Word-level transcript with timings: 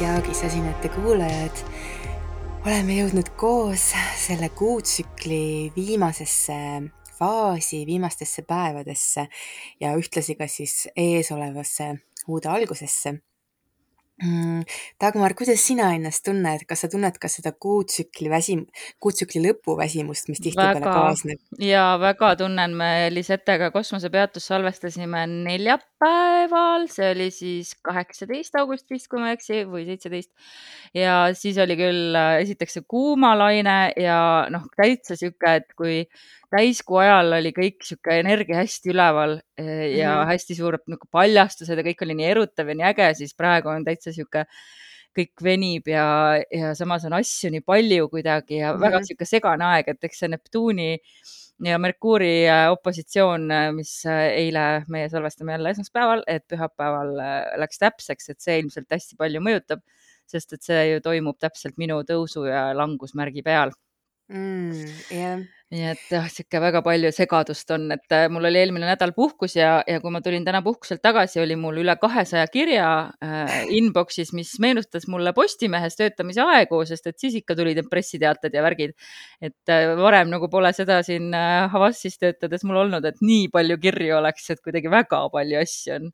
kallid 0.00 0.16
Jaagisasinate 0.24 0.88
kuulajad. 0.88 1.56
oleme 2.66 2.94
jõudnud 2.94 3.28
koos 3.36 3.92
selle 4.16 4.48
kuutsükli 4.48 5.72
viimasesse 5.76 6.54
faasi, 7.18 7.86
viimastesse 7.86 8.42
päevadesse 8.42 9.26
ja 9.80 9.92
ühtlasi 9.96 10.36
ka 10.36 10.46
siis 10.46 10.88
eesolevasse 10.96 11.94
uude 12.28 12.48
algusesse 12.48 13.20
Dagmar, 15.00 15.32
kuidas 15.38 15.62
sina 15.64 15.86
ennast 15.96 16.20
tunned, 16.26 16.66
kas 16.68 16.82
sa 16.84 16.88
tunned 16.92 17.16
ka 17.20 17.28
seda 17.32 17.54
kuutsükli 17.56 18.28
väsim-, 18.28 18.66
kuutsükli 19.00 19.40
lõpu 19.46 19.76
väsimust, 19.78 20.28
mis 20.28 20.42
tihtipeale 20.44 20.82
kaasneb? 20.84 21.40
ja 21.64 21.84
väga 22.00 22.34
tunnen, 22.42 22.74
me 22.76 23.08
Lisettega 23.14 23.70
kosmosepeatust 23.72 24.52
salvestasime 24.52 25.24
neljapäeval, 25.30 26.84
see 26.92 27.08
oli 27.14 27.30
siis 27.32 27.72
kaheksateist 27.86 28.60
august 28.60 28.92
vist, 28.92 29.08
kui 29.08 29.22
ma 29.22 29.32
ei 29.32 29.38
eksi, 29.38 29.62
või 29.70 29.86
seitseteist. 29.88 30.32
ja 30.96 31.22
siis 31.32 31.56
oli 31.64 31.78
küll 31.80 32.18
äh, 32.20 32.42
esiteks 32.44 32.76
see 32.76 32.88
kuumalaine 32.90 33.78
ja 33.96 34.20
noh, 34.52 34.68
täitsa 34.76 35.16
sihuke, 35.16 35.56
et 35.62 35.72
kui 35.78 36.02
täiskuu 36.50 37.00
ajal 37.00 37.36
oli 37.38 37.52
kõik 37.54 37.84
sihuke 37.86 38.18
energia 38.20 38.58
hästi 38.60 38.92
üleval 38.92 39.36
eh, 39.58 39.96
ja 39.96 40.10
mm 40.10 40.20
-hmm. 40.20 40.30
hästi 40.32 40.58
suured 40.58 40.84
nagu 40.90 41.08
paljastused 41.10 41.78
ja 41.78 41.86
kõik 41.86 42.04
oli 42.06 42.16
nii 42.18 42.30
erutav 42.34 42.68
ja 42.68 42.76
nii 42.78 42.88
äge, 42.90 43.10
siis 43.22 43.34
praegu 43.38 43.70
on 43.70 43.84
täitsa 43.86 44.12
sihuke 44.12 44.46
kõik 45.16 45.42
venib 45.42 45.88
ja, 45.90 46.06
ja 46.54 46.74
samas 46.78 47.04
on 47.06 47.16
asju 47.18 47.50
nii 47.50 47.62
palju 47.66 48.08
kuidagi 48.08 48.56
ja 48.56 48.72
mm 48.72 48.76
-hmm. 48.76 48.86
väga 48.86 49.02
sihuke 49.04 49.24
segane 49.24 49.64
aeg, 49.64 49.88
et 49.88 50.04
eks 50.04 50.18
see 50.18 50.28
Neptuuni 50.28 50.90
ja 51.64 51.78
Merkuuri 51.78 52.48
äh, 52.48 52.70
opositsioon, 52.72 53.50
äh, 53.50 53.72
mis 53.72 54.04
eile 54.06 54.84
meie 54.88 55.08
salvestame 55.08 55.52
jälle 55.52 55.70
esmaspäeval, 55.70 56.22
et 56.26 56.46
pühapäeval 56.48 57.14
läks 57.56 57.78
täpseks, 57.78 58.30
et 58.30 58.40
see 58.40 58.58
ilmselt 58.58 58.90
hästi 58.90 59.16
palju 59.16 59.40
mõjutab, 59.40 59.82
sest 60.26 60.52
et 60.52 60.62
see 60.62 60.90
ju 60.92 61.00
toimub 61.00 61.38
täpselt 61.38 61.76
minu 61.76 62.02
tõusu 62.02 62.46
ja 62.46 62.70
langusmärgi 62.74 63.42
peal 63.42 63.70
mm,. 64.28 64.86
jah 65.10 65.59
nii 65.70 65.84
et 65.86 66.00
jah, 66.10 66.24
sihuke 66.26 66.58
väga 66.62 66.80
palju 66.82 67.12
segadust 67.14 67.70
on, 67.70 67.84
et 67.94 68.14
äh, 68.14 68.24
mul 68.32 68.48
oli 68.48 68.58
eelmine 68.58 68.88
nädal 68.88 69.12
puhkus 69.14 69.54
ja, 69.54 69.76
ja 69.86 70.00
kui 70.02 70.10
ma 70.10 70.18
tulin 70.24 70.42
täna 70.46 70.64
puhkuselt 70.66 70.98
tagasi, 71.04 71.38
oli 71.44 71.54
mul 71.58 71.78
üle 71.84 71.94
kahesaja 72.00 72.48
kirja 72.50 72.88
äh, 73.22 73.52
inbox'is, 73.78 74.32
mis 74.34 74.50
meenutas 74.62 75.06
mulle 75.10 75.32
Postimehes 75.36 75.94
töötamise 76.00 76.42
aegu, 76.42 76.82
sest 76.90 77.06
et 77.12 77.22
siis 77.22 77.38
ikka 77.38 77.54
tulid 77.58 77.78
need 77.78 77.90
pressiteated 77.92 78.58
ja 78.58 78.66
värgid. 78.66 78.96
et 79.38 79.70
äh, 79.70 79.94
varem 80.00 80.34
nagu 80.34 80.50
pole 80.50 80.74
seda 80.74 81.00
siin 81.06 81.30
äh, 81.38 81.70
Havassis 81.70 82.18
töötades 82.18 82.66
mul 82.66 82.82
olnud, 82.82 83.06
et 83.06 83.22
nii 83.22 83.46
palju 83.54 83.78
kirju 83.78 84.18
oleks, 84.18 84.50
et 84.50 84.62
kuidagi 84.64 84.90
väga 84.90 85.22
palju 85.30 85.62
asju 85.62 85.96
on. 86.00 86.12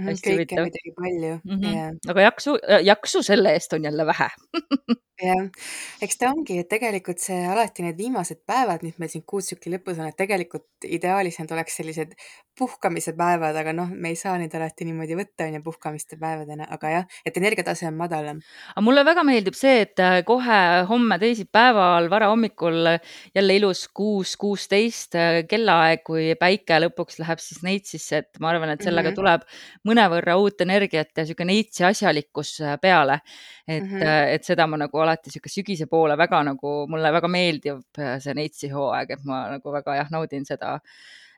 Mhm, 0.00 0.20
kõike 0.26 0.62
muidugi 0.64 0.96
palju 0.98 1.34
mm. 1.38 1.54
-hmm. 1.54 1.72
Yeah. 1.76 1.94
aga 2.10 2.26
jaksu, 2.26 2.58
jaksu 2.84 3.22
selle 3.22 3.54
eest 3.54 3.72
on 3.72 3.86
jälle 3.86 4.06
vähe 4.06 4.28
jah, 5.22 5.68
eks 6.04 6.18
ta 6.20 6.30
ongi, 6.32 6.58
et 6.60 6.68
tegelikult 6.68 7.22
see 7.22 7.38
alati 7.48 7.84
need 7.86 7.98
viimased 7.98 8.42
päevad, 8.48 8.82
mis 8.86 8.98
meil 9.00 9.12
siin 9.12 9.24
kuutsükli 9.28 9.76
lõpus 9.76 10.00
on, 10.00 10.10
et 10.10 10.18
tegelikult 10.18 10.86
ideaalis 10.86 11.38
need 11.40 11.54
oleks 11.56 11.78
sellised 11.80 12.12
puhkamise 12.56 13.12
päevad, 13.16 13.56
aga 13.60 13.72
noh, 13.76 13.90
me 13.92 14.10
ei 14.12 14.16
saa 14.16 14.36
neid 14.40 14.54
alati 14.56 14.86
niimoodi 14.88 15.16
võtta, 15.18 15.44
on 15.44 15.58
ju, 15.58 15.62
puhkamiste 15.64 16.16
päevadena, 16.20 16.68
aga 16.72 16.92
jah, 16.92 17.18
et 17.28 17.36
energiatase 17.36 17.88
on 17.88 17.98
madalam. 17.98 18.40
aga 18.72 18.84
mulle 18.84 19.04
väga 19.04 19.24
meeldib 19.28 19.56
see, 19.58 19.82
et 19.84 20.00
äh, 20.00 20.18
kohe 20.26 20.60
homme 20.88 21.18
teisipäeval 21.20 22.08
varahommikul 22.12 22.92
jälle 23.36 23.58
ilus 23.60 23.86
kuus, 23.88 24.36
kuusteist 24.40 25.18
äh, 25.20 25.42
kellaaeg, 25.48 26.04
kui 26.06 26.30
päike 26.40 26.80
lõpuks 26.86 27.20
läheb 27.20 27.42
siis 27.44 27.60
neitsisse, 27.66 28.22
et 28.24 28.40
ma 28.40 28.54
arvan, 28.54 28.72
et 28.72 28.84
sellega 28.84 29.10
mm 29.10 29.12
-hmm. 29.12 29.20
tuleb 29.20 29.88
mõnevõrra 29.92 30.38
uut 30.40 30.64
energiat 30.64 31.12
ja 31.12 31.24
niisugune 31.24 31.52
neitsi 31.52 31.84
asjalikkus 31.84 32.60
äh, 32.60 32.80
peale. 32.80 33.20
et 33.68 33.82
mm, 33.82 33.98
-hmm. 33.98 34.34
et 34.34 34.44
seda 34.44 34.66
ma 34.66 34.76
nagu 34.76 34.98
alati 35.06 35.30
niisugune 35.30 35.54
sügise 35.54 35.86
poole 35.90 36.18
väga 36.18 36.42
nagu, 36.50 36.78
mulle 36.90 37.12
väga 37.14 37.30
meeldib 37.30 38.02
see 38.22 38.34
neitsi 38.36 38.72
hooaeg, 38.74 39.14
et 39.16 39.28
ma 39.28 39.46
nagu 39.54 39.78
väga 39.78 40.00
jah, 40.02 40.12
naudin 40.12 40.44
seda 40.48 40.76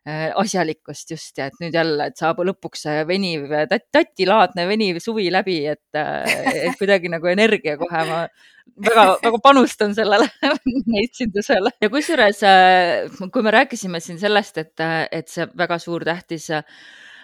Äh, 0.09 0.31
asjalikkust 0.41 1.11
just 1.11 1.37
ja 1.37 1.49
et 1.51 1.57
nüüd 1.61 1.75
jälle, 1.75 2.07
et 2.09 2.17
saab 2.17 2.39
lõpuks 2.47 2.87
veniv 3.09 3.51
tat, 3.69 3.83
tatilaadne 3.93 4.65
veniv 4.71 5.01
suvi 5.05 5.27
läbi, 5.29 5.59
et, 5.69 5.83
äh, 5.99 6.47
et 6.63 6.79
kuidagi 6.79 7.11
nagu 7.13 7.29
energia 7.29 7.75
kohe 7.77 8.05
ma 8.09 8.21
väga-väga 8.87 9.41
panustan 9.45 9.93
sellele 9.99 10.31
neitsindusele. 10.95 11.75
Ja 11.83 11.91
kusjuures, 11.93 12.41
äh, 12.47 13.29
kui 13.35 13.45
me 13.45 13.53
rääkisime 13.59 14.01
siin 14.01 14.23
sellest, 14.23 14.63
et, 14.63 14.87
et 15.13 15.29
see 15.29 15.49
väga 15.59 15.77
suur 15.83 16.07
tähtis 16.09 16.49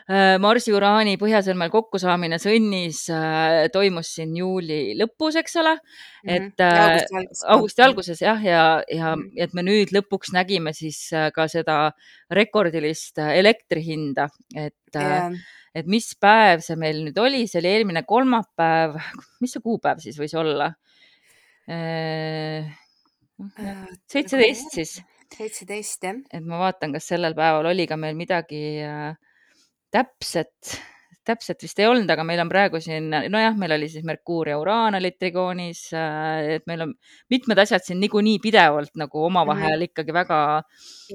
Äh, 0.05 0.35
Marsi-uraani 0.37 1.15
põhjasõlmel 1.17 1.71
kokkusaamine 1.73 2.37
sõnnis 2.43 3.07
äh, 3.09 3.71
toimus 3.73 4.11
siin 4.19 4.35
juuli 4.37 4.93
lõpus, 5.01 5.39
eks 5.41 5.57
ole. 5.63 5.79
Mhm. 6.25 6.35
et 6.35 6.61
mm 6.61 6.69
-hmm. 6.69 6.85
augusti 6.85 7.17
alguses, 7.17 7.45
augusti 7.55 7.83
alguses 7.83 8.21
jah, 8.21 8.45
ja, 8.45 8.83
ja 8.89 9.15
-hmm. 9.15 9.33
et 9.37 9.55
me 9.55 9.63
nüüd 9.63 9.93
lõpuks 9.97 10.33
nägime 10.33 10.73
siis 10.73 11.11
ka 11.35 11.49
seda 11.49 11.93
rekordilist 12.31 13.19
elektri 13.19 13.85
hinda, 13.85 14.29
et 14.55 14.75
yeah 14.95 15.33
et 15.75 15.87
mis 15.91 16.07
päev 16.23 16.63
see 16.63 16.77
meil 16.79 17.03
nüüd 17.03 17.19
oli, 17.19 17.49
see 17.51 17.59
oli 17.59 17.69
eelmine 17.69 18.05
kolmapäev, 18.07 18.95
mis 19.43 19.53
see 19.57 19.63
kuupäev 19.65 19.99
siis 19.99 20.19
võis 20.21 20.35
olla? 20.39 20.71
seitseteist 24.13 24.75
siis. 24.77 24.99
seitseteist 25.35 26.05
jah. 26.05 26.19
et 26.31 26.45
ma 26.45 26.61
vaatan, 26.61 26.93
kas 26.95 27.09
sellel 27.11 27.35
päeval 27.35 27.67
oli 27.73 27.87
ka 27.91 27.97
meil 27.97 28.15
midagi 28.19 28.63
äh, 28.85 29.17
täpset, 29.95 30.75
täpselt 31.25 31.63
vist 31.65 31.79
ei 31.81 31.87
olnud, 31.89 32.09
aga 32.11 32.25
meil 32.27 32.41
on 32.43 32.51
praegu 32.51 32.81
siin, 32.83 33.07
nojah, 33.33 33.55
meil 33.59 33.77
oli 33.77 33.87
siis 33.89 34.05
Merkuur 34.07 34.51
ja 34.51 34.59
Uraan 34.61 34.99
olid 34.99 35.17
trigoonis, 35.21 35.87
äh, 35.97 36.57
et 36.57 36.67
meil 36.69 36.85
on 36.85 36.93
mitmed 37.33 37.63
asjad 37.63 37.85
siin 37.87 38.01
niikuinii 38.03 38.41
pidevalt 38.45 38.93
nagu 39.01 39.25
omavahel 39.29 39.71
mm 39.71 39.79
-hmm. 39.79 39.93
ikkagi 39.93 40.17
väga 40.17 40.39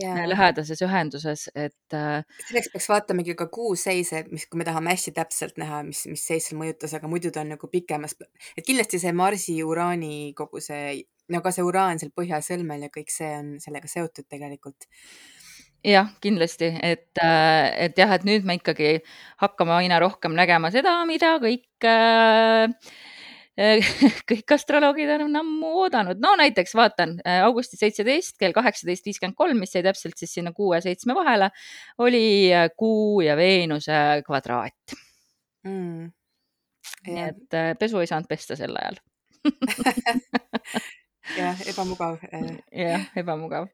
yeah. 0.02 0.24
lähedases 0.32 0.82
ühenduses, 0.86 1.48
et. 1.56 1.94
Äh, 1.94 2.24
selleks 2.48 2.72
peaks 2.74 2.90
vaatamegi 2.90 3.36
ka 3.36 3.48
kuuseise, 3.48 4.24
mis, 4.32 4.48
kui 4.48 4.58
me 4.58 4.66
tahame 4.66 4.96
hästi 4.96 5.12
täpselt 5.12 5.58
näha, 5.62 5.84
mis, 5.84 6.06
mis 6.08 6.26
seis 6.28 6.50
seal 6.50 6.62
mõjutas, 6.62 6.96
aga 6.96 7.08
muidu 7.08 7.32
ta 7.32 7.42
on 7.46 7.56
nagu 7.56 7.68
pikemas, 7.68 8.16
et 8.58 8.66
kindlasti 8.66 9.00
see 9.00 9.12
Marsi, 9.12 9.64
Uraani 9.64 10.34
kogu 10.36 10.62
see, 10.64 11.04
no 11.30 11.42
ka 11.42 11.52
see 11.52 11.64
uraan 11.64 12.00
seal 12.00 12.16
põhjasõlmel 12.16 12.88
ja 12.88 12.90
kõik 12.90 13.14
see 13.14 13.30
on 13.38 13.60
sellega 13.62 13.88
seotud 13.88 14.26
tegelikult 14.30 14.90
jah, 15.86 16.10
kindlasti, 16.22 16.72
et, 16.84 17.12
äh, 17.24 17.86
et 17.86 18.00
jah, 18.00 18.12
et 18.16 18.26
nüüd 18.28 18.48
me 18.48 18.58
ikkagi 18.60 19.00
hakkame 19.42 19.78
aina 19.80 20.00
rohkem 20.02 20.36
nägema 20.38 20.72
seda, 20.74 20.98
mida 21.08 21.38
kõik 21.42 21.88
äh, 21.88 22.68
kõik 24.30 24.54
astroloogid 24.56 25.10
on 25.18 25.36
ammu 25.42 25.72
oodanud. 25.84 26.20
no 26.24 26.36
näiteks 26.40 26.76
vaatan 26.80 27.18
äh, 27.26 27.42
augusti 27.44 27.80
seitseteist 27.80 28.38
kell 28.40 28.56
kaheksateist 28.56 29.08
viiskümmend 29.08 29.38
kolm, 29.40 29.60
mis 29.60 29.76
jäi 29.76 29.84
täpselt 29.84 30.20
siis 30.20 30.34
sinna 30.38 30.54
kuu 30.56 30.74
ja 30.76 30.82
seitsme 30.84 31.16
vahele, 31.16 31.52
oli 32.00 32.52
Kuu 32.78 33.22
ja 33.22 33.36
Veenuse 33.40 34.24
kvadraat. 34.28 34.96
Mm.. 35.68 36.08
nii 37.08 37.24
et 37.26 37.58
pesu 37.80 38.00
ei 38.00 38.08
saanud 38.08 38.28
pesta 38.32 38.56
sel 38.60 38.76
ajal. 38.80 39.00
Jah, 41.38 41.60
ebamugav. 41.70 42.16
jah, 42.74 43.04
ebamugav 43.20 43.68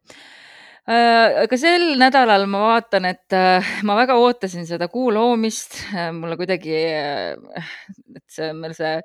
Äh, 0.86 1.42
aga 1.42 1.58
sel 1.58 1.96
nädalal 1.98 2.44
ma 2.46 2.60
vaatan, 2.62 3.08
et 3.10 3.34
äh, 3.34 3.66
ma 3.88 3.96
väga 3.98 4.20
ootasin 4.22 4.68
seda 4.70 4.86
kuu 4.92 5.10
loomist. 5.16 5.80
Äh, 5.98 6.12
mulle 6.14 6.38
kuidagi, 6.38 6.76
et 8.20 8.26
see 8.30 8.52
meil 8.54 8.76
see 8.78 9.00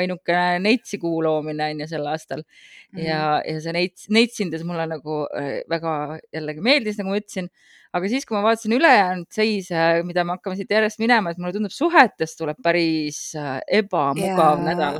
ainukene 0.00 0.58
neitsi 0.64 0.98
kuu 1.02 1.22
loomine 1.24 1.70
on 1.70 1.84
ju 1.84 1.90
sel 1.90 2.06
aastal 2.10 2.42
mm. 2.42 2.98
-hmm. 2.98 3.06
ja, 3.06 3.22
ja 3.46 3.60
see 3.60 3.76
neits, 3.76 4.08
neitsindes 4.10 4.64
mulle 4.64 4.86
nagu 4.90 5.24
väga 5.70 5.94
jällegi 6.32 6.60
meeldis, 6.64 7.00
nagu 7.00 7.14
ma 7.14 7.22
ütlesin 7.22 7.50
aga 7.94 8.10
siis, 8.10 8.26
kui 8.26 8.34
ma 8.34 8.42
vaatasin 8.42 8.74
ülejäänud 8.74 9.28
seise, 9.34 9.80
mida 10.06 10.24
me 10.26 10.34
hakkame 10.34 10.58
siit 10.58 10.72
järjest 10.74 10.98
minema, 10.98 11.30
et 11.30 11.38
mulle 11.38 11.54
tundub, 11.54 11.72
suhetes 11.74 12.34
tuleb 12.38 12.58
päris 12.64 13.20
äh, 13.38 13.60
ebamugav 13.78 14.58
ja, 14.58 14.64
nädal. 14.66 14.98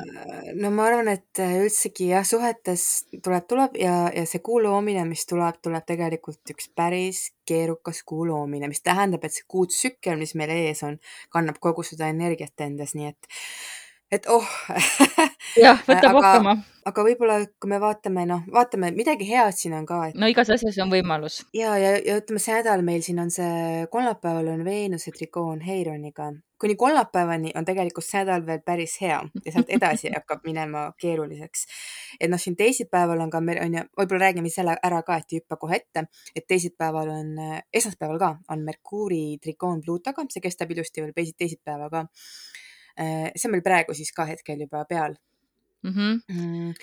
no 0.60 0.70
ma 0.74 0.86
arvan, 0.90 1.10
et 1.16 1.42
äh, 1.42 1.56
üldsegi 1.64 2.12
jah, 2.12 2.26
suhetes 2.28 2.86
tuleb, 3.16 3.48
tuleb 3.50 3.78
ja, 3.80 3.96
ja 4.14 4.24
see 4.30 4.42
kuu 4.46 4.60
loomine, 4.62 5.02
mis 5.10 5.26
tuleb, 5.30 5.58
tuleb 5.64 5.86
tegelikult 5.88 6.54
üks 6.54 6.70
päris 6.76 7.26
keerukas 7.48 8.04
kuu 8.06 8.28
loomine, 8.30 8.70
mis 8.70 8.84
tähendab, 8.86 9.26
et 9.26 9.34
see 9.34 9.48
kuutsükkel, 9.50 10.20
mis 10.20 10.36
meil 10.38 10.54
ees 10.54 10.84
on, 10.86 11.00
kannab 11.34 11.58
kogu 11.62 11.82
seda 11.86 12.08
energiat 12.14 12.62
endas, 12.62 12.94
nii 12.94 13.10
et 13.10 13.34
et 14.14 14.26
oh 14.30 14.46
jah, 15.64 15.80
võtab 15.86 16.16
rohkem. 16.18 16.62
aga 16.88 17.04
võib-olla, 17.06 17.36
kui 17.60 17.70
me 17.70 17.80
vaatame, 17.82 18.24
noh, 18.28 18.42
vaatame, 18.52 18.90
midagi 18.96 19.26
head 19.28 19.56
siin 19.58 19.74
on 19.78 19.86
ka 19.88 20.00
et.... 20.08 20.18
no 20.20 20.28
igas 20.30 20.50
asjas 20.54 20.78
on 20.84 20.92
võimalus. 20.92 21.42
ja, 21.56 21.74
ja, 21.80 21.94
ja 21.98 22.18
ütleme, 22.20 22.42
see 22.42 22.56
nädal 22.58 22.84
meil 22.86 23.04
siin 23.06 23.20
on 23.22 23.32
see, 23.34 23.84
kolmapäeval 23.92 24.52
on 24.54 24.64
Veenuse 24.66 25.12
trikoon 25.14 25.62
Heironiga. 25.66 26.30
kuni 26.60 26.76
kolmapäevani 26.80 27.52
on 27.58 27.66
tegelikult 27.66 28.06
see 28.06 28.22
nädal 28.22 28.46
veel 28.46 28.62
päris 28.66 28.96
hea 29.02 29.20
ja 29.44 29.54
sealt 29.56 29.72
edasi 29.78 30.12
hakkab 30.16 30.44
minema 30.46 30.86
keeruliseks. 31.00 31.66
et 32.20 32.30
noh, 32.30 32.40
siin 32.40 32.56
teisipäeval 32.60 33.24
on 33.26 33.32
ka, 33.32 33.42
on 33.42 33.78
ju, 33.80 33.86
võib-olla 34.00 34.28
räägime 34.28 34.52
selle 34.52 34.76
ära 34.82 35.02
ka, 35.06 35.18
et 35.18 35.32
ei 35.32 35.42
hüppa 35.42 35.58
kohe 35.60 35.80
ette, 35.82 36.06
et 36.34 36.46
teisipäeval 36.48 37.14
on, 37.18 37.32
esmaspäeval 37.72 38.20
ka 38.22 38.34
on 38.54 38.66
Merkuuri 38.66 39.38
trikoon 39.42 39.82
Pluutoga, 39.82 40.28
see 40.30 40.44
kestab 40.44 40.70
ilusti 40.70 41.02
veel 41.02 41.34
teisipäeva 41.38 41.90
ka 41.90 42.06
see 42.96 43.48
on 43.48 43.54
meil 43.56 43.64
praegu 43.66 43.94
siis 43.94 44.12
ka 44.14 44.26
hetkel 44.28 44.60
juba 44.60 44.84
peal 44.84 45.16
mm. 45.82 45.92
-hmm. 45.92 46.74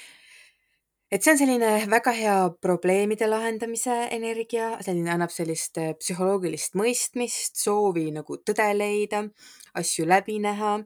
et 1.11 1.23
see 1.23 1.31
on 1.31 1.37
selline 1.37 1.71
väga 1.89 2.11
hea 2.11 2.49
probleemide 2.61 3.27
lahendamise 3.27 3.95
energia, 4.11 4.77
selline 4.81 5.11
annab 5.11 5.31
sellist 5.31 5.77
äh, 5.77 5.93
psühholoogilist 5.99 6.75
mõistmist, 6.75 7.55
soovi 7.63 8.11
nagu 8.11 8.37
tõde 8.49 8.69
leida, 8.77 9.23
asju 9.73 10.07
läbi 10.07 10.39
näha 10.39 10.79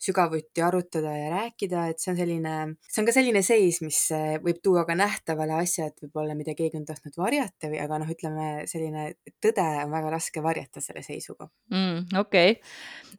sügavuti 0.00 0.62
arutada 0.62 1.12
ja 1.16 1.30
rääkida, 1.32 1.86
et 1.90 2.02
see 2.02 2.12
on 2.12 2.18
selline, 2.18 2.54
see 2.84 3.00
on 3.02 3.08
ka 3.08 3.14
selline 3.16 3.42
seis, 3.46 3.80
mis 3.84 4.00
äh, 4.14 4.36
võib 4.44 4.60
tuua 4.64 4.84
ka 4.88 4.96
nähtavale 4.98 5.56
asjad 5.60 5.96
võib-olla, 6.02 6.36
mida 6.38 6.54
keegi 6.58 6.80
on 6.80 6.86
tahtnud 6.88 7.16
varjata 7.20 7.70
või, 7.72 7.80
aga 7.82 8.00
noh, 8.02 8.12
ütleme 8.12 8.48
selline 8.70 9.06
tõde 9.42 9.66
on 9.84 9.94
väga 9.94 10.12
raske 10.16 10.44
varjata 10.44 10.84
selle 10.84 11.04
seisuga 11.06 11.48
mm,. 11.72 12.18
okei 12.20 12.56
okay., 12.56 12.60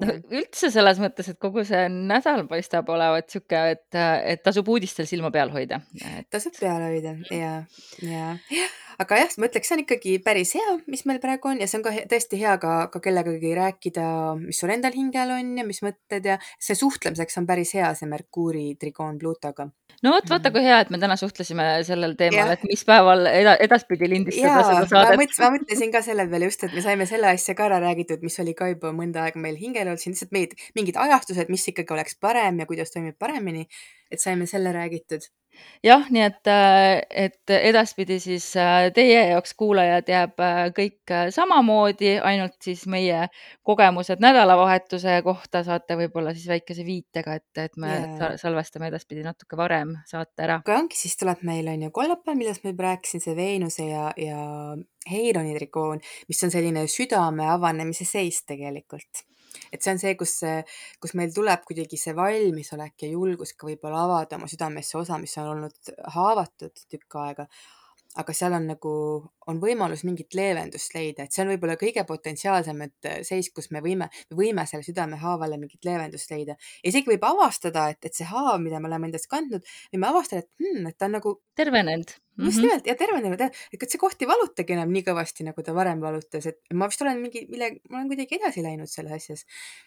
noh 0.03 0.37
üldse 0.37 0.71
selles 0.73 1.01
mõttes, 1.01 1.31
et 1.33 1.41
kogu 1.41 1.65
see 1.67 1.87
nädal 1.93 2.45
paistab 2.49 2.89
olevat 2.93 3.29
sihuke, 3.33 3.63
et, 3.75 3.87
et 3.97 4.43
tasub 4.45 4.69
uudistel 4.69 5.09
silma 5.09 5.33
peal 5.33 5.53
hoida 5.53 5.81
et.... 5.97 6.29
tasub 6.33 6.55
peal 6.59 6.83
hoida 6.89 7.17
ja, 7.33 7.53
ja 8.05 8.35
aga 9.01 9.17
jah, 9.21 9.33
ma 9.37 9.47
ütleks, 9.47 9.69
see 9.69 9.75
on 9.77 9.81
ikkagi 9.83 10.13
päris 10.25 10.53
hea, 10.57 10.75
mis 10.89 11.03
meil 11.09 11.19
praegu 11.21 11.51
on 11.51 11.59
ja 11.61 11.67
see 11.69 11.77
on 11.79 11.85
ka 11.85 11.93
he 11.93 12.05
tõesti 12.09 12.39
hea 12.41 12.55
ka, 12.61 12.75
ka 12.93 13.01
kellegagi 13.03 13.51
rääkida, 13.57 14.05
mis 14.41 14.61
sul 14.61 14.73
endal 14.73 14.95
hingel 14.97 15.35
on 15.35 15.51
ja 15.59 15.65
mis 15.67 15.83
mõtted 15.85 16.25
ja 16.25 16.37
see 16.57 16.77
suhtlemiseks 16.77 17.37
on 17.41 17.47
päris 17.49 17.75
hea, 17.77 17.91
see 17.97 18.09
Merkuuri 18.09 18.71
trigoon 18.81 19.19
Pluutoga. 19.21 19.67
no 20.03 20.13
vot, 20.15 20.29
vaata 20.31 20.51
kui 20.53 20.65
hea, 20.65 20.79
et 20.81 20.93
me 20.93 21.01
täna 21.01 21.17
suhtlesime 21.19 21.67
sellel 21.85 22.17
teemal, 22.17 22.55
et 22.57 22.65
mis 22.69 22.85
päeval 22.89 23.29
eda, 23.29 23.53
edaspidi 23.67 24.09
lindistada 24.09 24.65
seda 24.65 24.89
saadet. 24.89 25.37
ma 25.45 25.53
mõtlesin 25.59 25.93
ka 25.93 26.01
selle 26.05 26.25
peale 26.31 26.49
just, 26.49 26.65
et 26.65 26.73
me 26.73 26.85
saime 26.85 27.09
selle 27.09 27.29
asja 27.35 27.57
ka 27.57 27.69
ära 27.69 27.81
räägitud, 27.85 28.25
mis 28.25 28.39
oli 28.41 28.57
ka 28.57 28.71
juba 28.73 28.95
mõnda 28.97 29.27
aega 29.27 29.41
meil 29.41 29.61
hingel 29.61 29.91
olnud, 29.91 30.01
siin 30.01 30.17
lihtsalt 30.17 30.33
meid, 30.33 30.57
mingid 30.77 30.97
ajastused, 31.05 31.53
mis 31.53 31.69
ikkagi 31.69 31.93
oleks 31.93 32.17
parem 32.21 32.63
ja 32.63 32.69
kuidas 32.69 32.93
toimib 32.93 33.17
paremini, 33.21 33.67
et 34.09 34.23
saime 34.23 34.49
selle 34.49 34.73
räägitud 34.73 35.29
jah, 35.85 36.07
nii 36.13 36.23
et, 36.25 36.49
äh, 36.51 37.01
et 37.25 37.53
edaspidi 37.53 38.17
siis 38.23 38.49
äh, 38.59 38.89
teie 38.95 39.19
jaoks, 39.31 39.53
kuulajad, 39.59 40.09
jääb 40.11 40.43
äh, 40.43 40.61
kõik 40.75 41.13
samamoodi, 41.33 42.15
ainult 42.23 42.57
siis 42.63 42.85
meie 42.91 43.27
kogemused 43.67 44.21
nädalavahetuse 44.23 45.19
kohta 45.25 45.63
saate 45.67 45.97
võib-olla 45.99 46.33
siis 46.35 46.49
väikese 46.51 46.85
viitega, 46.87 47.37
et, 47.39 47.63
et 47.67 47.79
me 47.81 47.93
yeah. 47.93 48.35
salvestame 48.41 48.91
edaspidi 48.91 49.25
natuke 49.25 49.59
varem 49.59 49.95
saate 50.09 50.47
ära. 50.47 50.59
aga 50.65 50.81
ongi, 50.81 50.99
siis 50.99 51.17
tuleb 51.19 51.45
meil 51.47 51.69
on 51.71 51.87
ju 51.87 51.93
kolmapäev, 51.95 52.37
millest 52.39 52.65
ma 52.65 52.73
juba 52.73 52.89
rääkisin, 52.91 53.23
see 53.23 53.37
Veenuse 53.37 53.89
ja, 53.89 54.11
ja 54.17 54.43
Heironi 55.07 55.55
trikoon, 55.55 56.03
mis 56.27 56.43
on 56.43 56.53
selline 56.53 56.87
südame 56.91 57.47
avanemise 57.53 58.07
seis 58.07 58.43
tegelikult 58.47 59.27
et 59.71 59.81
see 59.83 59.93
on 59.93 60.01
see, 60.01 60.13
kus, 60.19 60.37
kus 61.03 61.15
meil 61.19 61.33
tuleb 61.35 61.65
kuidagi 61.67 61.99
see 61.99 62.15
valmisolek 62.17 63.05
ja 63.05 63.11
julgus 63.13 63.53
ka 63.57 63.69
võib-olla 63.69 64.05
avada 64.05 64.39
oma 64.39 64.49
südamesse 64.51 64.97
osa, 64.99 65.19
mis 65.21 65.37
on 65.41 65.53
olnud 65.55 65.93
haavatud 66.17 66.85
tükk 66.91 67.19
aega. 67.23 67.47
Aga 68.17 68.33
seal 68.35 68.55
on 68.57 68.67
nagu, 68.71 68.91
on 69.51 69.59
võimalus 69.61 70.03
mingit 70.07 70.35
leevendust 70.37 70.95
leida, 70.95 71.25
et 71.25 71.35
see 71.35 71.43
on 71.43 71.51
võib-olla 71.51 71.77
kõige 71.79 72.03
potentsiaalsem, 72.07 72.81
et 72.87 73.09
seis, 73.27 73.49
kus 73.55 73.69
me 73.75 73.81
võime, 73.85 74.09
me 74.31 74.39
võime 74.39 74.65
selle 74.69 74.85
südamehaavale 74.87 75.59
mingit 75.61 75.85
leevendust 75.87 76.31
leida. 76.33 76.57
isegi 76.83 77.13
võib 77.13 77.27
avastada, 77.27 77.87
et, 77.93 78.01
et 78.09 78.17
see 78.17 78.27
haav, 78.29 78.57
mida 78.63 78.81
me 78.81 78.89
oleme 78.89 79.11
endas 79.11 79.29
kandnud, 79.29 79.65
võime 79.93 80.09
avastada, 80.09 80.45
et 80.45 80.65
hmm, 80.65 80.89
et 80.91 80.97
ta 80.97 81.09
on 81.09 81.17
nagu 81.19 81.35
tervenenud 81.57 82.09
mm. 82.09 82.41
-hmm. 82.41 82.49
just 82.49 82.63
nimelt 82.63 82.87
ja 82.89 82.95
tervenenud 82.95 83.41
et 83.47 83.89
see 83.91 84.01
koht 84.01 84.21
ei 84.21 84.29
valutagi 84.29 84.73
enam 84.73 84.91
nii 84.93 85.05
kõvasti, 85.07 85.45
nagu 85.47 85.63
ta 85.63 85.75
varem 85.77 86.01
valutas, 86.01 86.45
et 86.45 86.61
ma 86.73 86.89
vist 86.89 87.01
olen 87.05 87.21
mingi, 87.21 87.45
mille, 87.51 87.71
ma 87.89 88.01
olen 88.01 88.11
kuidagi 88.13 88.41
edasi 88.41 88.65
läinud 88.65 88.89
selles 88.91 89.13
asjas. 89.21 89.45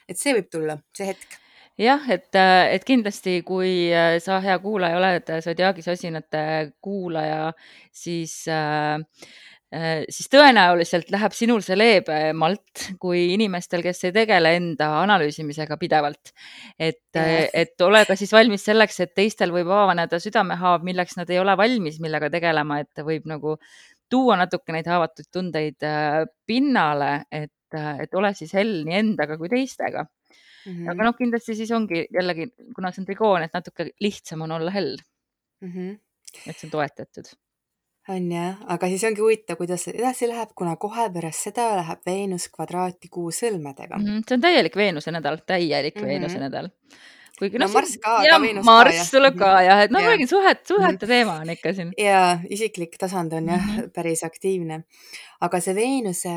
et 0.08 0.18
see 0.18 0.34
võib 0.38 0.50
tulla, 0.50 0.78
see 0.96 1.10
hetk 1.12 1.38
jah, 1.80 2.08
et, 2.12 2.28
et 2.36 2.84
kindlasti, 2.84 3.40
kui 3.46 3.90
sa, 4.20 4.40
hea 4.44 4.58
kuulaja, 4.62 4.98
oled 5.00 5.30
Zodiaagi 5.44 5.84
sosinate 5.84 6.42
kuulaja, 6.84 7.54
siis 7.96 8.42
äh, 8.52 9.00
Äh, 9.70 10.02
siis 10.10 10.26
tõenäoliselt 10.26 11.12
läheb 11.14 11.34
sinul 11.36 11.60
see 11.62 11.76
leebemalt 11.76 12.88
kui 12.98 13.20
inimestel, 13.36 13.84
kes 13.86 14.02
ei 14.08 14.14
tegele 14.16 14.50
enda 14.58 14.88
analüüsimisega 15.04 15.76
pidevalt. 15.78 16.32
et, 16.74 16.98
et 17.54 17.84
ole 17.86 18.02
ka 18.08 18.16
siis 18.18 18.32
valmis 18.34 18.66
selleks, 18.66 18.98
et 19.04 19.14
teistel 19.14 19.54
võib 19.54 19.70
avaneda 19.70 20.18
südamehaav, 20.18 20.82
milleks 20.82 21.14
nad 21.20 21.30
ei 21.30 21.38
ole 21.38 21.54
valmis, 21.56 22.00
millega 22.02 22.32
tegelema, 22.34 22.80
et 22.82 23.04
võib 23.06 23.30
nagu 23.30 23.54
tuua 24.10 24.40
natuke 24.42 24.74
neid 24.74 24.90
haavatud 24.90 25.30
tundeid 25.30 25.86
äh, 25.86 26.24
pinnale, 26.46 27.12
et, 27.30 27.54
et 28.02 28.18
ole 28.18 28.34
siis 28.34 28.50
hell 28.58 28.82
nii 28.82 28.98
endaga 29.04 29.38
kui 29.38 29.54
teistega 29.54 30.08
mm. 30.66 30.72
-hmm. 30.72 30.90
aga 30.92 31.08
noh, 31.08 31.16
kindlasti 31.18 31.56
siis 31.58 31.70
ongi 31.76 32.06
jällegi, 32.14 32.50
kuna 32.76 32.92
see 32.92 33.02
on 33.02 33.10
trigoon, 33.10 33.42
et 33.46 33.54
natuke 33.54 33.90
lihtsam 34.00 34.42
on 34.46 34.56
olla 34.58 34.70
hell 34.70 34.96
mm. 35.60 35.70
-hmm. 35.72 35.94
et 36.46 36.56
see 36.56 36.68
on 36.68 36.76
toetatud 36.78 37.32
on 38.08 38.32
jah, 38.32 38.56
aga 38.74 38.88
siis 38.88 39.04
ongi 39.04 39.20
huvitav, 39.20 39.56
kuidas 39.60 39.86
edasi 39.92 40.28
läheb, 40.28 40.52
kuna 40.58 40.76
kohe 40.80 41.06
pärast 41.14 41.46
seda 41.50 41.68
läheb 41.78 42.00
Veenus 42.06 42.48
kvadraati 42.54 43.08
kuu 43.08 43.30
sõlmedega 43.30 43.98
mm. 43.98 44.06
-hmm. 44.06 44.26
see 44.28 44.36
on 44.36 44.44
täielik 44.46 44.76
Veenuse 44.76 45.10
nädal, 45.10 45.40
täielik 45.46 45.94
mm 45.94 46.02
-hmm. 46.02 46.06
Veenuse 46.06 46.38
nädal 46.38 46.70
kuigi 47.40 47.60
no, 47.60 47.66
no 47.66 47.72
Marss 47.72 47.96
ka, 48.02 48.18
aga 48.20 48.38
Venus 48.42 48.66
ka. 48.66 48.68
Marss 48.70 49.14
tuleb 49.14 49.40
ka 49.40 49.54
jah, 49.64 49.84
et 49.86 49.94
noh, 49.94 50.04
ma 50.04 50.12
räägin 50.12 50.30
suhet, 50.30 50.62
suhete 50.68 51.08
teema 51.08 51.40
on 51.40 51.54
ikka 51.56 51.72
siin. 51.76 51.94
ja 51.98 52.38
isiklik 52.52 52.98
tasand 53.00 53.32
on 53.32 53.48
jah 53.54 53.64
mm 53.64 53.76
-hmm. 53.76 53.90
päris 53.96 54.24
aktiivne, 54.26 54.82
aga 55.40 55.60
see 55.64 55.74
Veenuse 55.76 56.32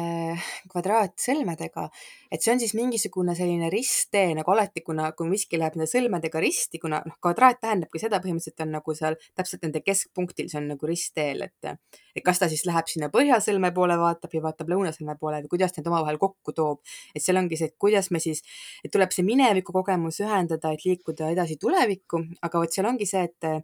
kvadraat 0.72 1.18
sõlmedega, 1.20 1.90
et 2.32 2.42
see 2.42 2.54
on 2.54 2.62
siis 2.62 2.74
mingisugune 2.78 3.36
selline 3.36 3.68
risttee 3.74 4.32
nagu 4.38 4.52
alati, 4.54 4.82
kuna, 4.86 5.10
kui 5.18 5.28
miski 5.28 5.60
läheb 5.60 5.76
nende 5.76 5.90
sõlmedega 5.92 6.40
risti, 6.44 6.80
kuna 6.80 7.02
noh, 7.06 7.18
kvadraat 7.22 7.60
tähendabki 7.62 8.00
seda, 8.00 8.22
põhimõtteliselt 8.24 8.64
on 8.64 8.72
nagu 8.78 8.96
seal 8.96 9.18
täpselt 9.36 9.66
nende 9.68 9.82
keskpunktil, 9.84 10.48
see 10.50 10.62
on 10.62 10.72
nagu 10.72 10.90
ristteel, 10.90 11.44
et, 11.50 11.76
et 12.16 12.24
kas 12.24 12.40
ta 12.40 12.50
siis 12.52 12.64
läheb 12.70 12.88
sinna 12.88 13.12
põhjasõlme 13.14 13.74
poole, 13.76 13.98
vaatab 14.00 14.38
ja 14.38 14.42
vaatab 14.48 14.72
lõunasõlme 14.72 15.18
poole 15.20 15.44
või 15.44 15.52
kuidas 15.58 15.76
need 15.78 15.88
omavahel 15.92 16.18
kokku 16.22 16.56
toob. 16.56 16.80
et 17.14 17.22
seal 17.22 17.38
ongi 17.38 17.60
see, 17.60 17.68
et 17.74 17.78
kuidas 17.78 18.10
me 18.12 18.24
siis, 18.24 18.42
et 18.86 18.92
tuleb 18.92 19.12
see 19.12 19.28
mineviku 19.28 19.76
kogemus 19.76 20.22
ühendada, 20.24 20.72
et 20.72 20.86
liikuda 20.94 21.34
edasi 21.34 21.60
tulevikku, 21.62 22.24
aga 22.46 22.64
vot 22.64 22.74
seal 22.74 22.88
ongi 22.90 23.10
see, 23.10 23.26
et 23.28 23.50
eh, 23.50 23.60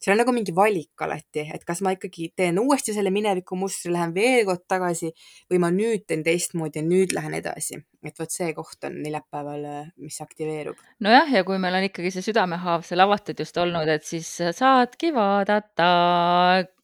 seal 0.00 0.14
on 0.14 0.22
nagu 0.22 0.32
mingi 0.32 0.54
valik 0.56 1.04
alati, 1.04 1.44
et 1.52 1.64
kas 1.68 1.82
ma 1.84 1.92
ikkagi 1.92 2.30
teen 2.36 2.58
uuesti 2.62 2.94
selle 2.96 3.12
mineviku 3.12 3.58
mustri, 3.60 3.92
lähen 3.92 4.14
veel 4.16 4.46
kord 4.48 4.64
tagasi 4.70 5.10
või 5.50 5.60
ma 5.60 5.68
nüüd 5.74 6.06
teen 6.08 6.24
teistmoodi 6.24 6.80
ja 6.80 6.86
nüüd 6.86 7.12
lähen 7.16 7.36
edasi. 7.36 7.82
et 8.00 8.16
vot 8.16 8.32
see 8.32 8.54
koht 8.56 8.86
on 8.88 8.94
neljapäeval, 9.04 9.64
eh, 9.68 9.88
mis 10.00 10.16
aktiveerub. 10.24 10.78
nojah, 11.04 11.28
ja 11.36 11.44
kui 11.44 11.58
meil 11.60 11.76
on 11.76 11.84
ikkagi 11.90 12.14
see 12.14 12.24
südamehaav 12.30 12.86
seal 12.88 13.04
avatud 13.04 13.38
just 13.44 13.56
olnud, 13.60 13.88
et 13.92 14.04
siis 14.08 14.30
saadki 14.56 15.12
vaadata, 15.12 15.90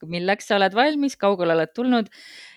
milleks 0.04 0.50
sa 0.50 0.60
oled 0.60 0.76
valmis, 0.76 1.16
kaugele 1.16 1.56
oled 1.56 1.72
tulnud 1.72 2.12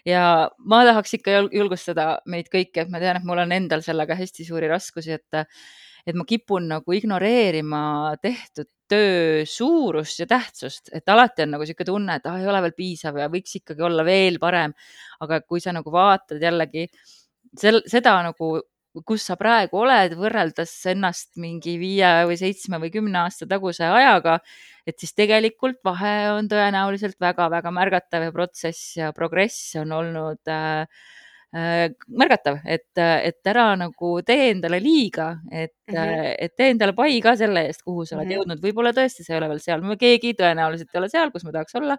ja 0.05 0.23
ma 0.59 0.83
tahaks 0.87 1.15
ikka 1.19 1.43
julgustada 1.53 2.09
meid 2.27 2.51
kõiki, 2.51 2.83
et 2.83 2.91
ma 2.91 2.99
tean, 2.99 3.19
et 3.19 3.27
mul 3.27 3.39
on 3.45 3.55
endal 3.55 3.83
sellega 3.85 4.17
hästi 4.19 4.47
suuri 4.47 4.67
raskusi, 4.71 5.15
et 5.15 5.45
et 6.09 6.17
ma 6.17 6.25
kipun 6.25 6.67
nagu 6.73 6.95
ignoreerima 6.97 7.81
tehtud 8.21 8.69
töö 8.89 9.45
suurust 9.45 10.23
ja 10.23 10.25
tähtsust, 10.29 10.89
et 10.95 11.09
alati 11.13 11.45
on 11.45 11.53
nagu 11.53 11.65
niisugune 11.65 11.89
tunne, 11.91 12.15
et 12.17 12.25
ah, 12.25 12.39
ei 12.41 12.49
ole 12.49 12.63
veel 12.65 12.75
piisav 12.77 13.19
ja 13.21 13.29
võiks 13.29 13.59
ikkagi 13.59 13.85
olla 13.85 14.05
veel 14.07 14.39
parem. 14.41 14.73
aga 15.21 15.41
kui 15.45 15.61
sa 15.61 15.73
nagu 15.75 15.91
vaatad 15.93 16.41
jällegi 16.41 16.87
sel, 17.59 17.83
seda 17.89 18.15
nagu, 18.25 18.49
kus 19.05 19.27
sa 19.29 19.37
praegu 19.39 19.83
oled, 19.83 20.15
võrreldes 20.17 20.73
ennast 20.89 21.37
mingi 21.37 21.77
viie 21.81 22.09
või 22.25 22.39
seitsme 22.39 22.79
või 22.81 22.89
kümne 22.93 23.21
aasta 23.21 23.45
taguse 23.49 23.85
ajaga, 23.85 24.39
et 24.89 24.97
siis 24.97 25.13
tegelikult 25.13 25.79
vahe 25.85 26.31
on 26.33 26.49
tõenäoliselt 26.49 27.19
väga-väga 27.21 27.71
märgatav 27.75 28.25
ja 28.25 28.33
protsess 28.33 28.97
ja 28.97 29.13
progress 29.13 29.75
on 29.79 29.93
olnud 29.99 30.49
äh, 30.49 30.89
märgatav, 31.51 32.59
et, 32.69 32.91
et 32.99 33.47
ära 33.49 33.71
nagu 33.79 34.09
tee 34.21 34.51
endale 34.51 34.77
liiga, 34.83 35.31
et 35.49 35.73
mm, 35.89 35.95
-hmm. 35.95 36.35
et 36.45 36.55
tee 36.55 36.69
endale 36.75 36.93
pai 36.93 37.19
ka 37.25 37.35
selle 37.35 37.63
eest, 37.65 37.81
kuhu 37.81 38.05
sa 38.05 38.15
oled 38.15 38.25
mm 38.25 38.29
-hmm. 38.29 38.35
jõudnud, 38.37 38.61
võib-olla 38.61 38.93
tõesti 38.93 39.25
sa 39.25 39.33
ei 39.33 39.39
ole 39.39 39.49
veel 39.49 39.63
seal, 39.63 39.81
keegi 39.97 40.35
tõenäoliselt 40.37 40.93
ei 40.93 40.99
ole 40.99 41.09
seal, 41.09 41.31
kus 41.31 41.43
ma 41.43 41.51
tahaks 41.51 41.75
olla. 41.75 41.97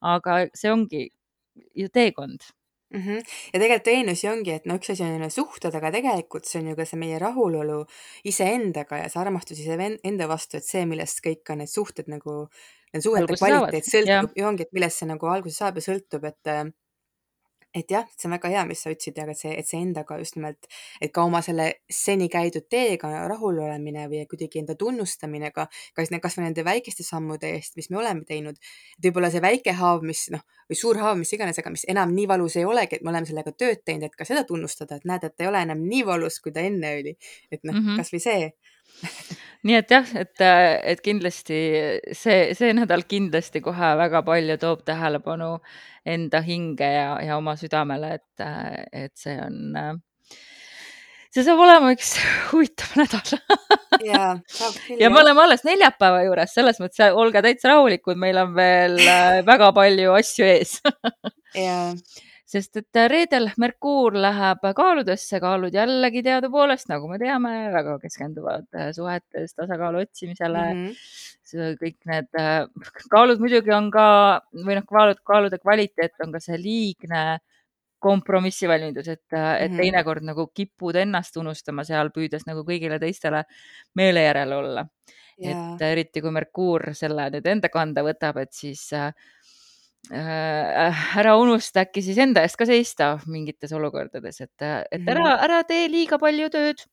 aga 0.00 0.46
see 0.54 0.70
ongi 0.70 1.08
ju 1.74 1.88
teekond 1.88 2.38
mm. 2.94 3.00
-hmm. 3.00 3.22
ja 3.52 3.60
tegelikult 3.60 3.86
Veenusi 3.86 4.28
ongi, 4.28 4.50
et 4.52 4.66
no 4.66 4.76
üks 4.78 4.92
asi 4.92 5.02
on 5.02 5.30
suhted, 5.30 5.74
aga 5.74 5.90
tegelikult 5.90 6.44
see 6.44 6.60
on 6.60 6.68
ju 6.68 6.76
ka 6.76 6.84
see 6.84 6.98
meie 6.98 7.18
rahulolu 7.18 7.84
iseendaga 8.24 9.02
ja 9.02 9.08
see 9.08 9.20
armastus 9.20 9.60
iseenda 9.60 10.28
vastu, 10.28 10.56
et 10.56 10.64
see, 10.64 10.86
millest 10.86 11.22
kõik 11.26 11.50
on 11.50 11.62
need 11.62 11.72
suhted 11.72 12.08
nagu, 12.08 12.46
need 12.94 13.02
suhete 13.02 13.38
kvaliteet 13.38 13.90
sõltub 13.90 14.38
ja 14.38 14.48
ongi, 14.48 14.68
et 14.68 14.72
millest 14.72 15.02
see 15.02 15.10
nagu 15.10 15.26
alguse 15.26 15.56
saab 15.56 15.82
ja 15.82 15.86
sõltub, 15.90 16.24
et 16.30 16.54
et 17.74 17.90
jah, 17.90 18.06
see 18.14 18.28
on 18.28 18.36
väga 18.36 18.50
hea, 18.52 18.64
mis 18.68 18.82
sa 18.84 18.92
ütlesid, 18.94 19.18
aga 19.22 19.34
see, 19.36 19.52
et 19.58 19.68
see 19.68 19.80
endaga 19.82 20.18
just 20.20 20.38
nimelt, 20.38 20.68
et 21.02 21.12
ka 21.14 21.24
oma 21.26 21.40
selle 21.44 21.66
seni 21.90 22.28
käidud 22.32 22.68
teega 22.70 23.10
rahulolemine 23.30 24.06
või 24.12 24.22
kuidagi 24.30 24.62
enda 24.62 24.76
tunnustamine 24.78 25.50
ka, 25.54 25.66
kas, 25.96 26.12
kasvõi 26.22 26.46
nende 26.46 26.64
väikeste 26.66 27.06
sammude 27.06 27.50
eest, 27.56 27.74
mis 27.80 27.90
me 27.90 27.98
oleme 28.02 28.22
teinud. 28.28 28.60
et 28.98 29.08
võib-olla 29.08 29.30
see 29.34 29.42
väike 29.42 29.74
haav, 29.80 30.04
mis 30.06 30.28
noh, 30.34 30.44
või 30.70 30.78
suur 30.78 31.00
haav, 31.02 31.18
mis 31.18 31.32
iganes, 31.36 31.58
aga 31.58 31.72
mis 31.74 31.86
enam 31.90 32.14
nii 32.14 32.28
valus 32.30 32.56
ei 32.60 32.68
olegi, 32.68 33.00
et 33.00 33.06
me 33.06 33.10
oleme 33.12 33.26
sellega 33.26 33.52
tööd 33.52 33.82
teinud, 33.84 34.06
et 34.06 34.16
ka 34.16 34.28
seda 34.28 34.44
tunnustada, 34.48 35.00
et 35.00 35.08
näed, 35.08 35.26
et 35.26 35.36
ta 35.36 35.46
ei 35.46 35.50
ole 35.50 35.64
enam 35.66 35.82
nii 35.82 36.04
valus, 36.06 36.38
kui 36.44 36.54
ta 36.54 36.62
enne 36.64 36.94
oli. 37.00 37.16
et 37.50 37.64
noh 37.64 37.74
mm 37.74 37.80
-hmm., 37.80 37.96
kasvõi 37.98 38.20
see 38.20 38.52
nii 39.64 39.76
et 39.80 39.92
jah, 39.92 40.08
et, 40.20 40.42
et 40.92 41.02
kindlasti 41.04 41.58
see, 42.12 42.40
see 42.56 42.72
nädal 42.76 43.04
kindlasti 43.08 43.62
kohe 43.64 43.94
väga 44.00 44.24
palju 44.26 44.58
toob 44.60 44.82
tähelepanu 44.88 45.56
enda 46.04 46.40
hinge 46.44 46.88
ja, 46.88 47.14
ja 47.24 47.38
oma 47.38 47.56
südamele, 47.60 48.18
et, 48.18 48.44
et 49.04 49.14
see 49.18 49.36
on, 49.40 50.02
see 51.32 51.46
saab 51.46 51.62
olema 51.64 51.94
üks 51.96 52.14
huvitav 52.50 52.92
nädal. 53.00 53.38
Ja 54.04 54.34
ja 55.00 55.10
me 55.10 55.22
oleme 55.22 55.46
alles 55.46 55.64
neljapäeva 55.64 56.24
juures, 56.26 56.52
selles 56.56 56.82
mõttes 56.82 57.16
olge 57.16 57.42
täitsa 57.44 57.72
rahulikud, 57.72 58.20
meil 58.20 58.42
on 58.42 58.52
veel 58.56 59.00
äh, 59.00 59.40
väga 59.46 59.72
palju 59.76 60.14
asju 60.20 60.52
ees. 60.52 60.78
Ja 61.54 61.94
sest 62.54 62.80
et 62.80 63.00
äh, 63.00 63.08
reedel 63.10 63.48
Merkuur 63.60 64.16
läheb 64.18 64.66
kaaludesse, 64.76 65.40
kaalud 65.42 65.74
jällegi 65.74 66.22
teadupoolest, 66.26 66.88
nagu 66.92 67.08
me 67.10 67.18
teame, 67.22 67.54
väga 67.74 67.96
keskenduvad 68.02 68.68
äh, 68.78 68.90
suhetes 68.96 69.56
tasakaalu 69.58 70.04
otsimisele 70.04 70.66
mm. 70.74 70.84
-hmm. 70.90 71.80
kõik 71.80 71.98
need 72.10 72.30
kaalud 73.10 73.42
muidugi 73.42 73.74
on 73.74 73.90
ka 73.94 74.06
või 74.54 74.78
noh, 74.78 74.86
kaalud, 74.88 75.20
kaalude 75.26 75.58
kvaliteet 75.62 76.24
on 76.24 76.32
ka 76.32 76.40
see 76.42 76.60
liigne 76.60 77.24
kompromissivalmidus, 78.04 79.08
et 79.08 79.22
mm, 79.32 79.38
-hmm. 79.38 79.64
et 79.64 79.76
teinekord 79.76 80.22
nagu 80.22 80.46
kipud 80.54 80.96
ennast 81.00 81.36
unustama 81.40 81.84
seal, 81.88 82.10
püüdes 82.12 82.44
nagu 82.46 82.64
kõigile 82.68 82.98
teistele 83.00 83.44
meele 83.94 84.26
järele 84.28 84.56
olla. 84.56 84.86
ja 85.38 85.50
et 85.74 85.82
eriti 85.82 86.20
kui 86.22 86.30
Merkuur 86.30 86.92
selle 86.94 87.24
nüüd 87.34 87.46
enda 87.50 87.68
kanda 87.68 88.04
võtab, 88.06 88.36
et 88.38 88.52
siis 88.54 88.84
äh, 88.92 89.08
äh, 89.08 89.14
ära 90.12 91.36
unusta 91.40 91.84
äkki 91.86 92.02
siis 92.04 92.18
enda 92.20 92.42
eest 92.44 92.58
ka 92.60 92.66
seista 92.68 93.14
mingites 93.26 93.72
olukordades, 93.72 94.40
et, 94.40 94.52
et 94.60 95.00
Mhm. 95.00 95.08
ära, 95.08 95.36
ära 95.44 95.62
tee 95.64 95.88
liiga 95.88 96.18
palju 96.18 96.50
tööd. 96.50 96.84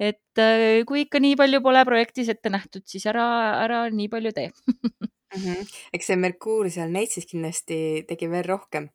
et 0.00 0.38
äh, 0.40 0.82
kui 0.84 1.04
ikka 1.04 1.20
nii 1.20 1.36
palju 1.36 1.60
pole 1.62 1.84
projektis 1.84 2.28
ette 2.28 2.50
nähtud, 2.50 2.82
siis 2.86 3.04
ära, 3.06 3.62
ära 3.62 3.90
nii 3.90 4.08
palju 4.08 4.32
tee 4.32 4.48
mm. 4.48 4.98
-hmm. 5.36 5.68
eks 5.92 6.06
see 6.06 6.16
Merkuur 6.16 6.70
seal 6.70 6.90
Neitsis 6.90 7.26
kindlasti 7.26 8.04
tegi 8.08 8.26
veel 8.30 8.42
rohkem 8.42 8.88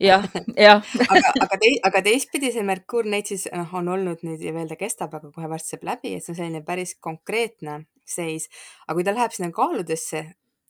jah, 0.00 0.24
jah 0.66 0.82
aga, 1.08 1.32
aga 1.46 1.58
tei-, 1.60 1.80
aga 1.82 2.02
teistpidi 2.02 2.52
see 2.52 2.62
Merkuur 2.62 3.08
Neitsis 3.10 3.48
noh, 3.52 3.74
on 3.74 3.88
olnud 3.88 4.22
nüüd 4.26 4.42
ja 4.44 4.52
veel 4.54 4.68
ta 4.70 4.76
kestab, 4.76 5.14
aga 5.14 5.32
kohe 5.34 5.50
varsti 5.50 5.74
saab 5.74 5.88
läbi, 5.90 6.14
et 6.14 6.24
see 6.24 6.34
on 6.34 6.40
selline 6.40 6.62
päris 6.66 6.94
konkreetne 7.00 7.84
seis. 8.04 8.48
aga 8.86 8.98
kui 8.98 9.04
ta 9.04 9.14
läheb 9.16 9.32
sinna 9.32 9.50
kaaludesse, 9.54 10.24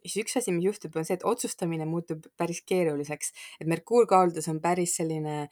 siis 0.05 0.25
üks 0.25 0.39
asi, 0.41 0.53
mis 0.53 0.69
juhtub, 0.69 0.95
on 0.97 1.09
see, 1.09 1.19
et 1.19 1.27
otsustamine 1.27 1.89
muutub 1.89 2.27
päris 2.39 2.63
keeruliseks, 2.69 3.35
et 3.61 3.69
Merkuur 3.71 4.09
kaaludes 4.11 4.49
on 4.53 4.61
päris 4.65 4.97
selline 5.01 5.45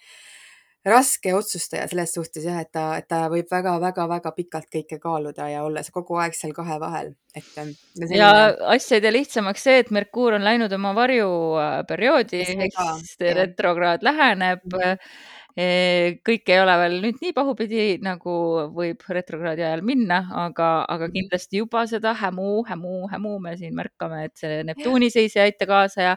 raske 0.82 1.30
otsustaja 1.34 1.84
selles 1.86 2.10
suhtes 2.16 2.42
jah, 2.42 2.58
et 2.64 2.72
ta, 2.74 2.84
et 2.98 3.06
ta 3.10 3.28
võib 3.30 3.46
väga-väga-väga 3.50 4.32
pikalt 4.34 4.66
kõike 4.72 4.98
kaaluda 5.02 5.46
ja 5.52 5.62
olla 5.62 5.84
kogu 5.94 6.18
aeg 6.18 6.34
seal 6.34 6.54
kahe 6.56 6.78
vahel, 6.82 7.12
et 7.38 7.46
selline.... 7.54 8.16
ja 8.18 8.32
asja 8.74 8.98
ei 8.98 9.04
tee 9.04 9.12
lihtsamaks 9.14 9.68
see, 9.68 9.76
et 9.84 9.92
Merkuur 9.94 10.38
on 10.38 10.46
läinud 10.46 10.74
oma 10.74 10.90
varjuperioodi, 10.98 12.42
ehk 12.42 12.80
siis 12.98 13.14
retrokraad 13.42 14.02
läheneb. 14.02 14.66
Mm. 14.66 14.82
-hmm 14.82 15.31
kõik 15.52 16.48
ei 16.48 16.60
ole 16.62 16.74
veel 16.80 16.94
nüüd 17.02 17.18
nii 17.20 17.34
pahupidi, 17.36 17.82
nagu 18.00 18.34
võib 18.72 19.02
retrokraadi 19.12 19.64
ajal 19.66 19.82
minna, 19.84 20.22
aga, 20.46 20.70
aga 20.88 21.10
kindlasti 21.12 21.60
juba 21.60 21.84
seda 21.90 22.14
hämu, 22.16 22.62
hämu, 22.70 22.94
hämu 23.12 23.32
me 23.44 23.52
siin 23.60 23.74
märkame, 23.76 24.24
et 24.30 24.40
see 24.40 24.62
Neptuuni 24.64 25.10
seis 25.12 25.36
ei 25.36 25.50
aita 25.50 25.68
kaasa 25.68 26.06
ja 26.06 26.14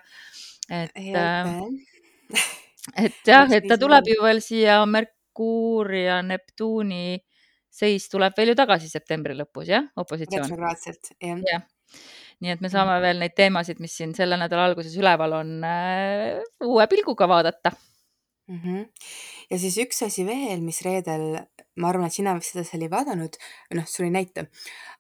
et, 0.72 0.96
et 2.96 3.28
jah, 3.28 3.52
et 3.52 3.68
ta 3.68 3.78
tuleb 3.82 4.08
ju 4.14 4.22
veel 4.24 4.40
siia 4.44 4.78
Merkuur 4.88 5.92
ja 6.00 6.22
Neptuuni 6.24 7.18
seis 7.76 8.08
tuleb 8.08 8.38
veel 8.38 8.54
ju 8.54 8.60
tagasi 8.62 8.88
septembri 8.88 9.36
lõpus, 9.36 9.68
jah, 9.68 9.90
opositsioon. 10.00 10.48
retrokraadselt, 10.48 11.12
jah. 11.20 11.42
Ja. 11.52 11.60
nii 12.40 12.54
et 12.56 12.64
me 12.64 12.72
saame 12.72 12.96
veel 13.04 13.20
neid 13.20 13.36
teemasid, 13.36 13.84
mis 13.84 13.98
siin 14.00 14.16
selle 14.16 14.40
nädala 14.40 14.70
alguses 14.70 14.96
üleval 14.96 15.36
on, 15.42 15.52
uue 16.64 16.88
pilguga 16.88 17.28
vaadata 17.28 17.74
-hmm. 18.48 18.86
ja 19.50 19.58
siis 19.60 19.78
üks 19.82 20.04
asi 20.06 20.26
veel, 20.26 20.62
mis 20.62 20.82
reedel, 20.86 21.40
ma 21.82 21.90
arvan, 21.90 22.08
et 22.08 22.14
sina 22.14 22.36
vist 22.38 22.54
seda 22.54 22.64
seal 22.68 22.84
ei 22.86 22.92
vaadanud, 22.92 23.38
noh, 23.78 23.88
sul 23.90 24.06
ei 24.06 24.14
näita, 24.14 24.46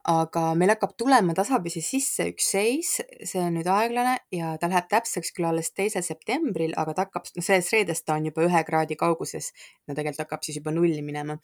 aga 0.09 0.43
meil 0.57 0.73
hakkab 0.73 0.95
tulema 0.97 1.35
tasapisi 1.37 1.81
sisse 1.81 2.27
üks 2.31 2.49
seis, 2.55 2.95
see 3.23 3.41
on 3.41 3.53
nüüd 3.57 3.69
aeglane 3.69 4.17
ja 4.33 4.55
ta 4.61 4.69
läheb 4.71 4.89
täpseks 4.89 5.31
küll 5.35 5.49
alles 5.49 5.71
teisel 5.71 6.03
septembril, 6.05 6.73
aga 6.77 6.93
ta 6.93 7.05
hakkab, 7.05 7.29
no 7.35 7.45
sellest 7.45 7.73
reedest 7.73 8.05
ta 8.05 8.17
on 8.17 8.25
juba 8.31 8.45
ühe 8.47 8.63
kraadi 8.67 8.97
kauguses, 8.97 9.51
no 9.87 9.93
tegelikult 9.93 10.25
hakkab 10.25 10.43
siis 10.47 10.57
juba 10.61 10.73
nulli 10.73 11.01
minema, 11.05 11.37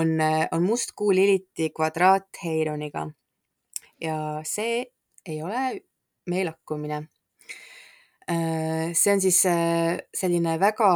on, 0.00 0.16
on 0.52 0.62
must 0.64 0.96
kuu 0.96 1.12
Liliti 1.16 1.70
kvadraat 1.76 2.42
Heironiga 2.44 3.06
ja 4.00 4.40
see 4.44 4.84
ei 5.26 5.42
ole 5.42 5.80
meelakkumine 6.26 7.06
see 8.26 9.12
on 9.12 9.20
siis 9.22 9.40
selline 10.18 10.56
väga 10.58 10.88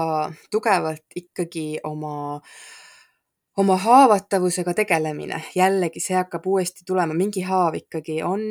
tugevalt 0.51 1.15
ikkagi 1.17 1.79
oma, 1.87 2.41
oma 3.63 3.77
haavatavusega 3.79 4.75
tegelemine, 4.83 5.39
jällegi 5.55 6.03
see 6.03 6.19
hakkab 6.19 6.47
uuesti 6.51 6.83
tulema, 6.87 7.15
mingi 7.15 7.45
haav 7.47 7.79
ikkagi 7.79 8.21
on, 8.27 8.47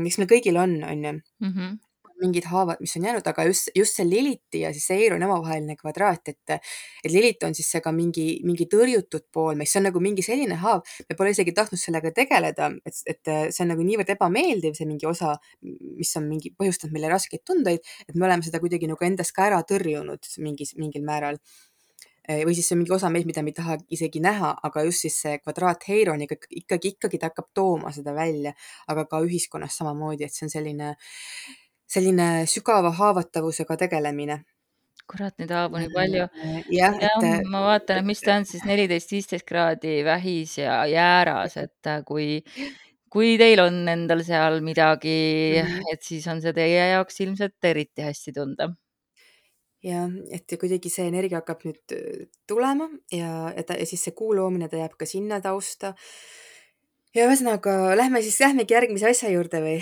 mis 0.00 0.16
meil 0.18 0.30
kõigil 0.30 0.56
on, 0.56 0.78
on 0.88 1.04
ju. 1.04 1.16
-hmm 1.50 1.80
mingid 2.22 2.46
haavad, 2.50 2.80
mis 2.82 2.94
on 2.98 3.06
jäänud, 3.08 3.26
aga 3.28 3.44
just, 3.48 3.70
just 3.76 3.98
see 3.98 4.06
Liliti 4.08 4.62
ja 4.62 4.72
siis 4.74 4.86
see 4.90 5.00
Eironi 5.04 5.26
omavaheline 5.26 5.76
kvadraat, 5.78 6.32
et, 6.32 6.58
et 7.02 7.10
Lilit 7.12 7.42
on 7.46 7.56
siis 7.58 7.68
see 7.74 7.82
ka 7.84 7.92
mingi, 7.94 8.26
mingi 8.46 8.68
tõrjutud 8.70 9.26
pool 9.34 9.58
meist, 9.58 9.74
see 9.74 9.82
on 9.82 9.88
nagu 9.90 10.02
mingi 10.04 10.24
selline 10.26 10.58
haav, 10.62 10.84
me 11.08 11.18
pole 11.18 11.34
isegi 11.34 11.54
tahtnud 11.56 11.80
sellega 11.80 12.14
tegeleda, 12.16 12.70
et, 12.86 13.02
et 13.10 13.32
see 13.50 13.64
on 13.66 13.72
nagu 13.74 13.86
niivõrd 13.86 14.14
ebameeldiv, 14.16 14.78
see 14.78 14.88
mingi 14.88 15.08
osa, 15.10 15.34
mis 15.62 16.14
on 16.20 16.30
mingi 16.30 16.54
põhjustanud 16.56 16.94
meile 16.94 17.10
raskeid 17.12 17.44
tundeid, 17.48 17.84
et 18.08 18.14
me 18.14 18.28
oleme 18.28 18.46
seda 18.46 18.62
kuidagi 18.62 18.90
nagu 18.90 19.06
endast 19.06 19.34
ka 19.36 19.50
ära 19.50 19.60
tõrjunud 19.68 20.32
mingis, 20.44 20.76
mingil 20.80 21.04
määral. 21.06 21.40
Või 22.22 22.54
siis 22.54 22.68
see 22.70 22.76
mingi 22.78 22.92
osa 22.94 23.08
meid, 23.10 23.26
mida 23.26 23.42
me 23.42 23.50
ei 23.50 23.56
taha 23.56 23.74
isegi 23.90 24.20
näha, 24.22 24.52
aga 24.62 24.84
just 24.86 25.02
siis 25.02 25.16
see 25.24 25.40
kvadraat 25.42 25.82
Heironiga 25.88 26.36
ikkagi, 26.38 26.92
ikkagi 26.94 27.18
ta 27.18 27.32
hakkab 27.32 27.48
tooma 27.50 27.90
seda 27.90 28.14
välja, 28.14 28.52
aga 28.92 29.08
ka 29.10 29.18
ühiskonnas 29.26 29.74
samamoodi, 29.80 30.28
et 30.28 30.36
see 30.36 30.46
on 30.46 30.52
selline 30.52 30.92
selline 31.92 32.46
sügava 32.50 32.92
haavatavusega 32.96 33.76
tegelemine. 33.84 34.42
kurat, 35.12 35.34
neid 35.40 35.50
haavu 35.52 35.80
nii 35.82 35.90
palju. 35.92 36.26
jah 36.72 36.94
ja, 37.02 37.10
et, 37.18 37.48
ma 37.50 37.64
vaatan, 37.66 38.00
et 38.00 38.06
mis 38.06 38.22
ta 38.22 38.38
on 38.38 38.46
siis 38.48 38.62
neliteist, 38.64 39.10
viisteist 39.12 39.44
kraadi 39.48 39.98
vähis 40.06 40.56
ja 40.60 40.78
jääras, 40.88 41.58
et 41.60 41.90
äh, 41.90 42.00
kui, 42.06 42.38
kui 43.12 43.34
teil 43.40 43.60
on 43.64 43.82
endal 43.92 44.22
seal 44.24 44.62
midagi 44.64 45.16
mm, 45.58 45.66
-hmm. 45.66 45.92
et 45.92 46.06
siis 46.06 46.28
on 46.32 46.40
see 46.40 46.54
teie 46.56 46.86
jaoks 46.94 47.20
ilmselt 47.26 47.70
eriti 47.72 48.06
hästi 48.06 48.32
tunda 48.38 48.70
jah, 49.84 50.08
et 50.30 50.56
kuidagi 50.56 50.88
see 50.88 51.10
energia 51.10 51.42
hakkab 51.42 51.66
nüüd 51.66 51.96
äh, 51.98 52.24
tulema 52.48 52.88
ja, 53.12 53.52
ja 53.52 53.66
ta 53.68 53.76
ja 53.76 53.86
siis 53.86 54.06
see 54.06 54.16
kuu 54.16 54.32
loomine, 54.38 54.70
ta 54.70 54.80
jääb 54.80 54.96
ka 54.96 55.06
sinna 55.06 55.42
tausta. 55.44 55.94
ja 57.14 57.26
ühesõnaga 57.28 57.96
lähme 57.98 58.22
siis, 58.22 58.40
lähmegi 58.40 58.78
järgmise 58.78 59.10
asja 59.10 59.28
juurde 59.34 59.60
või 59.60 59.80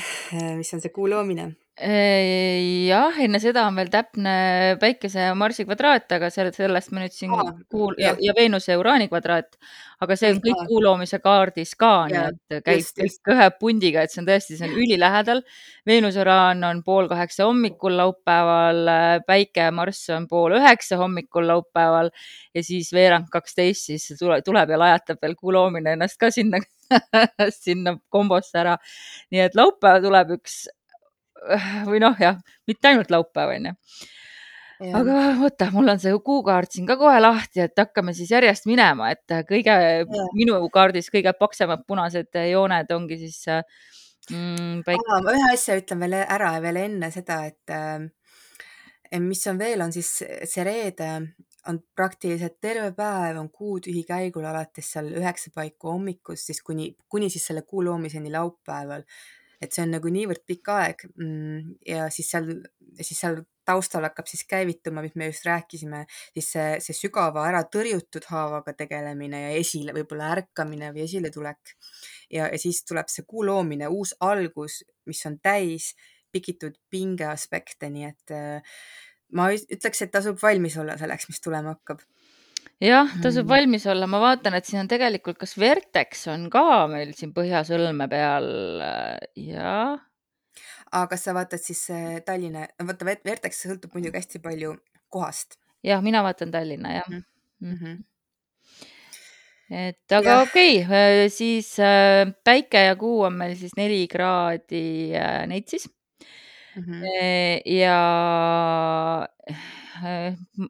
mis 0.56 0.74
on 0.74 0.80
see 0.80 0.90
kuu 0.90 1.06
loomine 1.06 1.52
jah, 1.80 3.18
enne 3.24 3.38
seda 3.40 3.62
on 3.68 3.76
veel 3.78 3.88
täpne 3.92 4.32
Päikese 4.80 5.30
ja 5.30 5.36
Marsi 5.38 5.64
kvadraat, 5.64 6.10
aga 6.12 6.28
selle, 6.32 6.52
sellest 6.52 6.90
me 6.92 7.04
nüüd 7.04 7.14
siin 7.14 7.32
Aa, 7.32 7.52
kuul- 7.72 7.96
ja, 8.00 8.12
ja 8.20 8.34
Veenuse 8.36 8.74
ja 8.74 8.78
Uraani 8.80 9.06
kvadraat, 9.08 9.56
aga 10.04 10.16
see 10.18 10.32
on 10.34 10.40
kõik 10.44 10.64
kuu 10.68 10.80
loomise 10.84 11.20
kaardis 11.24 11.72
ka, 11.80 11.92
nii 12.10 12.20
et 12.20 12.64
käib 12.66 12.82
just, 12.82 13.00
just. 13.00 13.20
kõik 13.24 13.32
ühe 13.34 13.46
pundiga, 13.60 14.04
et 14.04 14.12
see 14.12 14.20
on 14.22 14.28
tõesti, 14.28 14.58
see 14.58 14.68
on 14.68 14.74
ülilähedal. 14.76 15.40
Veenus 15.88 16.18
ja 16.18 16.24
Uraan 16.26 16.64
on 16.68 16.82
pool 16.84 17.08
kaheksa 17.08 17.46
hommikul 17.48 17.96
laupäeval, 18.00 18.82
Päike 19.26 19.68
ja 19.68 19.76
Marss 19.76 20.10
on 20.12 20.26
pool 20.28 20.58
üheksa 20.58 20.98
hommikul 21.00 21.48
laupäeval 21.48 22.12
ja 22.54 22.64
siis 22.66 22.92
veerand 22.92 23.30
kaksteist 23.32 23.88
siis 23.88 24.10
tule, 24.20 24.42
tuleb 24.44 24.74
ja 24.74 24.80
lajatab 24.80 25.22
veel 25.22 25.38
kuu 25.38 25.56
loomine 25.56 25.96
ennast 25.96 26.20
ka 26.20 26.32
sinna 26.34 26.60
sinna 27.64 27.96
kombosse 28.10 28.58
ära. 28.60 28.76
nii 29.30 29.46
et 29.46 29.56
laupäev 29.58 30.02
tuleb 30.04 30.36
üks 30.40 30.64
või 31.90 32.00
noh, 32.02 32.16
jah, 32.20 32.40
mitte 32.68 32.90
ainult 32.90 33.12
laupäev, 33.12 33.54
onju. 33.56 33.74
aga 34.96 35.16
oota, 35.44 35.70
mul 35.74 35.92
on 35.92 36.00
see 36.02 36.14
kuukaart 36.24 36.76
siin 36.76 36.88
ka 36.88 36.96
kohe 37.00 37.18
lahti, 37.20 37.64
et 37.66 37.76
hakkame 37.78 38.14
siis 38.16 38.30
järjest 38.32 38.68
minema, 38.70 39.10
et 39.14 39.36
kõige 39.48 39.76
ja. 40.00 40.28
minu 40.36 40.60
kaardis 40.72 41.10
kõige 41.12 41.34
paksemad 41.38 41.84
punased 41.88 42.40
jooned 42.50 42.96
ongi 42.96 43.20
siis 43.26 43.42
mm,. 43.50 44.80
Päik... 44.86 45.04
ma 45.10 45.36
ühe 45.36 45.52
asja 45.52 45.76
ütlen 45.80 46.06
veel 46.06 46.22
ära 46.22 46.54
veel 46.64 46.80
enne 46.86 47.12
seda, 47.12 47.42
et 47.50 47.76
äh, 47.76 49.20
mis 49.20 49.46
on 49.50 49.60
veel, 49.60 49.84
on 49.84 49.92
siis 49.92 50.16
see 50.22 50.64
reede 50.66 51.12
on 51.68 51.80
praktiliselt 51.96 52.56
terve 52.60 52.92
päev 52.96 53.38
on 53.40 53.50
kuutühi 53.52 54.04
käigul 54.08 54.46
alates 54.48 54.92
seal 54.94 55.10
üheksa 55.12 55.52
paiku 55.54 55.94
hommikust, 55.94 56.48
siis 56.48 56.62
kuni, 56.64 56.90
kuni 57.08 57.30
siis 57.32 57.46
selle 57.50 57.62
kuu 57.68 57.84
loomiseni 57.84 58.32
laupäeval 58.32 59.04
et 59.60 59.72
see 59.74 59.84
on 59.84 59.94
nagu 59.96 60.10
niivõrd 60.12 60.42
pikk 60.48 60.70
aeg 60.72 61.06
mm, 61.10 61.72
ja 61.88 62.08
siis 62.12 62.30
seal, 62.32 62.48
siis 63.00 63.18
seal 63.20 63.42
taustal 63.70 64.06
hakkab 64.08 64.28
siis 64.30 64.42
käivituma, 64.48 65.02
mis 65.04 65.14
me 65.20 65.28
just 65.28 65.44
rääkisime, 65.46 66.04
siis 66.34 66.48
see, 66.54 66.68
see 66.82 66.96
sügava 66.96 67.44
ära 67.48 67.62
tõrjutud 67.74 68.26
haavaga 68.32 68.74
tegelemine 68.78 69.44
ja 69.44 69.50
esile 69.58 69.94
võib-olla 69.96 70.32
ärkamine 70.36 70.90
või 70.96 71.04
esiletulek. 71.06 71.76
ja, 72.30 72.48
ja 72.48 72.58
siis 72.58 72.82
tuleb 72.88 73.12
see 73.12 73.26
kuu 73.28 73.44
loomine, 73.46 73.88
uus 73.88 74.14
algus, 74.20 74.80
mis 75.06 75.22
on 75.28 75.38
täis 75.42 75.92
pikitud 76.32 76.78
pinge 76.90 77.26
aspekte, 77.26 77.90
nii 77.90 78.08
et 78.08 78.34
äh, 78.34 78.80
ma 79.34 79.50
ütleks, 79.54 80.02
et 80.02 80.12
tasub 80.14 80.38
valmis 80.42 80.76
olla 80.80 80.96
selleks, 80.98 81.28
mis 81.30 81.42
tulema 81.42 81.76
hakkab 81.76 82.02
jah, 82.80 83.08
tasub 83.22 83.44
mm. 83.44 83.50
valmis 83.50 83.86
olla, 83.90 84.08
ma 84.10 84.20
vaatan, 84.22 84.56
et 84.58 84.68
siin 84.68 84.82
on 84.82 84.90
tegelikult, 84.90 85.38
kas 85.40 85.56
Vertex 85.60 86.26
on 86.32 86.48
ka 86.52 86.86
meil 86.90 87.12
siin 87.16 87.34
põhjasõlme 87.36 88.08
peal 88.10 88.48
ja. 89.38 89.74
aga 90.90 91.06
kas 91.12 91.26
sa 91.26 91.36
vaatad 91.36 91.62
siis 91.64 91.82
Tallinna, 92.26 92.66
vaata 92.86 93.08
Vertex 93.08 93.64
sõltub 93.66 93.96
muidugi 93.96 94.18
hästi 94.18 94.42
palju 94.44 94.74
kohast. 95.12 95.58
jah, 95.86 96.02
mina 96.04 96.24
vaatan 96.26 96.50
Tallinna 96.54 96.96
jah 96.98 97.08
mm. 97.10 97.76
-hmm. 97.76 97.96
et 99.84 100.18
aga 100.18 100.40
okei 100.42 100.82
okay,, 100.84 101.28
siis 101.28 101.74
äh, 101.78 102.32
päike 102.44 102.84
ja 102.88 102.96
kuu 102.96 103.22
on 103.28 103.36
meil 103.44 103.56
siis 103.56 103.76
neli 103.76 104.06
kraadi 104.08 105.12
äh, 105.16 105.46
Neitsis 105.46 105.88
mm. 106.76 106.82
-hmm. 106.82 107.04
ja 107.76 107.98
Äh, 109.50 109.56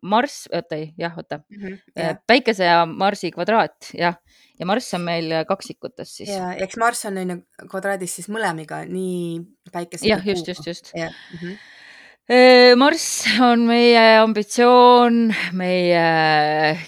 Marss, 0.03 0.47
oota 0.53 0.79
ei, 0.79 0.91
jah, 0.99 1.17
oota 1.17 1.41
mm. 1.43 1.63
-hmm, 1.63 1.81
yeah. 1.99 2.21
päikese 2.27 2.69
ja 2.69 2.85
Marsi 2.87 3.31
kvadraat, 3.35 3.91
jah, 3.95 4.17
ja 4.59 4.67
Marss 4.67 4.95
on 4.95 5.05
meil 5.07 5.33
kaksikutes 5.49 6.17
siis. 6.21 6.31
ja, 6.35 6.53
eks 6.55 6.77
Marss 6.81 7.05
on 7.09 7.19
on 7.19 7.35
ju 7.35 7.67
kvadraadis 7.69 8.15
siis 8.19 8.31
mõlemiga, 8.33 8.85
nii 8.87 9.41
päikese. 9.73 10.09
jah, 10.09 10.27
just, 10.27 10.49
just, 10.49 10.67
just. 10.67 10.93
Mm 10.95 11.39
-hmm. 11.39 11.61
Marss 12.79 13.27
on 13.43 13.65
meie 13.67 14.03
ambitsioon, 14.21 15.33
meie 15.53 16.03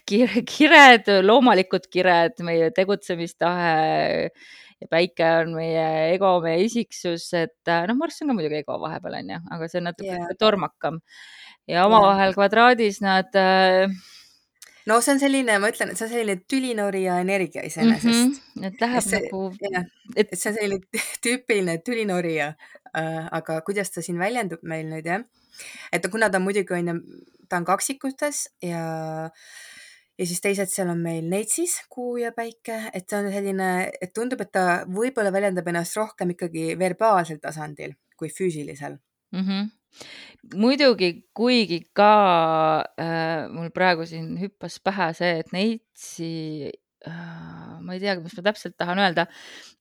kire, 0.07 0.45
kired, 0.47 1.09
loomulikud 1.25 1.89
kired, 1.91 2.39
meie 2.47 2.71
tegutsemistahe 2.71 4.31
ja 4.83 4.91
päike 4.91 5.27
on 5.41 5.55
meie 5.57 5.87
ego, 6.15 6.37
meie 6.45 6.63
isiksus, 6.67 7.27
et 7.39 7.73
noh, 7.89 7.99
Marss 7.99 8.23
on 8.23 8.31
ka 8.31 8.37
muidugi 8.39 8.61
ego 8.63 8.79
vahepeal 8.83 9.19
onju, 9.21 9.41
aga 9.57 9.69
see 9.71 9.81
on 9.83 9.89
natuke 9.91 10.11
yeah. 10.13 10.37
tormakam 10.39 11.01
ja 11.69 11.87
omavahel 11.87 12.35
kvadraadis 12.35 13.01
nad 13.05 13.35
äh.... 13.39 13.91
no 14.87 15.01
see 15.01 15.15
on 15.15 15.21
selline, 15.23 15.59
ma 15.63 15.71
ütlen, 15.73 15.93
et 15.93 16.01
see 16.01 16.07
on 16.09 16.13
selline 16.13 16.39
tülinorija 16.51 17.19
energia 17.23 17.65
iseenesest 17.67 18.07
mm. 18.09 18.33
-hmm. 18.33 18.67
et 18.69 18.81
läheb 18.81 19.07
see, 19.07 19.21
nagu. 19.27 19.43
et 20.17 20.35
see 20.35 20.53
on 20.53 20.59
selline 20.59 21.05
tüüpiline 21.25 21.79
tülinorija 21.87 22.53
äh,, 22.97 23.29
aga 23.31 23.61
kuidas 23.67 23.91
ta 23.91 24.03
siin 24.03 24.19
väljendub 24.19 24.63
meil 24.63 24.89
nüüd 24.91 25.07
jah, 25.07 25.27
et 25.93 26.11
kuna 26.11 26.31
ta 26.31 26.43
muidugi 26.43 26.75
on 26.75 26.89
ju, 26.89 26.97
ta 27.49 27.63
on 27.63 27.69
kaksikutes 27.69 28.49
ja 28.63 29.31
ja 30.19 30.27
siis 30.27 30.41
teised 30.41 30.69
seal 30.69 30.91
on 30.93 31.01
meil 31.03 31.25
Neitsis, 31.25 31.79
Kuu 31.91 32.19
ja 32.21 32.33
Päike, 32.37 32.91
et 32.93 33.09
see 33.09 33.19
on 33.19 33.31
selline, 33.33 33.69
et 34.01 34.13
tundub, 34.15 34.43
et 34.45 34.51
ta 34.53 34.85
võib-olla 34.87 35.33
väljendab 35.33 35.67
ennast 35.73 35.97
rohkem 35.97 36.35
ikkagi 36.35 36.75
verbaalsel 36.79 37.41
tasandil 37.43 37.97
kui 38.17 38.29
füüsilisel 38.29 38.99
mm. 39.33 39.47
-hmm 39.47 39.71
muidugi, 40.59 41.11
kuigi 41.37 41.81
ka 41.97 42.13
äh, 42.99 43.49
mul 43.53 43.71
praegu 43.75 44.07
siin 44.09 44.35
hüppas 44.41 44.79
pähe 44.85 45.11
see, 45.17 45.39
et 45.43 45.53
Neitsi 45.55 46.33
äh,, 47.07 47.79
ma 47.83 47.95
ei 47.95 48.03
teagi, 48.03 48.25
mis 48.25 48.35
ma 48.39 48.45
täpselt 48.49 48.77
tahan 48.81 49.01
öelda. 49.03 49.27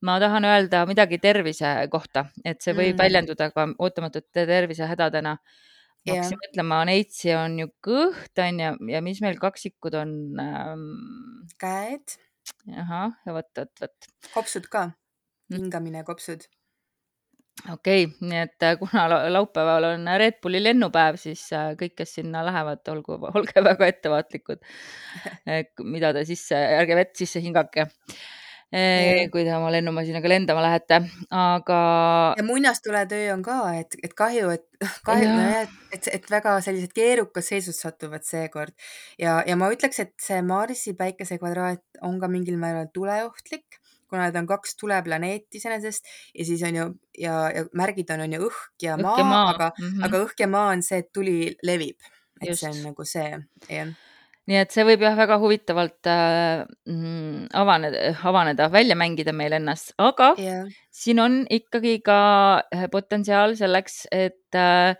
ma 0.05 0.19
tahan 0.21 0.45
öelda 0.47 0.85
midagi 0.89 1.19
tervise 1.21 1.73
kohta, 1.91 2.27
et 2.45 2.61
see 2.61 2.75
võib 2.77 2.95
mm. 2.95 3.01
väljenduda 3.01 3.51
ka 3.55 3.67
ootamatute 3.77 4.45
tervisehädadena. 4.49 5.35
ma 5.37 6.13
hakkasin 6.13 6.37
yeah. 6.37 6.45
mõtlema, 6.45 6.81
Neitsi 6.89 7.35
on 7.37 7.59
ju 7.61 7.69
kõht 7.85 8.45
on 8.45 8.63
ju, 8.65 8.71
ja 8.93 9.03
mis 9.05 9.21
meil 9.21 9.37
kaksikud 9.41 9.97
on 9.97 10.15
ähm...? 10.41 10.87
käed. 11.61 12.17
ahah, 12.77 13.13
vot, 13.25 13.49
vot, 13.57 13.73
vot. 13.81 14.11
kopsud 14.33 14.69
ka, 14.69 14.89
mm. 15.49 15.57
hingamine, 15.57 16.05
kopsud 16.07 16.47
okei 17.69 18.05
okay,, 18.05 18.27
nii 18.29 18.41
et 18.45 18.65
äh, 18.65 18.75
kuna 18.79 19.05
laupäeval 19.33 19.91
on 19.91 20.09
Red 20.17 20.39
Bulli 20.41 20.61
lennupäev, 20.63 21.17
siis 21.21 21.43
äh, 21.53 21.71
kõik, 21.79 21.95
kes 22.01 22.17
sinna 22.19 22.43
lähevad, 22.45 22.83
olgu, 22.93 23.19
olge 23.31 23.63
väga 23.69 23.89
ettevaatlikud. 23.91 24.61
mida 25.83 26.13
te 26.13 26.25
sisse, 26.25 26.57
ärge 26.81 26.97
vett 26.97 27.15
sisse 27.17 27.41
hingake. 27.43 27.87
kui 28.71 29.41
te 29.43 29.51
oma 29.51 29.67
lennumasinaga 29.67 30.29
lendama 30.31 30.61
lähete, 30.63 31.01
aga. 31.35 31.79
ja 32.39 32.43
muinastuletöö 32.47 33.33
on 33.33 33.41
ka, 33.43 33.57
et, 33.81 33.97
et 33.99 34.13
kahju, 34.15 34.53
et 34.55 34.63
kahju, 35.09 35.33
et, 35.59 35.73
et, 35.97 36.07
et 36.15 36.31
väga 36.31 36.53
sellised 36.63 36.95
keerukad 36.95 37.43
seisud 37.43 37.75
satuvad 37.75 38.23
seekord 38.23 38.71
ja, 39.19 39.41
ja 39.43 39.59
ma 39.59 39.67
ütleks, 39.75 39.99
et 39.99 40.15
see 40.23 40.39
Marsi 40.39 40.95
päikese 40.95 41.35
kvadraat 41.41 41.83
on 42.07 42.15
ka 42.23 42.31
mingil 42.31 42.55
määral 42.63 42.87
tuleohtlik 42.95 43.80
kuna 44.11 44.27
need 44.27 44.37
on 44.41 44.49
kaks 44.49 44.75
tuleplaneeti 44.79 45.61
iseenesest 45.61 46.11
ja 46.35 46.45
siis 46.47 46.63
on 46.67 46.79
ju 46.79 46.87
ja, 47.23 47.35
ja 47.55 47.65
märgid 47.77 48.11
on, 48.13 48.25
on 48.27 48.37
ju 48.37 48.45
õhk 48.51 48.85
ja 48.85 48.99
õhk 48.99 49.07
maa, 49.07 49.27
maa., 49.33 49.49
aga 49.55 49.71
mm, 49.71 49.87
-hmm. 49.87 50.07
aga 50.07 50.23
õhk 50.27 50.45
ja 50.45 50.51
maa 50.51 50.69
on 50.75 50.85
see, 50.85 51.01
et 51.01 51.11
tuli 51.15 51.37
levib, 51.63 51.97
et 52.41 52.51
Just. 52.51 52.65
see 52.65 52.73
on 52.73 52.81
nagu 52.91 53.07
see, 53.07 53.29
jah 53.71 53.93
nii 54.49 54.57
et 54.57 54.73
see 54.73 54.85
võib 54.87 55.03
jah, 55.05 55.15
väga 55.15 55.37
huvitavalt 55.41 56.09
äh, 56.09 56.63
mm, 56.89 57.51
avaneda, 57.61 58.13
avaneda, 58.27 58.69
välja 58.73 58.97
mängida 58.99 59.33
meil 59.37 59.53
ennast, 59.55 59.93
aga 60.01 60.31
yeah. 60.41 60.65
siin 60.91 61.21
on 61.23 61.41
ikkagi 61.51 61.99
ka 62.05 62.19
äh, 62.65 62.87
potentsiaal 62.91 63.55
selleks, 63.59 64.03
et 64.11 64.57
äh, 64.57 64.97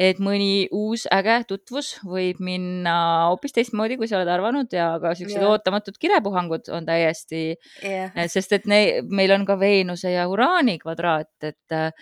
et 0.00 0.20
mõni 0.22 0.68
uus 0.72 1.04
äge 1.12 1.42
tutvus 1.48 1.92
võib 2.06 2.40
minna 2.44 2.94
hoopis 3.30 3.54
teistmoodi, 3.56 3.98
kui 4.00 4.08
sa 4.10 4.18
oled 4.18 4.30
arvanud 4.32 4.72
ja 4.72 4.94
ka 5.02 5.14
siuksed 5.18 5.40
yeah. 5.40 5.50
ootamatud 5.52 5.98
kirepuhangud 6.00 6.72
on 6.72 6.88
täiesti 6.88 7.44
yeah., 7.84 8.10
sest 8.32 8.56
et 8.56 8.66
ne, 8.70 8.82
meil 9.12 9.34
on 9.36 9.46
ka 9.48 9.58
Veenuse 9.60 10.14
ja 10.14 10.26
Uraani 10.30 10.78
kvadraat, 10.82 11.34
et 11.44 11.94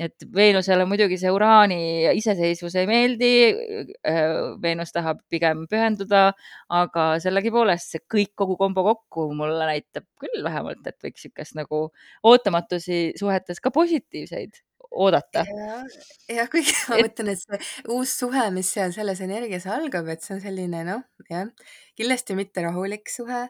et 0.00 0.24
Veenusele 0.32 0.86
muidugi 0.88 1.18
see 1.20 1.28
uraani 1.34 1.80
iseseisvus 2.16 2.76
ei 2.80 2.86
meeldi. 2.88 3.32
Veenus 4.62 4.94
tahab 4.96 5.20
pigem 5.28 5.66
pühenduda, 5.68 6.30
aga 6.72 7.06
sellegipoolest 7.20 7.96
see 7.96 8.04
kõik, 8.14 8.32
kogu 8.38 8.56
kombo 8.60 8.86
kokku 8.86 9.28
mulle 9.36 9.68
näitab 9.68 10.06
küll 10.22 10.40
vähemalt, 10.46 10.80
et 10.86 10.96
võiks 11.04 11.26
niisugust 11.26 11.58
nagu 11.58 11.82
ootamatusi 12.32 13.02
suhetes 13.20 13.60
ka 13.60 13.74
positiivseid 13.74 14.62
oodata. 14.90 15.44
jah, 15.46 15.84
ja 16.36 16.46
kuigi 16.50 16.74
ma 16.88 16.98
et... 16.98 17.08
mõtlen, 17.08 17.34
et 17.34 17.42
see 17.42 17.60
uus 17.94 18.14
suhe, 18.22 18.46
mis 18.54 18.72
seal 18.76 18.94
selles 18.96 19.20
energias 19.24 19.68
algab, 19.70 20.08
et 20.12 20.24
see 20.24 20.36
on 20.36 20.42
selline 20.42 20.82
noh, 20.86 21.04
jah, 21.30 21.46
kindlasti 21.98 22.36
mitte 22.38 22.64
rahulik 22.66 23.10
suhe, 23.12 23.46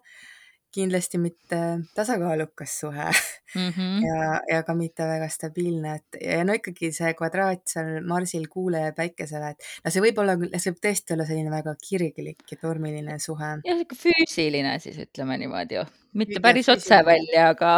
kindlasti 0.71 1.19
mitte 1.19 1.59
tasakaalukas 1.97 2.77
suhe 2.81 3.07
mm 3.55 3.71
-hmm. 3.71 4.07
ja, 4.07 4.41
ja 4.55 4.63
ka 4.63 4.75
mitte 4.75 5.07
väga 5.07 5.29
stabiilne, 5.29 5.95
et 5.95 6.21
ja 6.23 6.45
no 6.45 6.55
ikkagi 6.55 6.93
see 6.95 7.15
kvadraat 7.19 7.65
seal 7.73 8.05
Marsil, 8.07 8.47
Kuule 8.49 8.85
ja 8.85 8.93
Päikesele, 8.93 9.51
et 9.51 9.71
no 9.85 9.91
see 9.91 10.05
võib 10.05 10.21
olla, 10.23 10.37
see 10.57 10.71
võib 10.71 10.85
tõesti 10.87 11.17
olla 11.17 11.27
selline 11.27 11.51
väga 11.51 11.75
kirglik 11.89 12.45
ja 12.51 12.61
tormiline 12.61 13.19
suhe. 13.19 13.51
jah, 13.65 13.81
sihuke 13.81 13.99
füüsiline 14.05 14.79
siis 14.79 15.03
ütleme 15.09 15.39
niimoodi 15.43 15.81
ju, 15.81 15.85
mitte 16.19 16.41
päris 16.43 16.69
otse 16.73 17.01
välja, 17.07 17.51
aga 17.55 17.73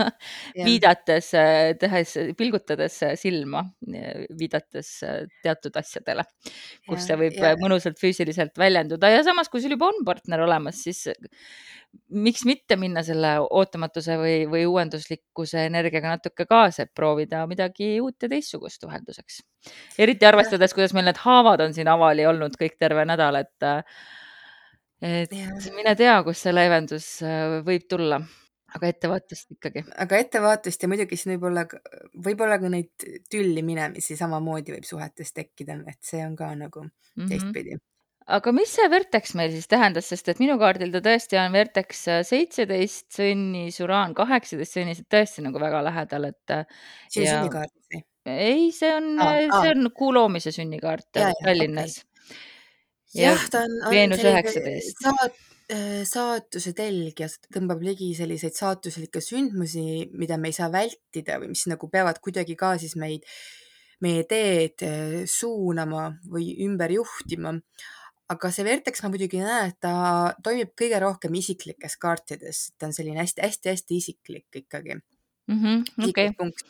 viidates, 0.68 1.30
tehes, 1.80 2.14
pilgutades 2.38 2.98
silma, 3.20 3.64
viidates 4.38 4.90
teatud 5.44 5.76
asjadele, 5.80 6.26
kus 6.88 7.00
ja, 7.00 7.06
see 7.06 7.20
võib 7.24 7.38
ja. 7.40 7.54
mõnusalt 7.60 8.00
füüsiliselt 8.00 8.58
väljenduda 8.60 9.10
ja 9.12 9.22
samas, 9.26 9.50
kui 9.52 9.62
sul 9.64 9.74
juba 9.76 9.90
on 9.90 10.04
partner 10.06 10.44
olemas, 10.46 10.82
siis 10.86 11.06
miks 12.14 12.44
mitte 12.48 12.76
minna 12.80 13.02
selle 13.06 13.36
ootamatuse 13.44 14.16
või, 14.18 14.34
või 14.50 14.64
uuenduslikkuse 14.70 15.66
energiaga 15.68 16.16
natuke 16.16 16.46
kaasa, 16.50 16.86
et 16.86 16.94
proovida 16.96 17.44
midagi 17.50 17.96
uut 18.02 18.22
ja 18.22 18.30
teistsugust 18.30 18.86
vahelduseks. 18.86 19.40
eriti 19.98 20.26
arvestades, 20.26 20.74
kuidas 20.74 20.94
meil 20.96 21.08
need 21.10 21.22
haavad 21.22 21.64
on 21.64 21.74
siin 21.76 21.90
avali 21.90 22.26
olnud 22.26 22.56
kõik 22.60 22.78
terve 22.80 23.06
nädal, 23.08 23.42
et, 23.42 23.70
et 25.04 25.34
ja. 25.36 25.52
mine 25.76 25.94
tea, 25.98 26.16
kust 26.26 26.46
see 26.46 26.54
leevendus 26.54 27.10
äh, 27.26 27.60
võib 27.66 27.86
tulla 27.90 28.20
aga 28.74 28.90
ettevaatust 28.90 29.54
ikkagi. 29.54 29.84
aga 30.04 30.20
ettevaatust 30.24 30.84
ja 30.84 30.90
muidugi 30.90 31.18
siin 31.20 31.36
võib 31.36 31.48
olla, 31.50 31.64
võib-olla 32.26 32.58
ka 32.62 32.70
neid 32.72 33.08
tülli 33.30 33.62
minemisi 33.66 34.18
samamoodi 34.18 34.74
võib 34.76 34.86
suhetes 34.88 35.34
tekkida, 35.36 35.78
et 35.90 36.00
see 36.02 36.22
on 36.26 36.36
ka 36.38 36.54
nagu 36.58 36.86
mm 36.86 36.90
-hmm. 36.90 37.28
teistpidi 37.30 37.78
aga 38.38 38.54
mis 38.56 38.72
see 38.72 38.88
Vertex 38.90 39.34
meil 39.38 39.52
siis 39.52 39.68
tähendas, 39.68 40.08
sest 40.08 40.28
et 40.32 40.40
minu 40.40 40.56
kaardil 40.60 40.92
ta 40.94 41.02
tõesti 41.04 41.38
on 41.40 41.52
Vertex 41.52 42.06
seitseteist 42.30 43.12
sünnis, 43.12 43.80
Uraan 43.84 44.14
kaheksateist 44.16 44.78
sünnis, 44.78 45.02
et 45.04 45.10
tõesti 45.12 45.44
nagu 45.44 45.60
väga 45.60 45.82
lähedal, 45.84 46.30
et. 46.32 46.56
sinu 47.12 47.26
ja... 47.26 47.36
sünnikaardis 47.36 47.92
või? 47.92 48.04
ei, 48.24 48.72
see 48.72 48.88
on 48.96 49.20
see 49.20 49.70
on 49.74 49.90
kuu 49.92 50.14
loomise 50.16 50.52
sünnikaart 50.54 51.20
ja, 51.20 51.30
Tallinnas 51.44 52.00
okay.. 52.00 52.13
Jah, 53.14 53.48
ta 53.50 53.64
on, 53.66 53.74
on 53.86 53.94
Veenus 53.94 54.22
üheksateist. 54.24 55.04
Äh, 55.72 56.02
saatuse 56.04 56.74
telg 56.76 57.20
ja 57.22 57.26
tõmbab 57.48 57.80
ligi 57.80 58.10
selliseid 58.12 58.52
saatuslikke 58.52 59.22
sündmusi, 59.24 60.10
mida 60.12 60.36
me 60.36 60.50
ei 60.50 60.56
saa 60.56 60.68
vältida 60.68 61.38
või 61.40 61.54
mis 61.54 61.64
nagu 61.70 61.88
peavad 61.88 62.20
kuidagi 62.20 62.52
ka 62.60 62.74
siis 62.82 62.98
meid, 63.00 63.24
meie 64.04 64.26
teed 64.28 64.84
äh, 64.84 65.14
suunama 65.30 66.10
või 66.28 66.50
ümber 66.66 66.92
juhtima. 66.92 67.54
aga 68.28 68.50
see 68.52 68.64
Vertex 68.64 69.02
ma 69.04 69.08
muidugi 69.12 69.40
näen, 69.40 69.72
et 69.72 69.80
ta 69.80 70.34
toimib 70.44 70.74
kõige 70.76 71.00
rohkem 71.00 71.34
isiklikes 71.40 71.96
kaartides, 71.96 72.60
ta 72.76 72.90
on 72.90 72.92
selline 72.96 73.20
hästi-hästi-hästi 73.20 73.96
isiklik 73.96 74.60
ikkagi 74.60 74.98
mm. 74.98 75.58
-hmm, 75.62 76.08
okay. 76.10 76.32
punkt 76.36 76.60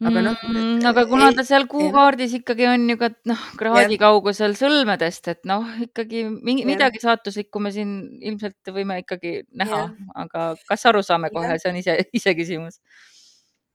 aga 0.00 0.22
noh 0.24 0.36
mm,. 0.48 0.80
aga 0.88 1.04
kuna 1.10 1.28
ta 1.36 1.44
seal 1.44 1.66
kuukaardis 1.70 2.32
ikkagi 2.38 2.66
on 2.70 2.86
ju 2.88 2.96
ka 3.00 3.10
noh, 3.28 3.42
kraadi 3.60 3.98
ja. 3.98 4.02
kaugusel 4.06 4.56
sõlmedest, 4.56 5.28
et 5.32 5.42
noh, 5.48 5.66
ikkagi 5.84 6.24
mingi, 6.30 6.64
midagi 6.68 7.02
saatuslikku 7.02 7.60
me 7.60 7.72
siin 7.74 7.92
ilmselt 8.24 8.72
võime 8.72 9.00
ikkagi 9.02 9.42
näha, 9.60 9.82
aga 10.24 10.46
kas 10.68 10.86
aru 10.88 11.04
saame 11.04 11.32
kohe, 11.34 11.58
see 11.60 11.72
on 11.72 11.80
ise, 11.82 11.98
iseküsimus. 12.16 12.80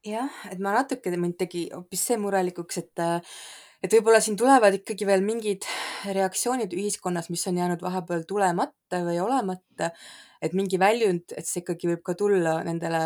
jah, 0.06 0.42
et 0.50 0.58
ma 0.62 0.74
natuke, 0.80 1.14
mind 1.14 1.38
tegi 1.38 1.68
hoopis 1.74 2.08
see 2.10 2.18
murelikuks, 2.22 2.82
et 2.82 3.06
et 3.84 3.92
võib-olla 3.92 4.18
siin 4.24 4.38
tulevad 4.40 4.74
ikkagi 4.80 5.06
veel 5.06 5.22
mingid 5.22 5.66
reaktsioonid 6.10 6.72
ühiskonnas, 6.74 7.30
mis 7.30 7.44
on 7.46 7.60
jäänud 7.60 7.82
vahepeal 7.84 8.24
tulemata 8.26 9.02
või 9.06 9.20
olemata 9.22 9.92
et 10.46 10.54
mingi 10.56 10.78
väljund, 10.80 11.34
et 11.36 11.46
see 11.48 11.62
ikkagi 11.62 11.90
võib 11.90 12.02
ka 12.06 12.14
tulla 12.18 12.56
nendele 12.66 13.00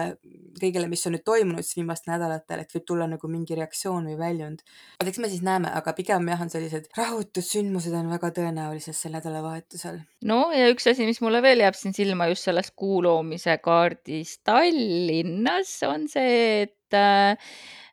kõigele, 0.60 0.88
mis 0.90 1.02
on 1.08 1.16
nüüd 1.16 1.24
toimunud 1.26 1.64
siis 1.64 1.78
viimastel 1.80 2.14
nädalatel, 2.14 2.62
et 2.62 2.74
võib 2.74 2.86
tulla 2.88 3.08
nagu 3.10 3.30
mingi 3.30 3.58
reaktsioon 3.58 4.08
või 4.10 4.18
väljund. 4.20 4.62
et 5.00 5.08
eks 5.08 5.22
me 5.22 5.30
siis 5.32 5.42
näeme, 5.46 5.72
aga 5.80 5.94
pigem 5.96 6.28
jah, 6.32 6.44
on 6.44 6.52
sellised 6.52 6.90
rahutussündmused 6.98 7.96
on 7.96 8.12
väga 8.12 8.32
tõenäoliselt 8.38 8.98
sel 8.98 9.16
nädalavahetusel. 9.16 10.00
no 10.30 10.40
ja 10.56 10.70
üks 10.72 10.88
asi, 10.90 11.08
mis 11.08 11.20
mulle 11.24 11.42
veel 11.44 11.64
jääb 11.64 11.78
siin 11.78 11.96
silma 11.96 12.30
just 12.30 12.48
sellest 12.48 12.74
kuu 12.76 13.02
loomise 13.04 13.58
kaardist 13.64 14.42
Tallinnas 14.44 15.76
on 15.88 16.08
see, 16.08 16.66
et 16.66 16.96
äh, 16.96 17.36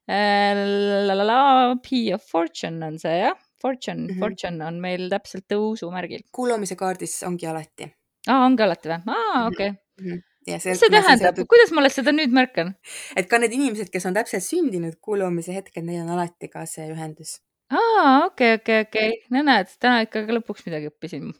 la 0.08 1.14
la 1.18 1.28
la, 1.28 1.42
P 1.84 2.08
of 2.16 2.24
Fortune 2.24 2.86
on 2.86 3.00
see 3.02 3.20
jah 3.24 3.38
Fortune 3.62 4.02
mm, 4.02 4.08
-hmm. 4.08 4.20
Fortune 4.20 4.66
on 4.66 4.82
meil 4.82 5.10
täpselt 5.10 5.46
tõusumärgil. 5.54 6.28
kuuloomise 6.32 6.76
kaardis 6.76 7.24
ongi 7.24 7.48
alati 7.48 7.92
aa, 8.28 8.46
ongi 8.46 8.66
alati 8.66 8.92
või? 8.92 9.02
aa, 9.04 9.18
mhm. 9.18 9.52
okei 9.52 9.76
okay. 9.76 10.24
Ja 10.48 10.62
mis 10.64 10.80
see 10.80 10.92
tähendab 10.94 11.40
kuidas 11.52 11.74
ma 11.76 11.82
alles 11.82 11.98
seda 12.00 12.14
nüüd 12.16 12.32
märkan? 12.36 12.72
et 13.20 13.28
ka 13.32 13.40
need 13.42 13.56
inimesed, 13.58 13.92
kes 13.94 14.08
on 14.10 14.16
täpselt 14.16 14.46
sündinud 14.46 14.96
kuulumise 15.04 15.56
hetkel, 15.56 15.86
neil 15.88 16.06
on 16.06 16.16
alati 16.16 16.50
ka 16.54 16.64
see 16.70 16.88
ühendus. 16.94 17.38
aa, 17.72 18.28
okei 18.28 18.28
okay,, 18.28 18.28
okei 18.28 18.56
okay,, 18.56 18.88
okei 18.88 19.12
okay., 19.12 19.36
no 19.36 19.44
näed, 19.50 19.76
täna 19.82 20.06
ikka 20.08 20.24
lõpuks 20.40 20.68
midagi 20.70 20.92
õppisin 20.94 21.30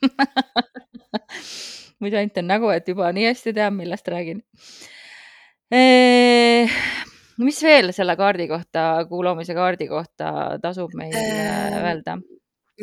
muidu 2.04 2.20
ainult 2.20 2.44
on 2.44 2.52
nägu, 2.52 2.72
et 2.74 2.92
juba 2.92 3.14
nii 3.16 3.30
hästi 3.30 3.56
tean, 3.58 3.78
millest 3.80 4.12
räägin 4.12 4.44
eee 5.72 6.68
mis 7.44 7.60
veel 7.64 7.92
selle 7.96 8.16
kaardi 8.20 8.48
kohta, 8.50 8.88
kuulamise 9.10 9.56
kaardi 9.58 9.88
kohta 9.90 10.32
tasub 10.62 10.96
meil 10.98 11.16
äh, 11.16 11.78
öelda? 11.84 12.18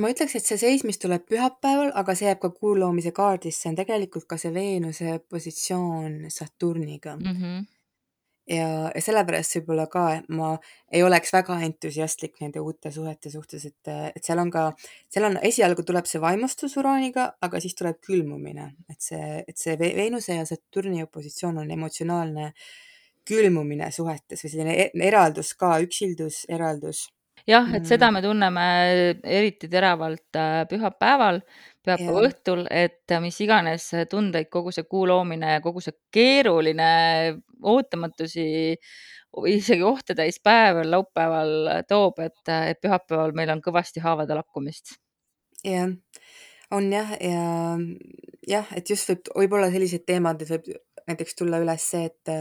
Ma 0.01 0.11
ütleks, 0.11 0.35
et 0.39 0.47
see 0.47 0.59
seis, 0.59 0.83
mis 0.87 0.99
tuleb 1.03 1.25
pühapäeval, 1.29 1.93
aga 1.99 2.17
see 2.19 2.29
jääb 2.29 2.41
ka 2.43 2.51
kuu 2.57 2.75
loomise 2.79 3.13
kaardis, 3.15 3.61
see 3.61 3.71
on 3.71 3.79
tegelikult 3.79 4.27
ka 4.31 4.39
see 4.41 4.53
Veenuse 4.55 5.21
positsioon 5.31 6.25
Saturniga 6.35 7.15
mm. 7.17 7.37
-hmm. 7.37 7.65
ja, 8.57 8.69
ja 8.95 9.03
sellepärast 9.07 9.59
võib-olla 9.59 9.87
ka 9.93 10.05
ma 10.29 10.51
ei 10.91 11.03
oleks 11.03 11.33
väga 11.33 11.61
entusiastlik 11.69 12.41
nende 12.41 12.61
uute 12.61 12.91
suhete 12.91 13.31
suhtes, 13.31 13.67
et, 13.71 13.93
et 14.17 14.25
seal 14.25 14.43
on 14.43 14.51
ka, 14.51 14.73
seal 15.09 15.31
on, 15.31 15.39
esialgu 15.43 15.83
tuleb 15.83 16.11
see 16.11 16.21
vaimustus 16.21 16.77
Uraaniga, 16.77 17.33
aga 17.41 17.61
siis 17.61 17.75
tuleb 17.75 18.01
külmumine, 18.01 18.73
et 18.91 19.01
see, 19.01 19.45
et 19.47 19.57
see 19.59 19.79
Veenuse 19.79 20.35
ja 20.35 20.47
Saturni 20.47 21.03
opositsioon 21.03 21.59
on 21.59 21.71
emotsionaalne 21.71 22.53
külmumine 23.25 23.91
suhetes 23.93 24.43
või 24.45 24.51
selline 24.51 24.75
e-, 24.83 24.91
eraldus 25.07 25.55
ka, 25.55 25.79
üksildus, 25.87 26.45
eraldus 26.49 27.14
jah, 27.49 27.69
et 27.77 27.87
seda 27.89 28.09
mm. 28.09 28.17
me 28.17 28.23
tunneme 28.25 28.67
eriti 29.37 29.69
teravalt 29.73 30.39
äh, 30.41 30.63
pühapäeval, 30.71 31.41
pühapäeva 31.85 32.21
yeah. 32.21 32.29
õhtul, 32.31 32.65
et 32.71 33.17
mis 33.25 33.41
iganes 33.45 33.91
tundeid 34.11 34.49
kogu 34.53 34.73
see 34.75 34.87
kuu 34.89 35.05
loomine 35.11 35.57
ja 35.57 35.65
kogu 35.65 35.83
see 35.85 35.97
keeruline 36.15 36.89
ootamatusi, 37.63 38.47
isegi 39.51 39.85
ohte 39.85 40.17
täis 40.17 40.41
päev 40.45 40.85
laupäeval 40.89 41.85
toob, 41.89 42.23
et, 42.25 42.41
et 42.73 42.81
pühapäeval 42.83 43.37
meil 43.37 43.53
on 43.57 43.65
kõvasti 43.65 44.05
haavade 44.05 44.37
lakkumist. 44.41 44.99
jah 45.65 45.93
on 46.75 46.93
jah, 46.93 47.11
ja 47.21 47.43
jah, 48.49 48.71
et 48.77 48.91
just 48.91 49.11
võib, 49.11 49.29
võib-olla 49.37 49.71
sellised 49.73 50.05
teemad, 50.09 50.43
et 50.43 50.51
võib 50.51 50.73
näiteks 51.09 51.37
tulla 51.39 51.61
üles 51.63 51.85
see, 51.93 52.09
et 52.09 52.33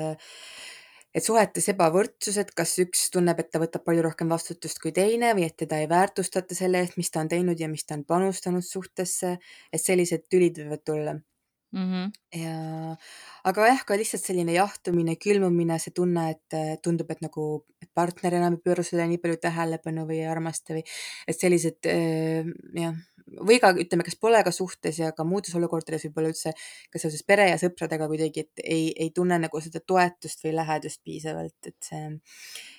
et 1.14 1.26
suhetes 1.26 1.70
ebavõrdsus, 1.74 2.38
et 2.42 2.54
kas 2.58 2.78
üks 2.84 3.10
tunneb, 3.14 3.40
et 3.40 3.52
ta 3.54 3.62
võtab 3.62 3.86
palju 3.86 4.06
rohkem 4.08 4.32
vastutust 4.34 4.82
kui 4.82 4.94
teine 4.96 5.34
või 5.38 5.48
et 5.50 5.58
teda 5.58 5.82
ei 5.84 5.90
väärtustata 5.92 6.58
selle 6.58 6.82
eest, 6.84 6.98
mis 6.98 7.12
ta 7.14 7.22
on 7.22 7.30
teinud 7.36 7.60
ja 7.60 7.70
mis 7.70 7.86
ta 7.86 7.98
on 8.00 8.06
panustanud 8.06 8.66
suhtesse, 8.66 9.38
et 9.74 9.82
sellised 9.82 10.26
tülid 10.30 10.64
võivad 10.64 10.84
tulla 10.86 11.20
mm. 11.74 11.86
-hmm. 11.90 12.12
ja, 12.40 12.96
aga 13.50 13.68
jah, 13.72 13.86
ka 13.86 13.98
lihtsalt 14.00 14.24
selline 14.24 14.56
jahtumine, 14.56 15.16
külmumine, 15.22 15.80
see 15.80 15.94
tunne, 15.96 16.30
et 16.36 16.82
tundub, 16.84 17.12
et 17.12 17.24
nagu 17.26 17.48
et 17.84 17.90
partner 17.94 18.40
enam 18.40 18.58
ei 18.58 18.64
pööra 18.64 18.86
sellele 18.86 19.14
nii 19.14 19.24
palju 19.24 19.42
tähelepanu 19.44 20.06
või 20.10 20.22
ei 20.22 20.30
armasta 20.32 20.78
või 20.78 20.86
et 21.28 21.40
sellised 21.40 21.90
äh, 21.90 22.54
jah 22.80 23.02
või 23.48 23.58
ka 23.62 23.72
ütleme, 23.80 24.04
kes 24.06 24.18
pole 24.20 24.42
ka 24.46 24.52
suhtes 24.54 25.00
ja 25.00 25.12
ka 25.16 25.26
muudes 25.28 25.56
olukordades 25.56 26.04
võib-olla 26.08 26.32
üldse 26.34 26.54
ka 26.92 27.02
seoses 27.02 27.24
pere 27.28 27.48
ja 27.50 27.60
sõpradega 27.62 28.08
kuidagi, 28.12 28.44
et 28.46 28.64
ei, 28.64 28.92
ei 29.00 29.14
tunne 29.16 29.40
nagu 29.42 29.62
seda 29.64 29.80
toetust 29.80 30.44
või 30.44 30.56
lähedust 30.58 31.02
piisavalt, 31.08 31.58
et 31.72 31.88
see, 31.88 32.12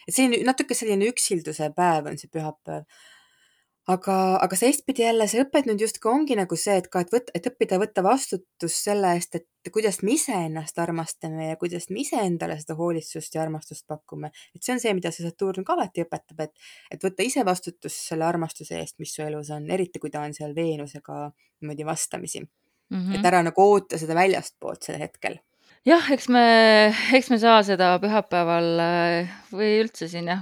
et 0.07 0.15
selline 0.15 0.45
natuke 0.47 0.77
selline 0.77 1.09
üksilduse 1.11 1.71
päev 1.77 2.13
on 2.13 2.21
see 2.21 2.31
pühapäev 2.33 2.85
aga, 3.91 4.15
aga 4.43 4.57
teistpidi 4.59 5.05
jälle 5.05 5.27
see 5.29 5.43
õpet 5.45 5.69
nüüd 5.69 5.83
justkui 5.85 6.11
ongi 6.13 6.37
nagu 6.39 6.57
see, 6.59 6.77
et 6.81 6.89
ka, 6.93 7.03
et 7.05 7.13
võtta, 7.13 7.35
et 7.37 7.49
õppida 7.51 7.79
võtta 7.83 8.05
vastutus 8.07 8.79
selle 8.87 9.13
eest, 9.17 9.37
et 9.39 9.73
kuidas 9.73 10.01
me 10.03 10.15
iseennast 10.17 10.79
armastame 10.81 11.51
ja 11.51 11.59
kuidas 11.61 11.91
me 11.93 12.01
iseendale 12.05 12.57
seda 12.61 12.77
hoolitsust 12.79 13.37
ja 13.37 13.43
armastust 13.45 13.87
pakume. 13.91 14.33
et 14.55 14.63
see 14.63 14.75
on 14.77 14.83
see, 14.83 14.95
mida 14.97 15.13
see 15.15 15.27
Saturn 15.27 15.65
ka 15.65 15.77
alati 15.77 16.05
õpetab, 16.05 16.45
et, 16.47 16.69
et 16.91 17.05
võtta 17.05 17.27
ise 17.27 17.45
vastutus 17.45 17.97
selle 18.09 18.29
armastuse 18.29 18.79
eest, 18.81 18.99
mis 19.03 19.15
su 19.15 19.25
elus 19.27 19.53
on, 19.55 19.69
eriti 19.71 20.01
kui 20.01 20.13
ta 20.13 20.25
on 20.25 20.37
seal 20.37 20.55
Veenusega 20.57 21.29
niimoodi 21.61 21.87
vastamisi 21.87 22.41
mm. 22.41 22.49
-hmm. 22.97 23.19
et 23.19 23.33
ära 23.33 23.43
nagu 23.43 23.69
oota 23.71 23.99
seda 23.99 24.17
väljastpoolt 24.17 24.83
sel 24.83 25.01
hetkel 25.01 25.39
jah, 25.89 26.07
eks 26.15 26.29
me, 26.33 26.45
eks 27.17 27.29
me 27.33 27.39
saa 27.43 27.59
seda 27.67 27.91
pühapäeval 28.03 28.69
äh, 28.85 29.35
või 29.53 29.71
üldse 29.83 30.09
siin 30.11 30.31
jah, 30.33 30.41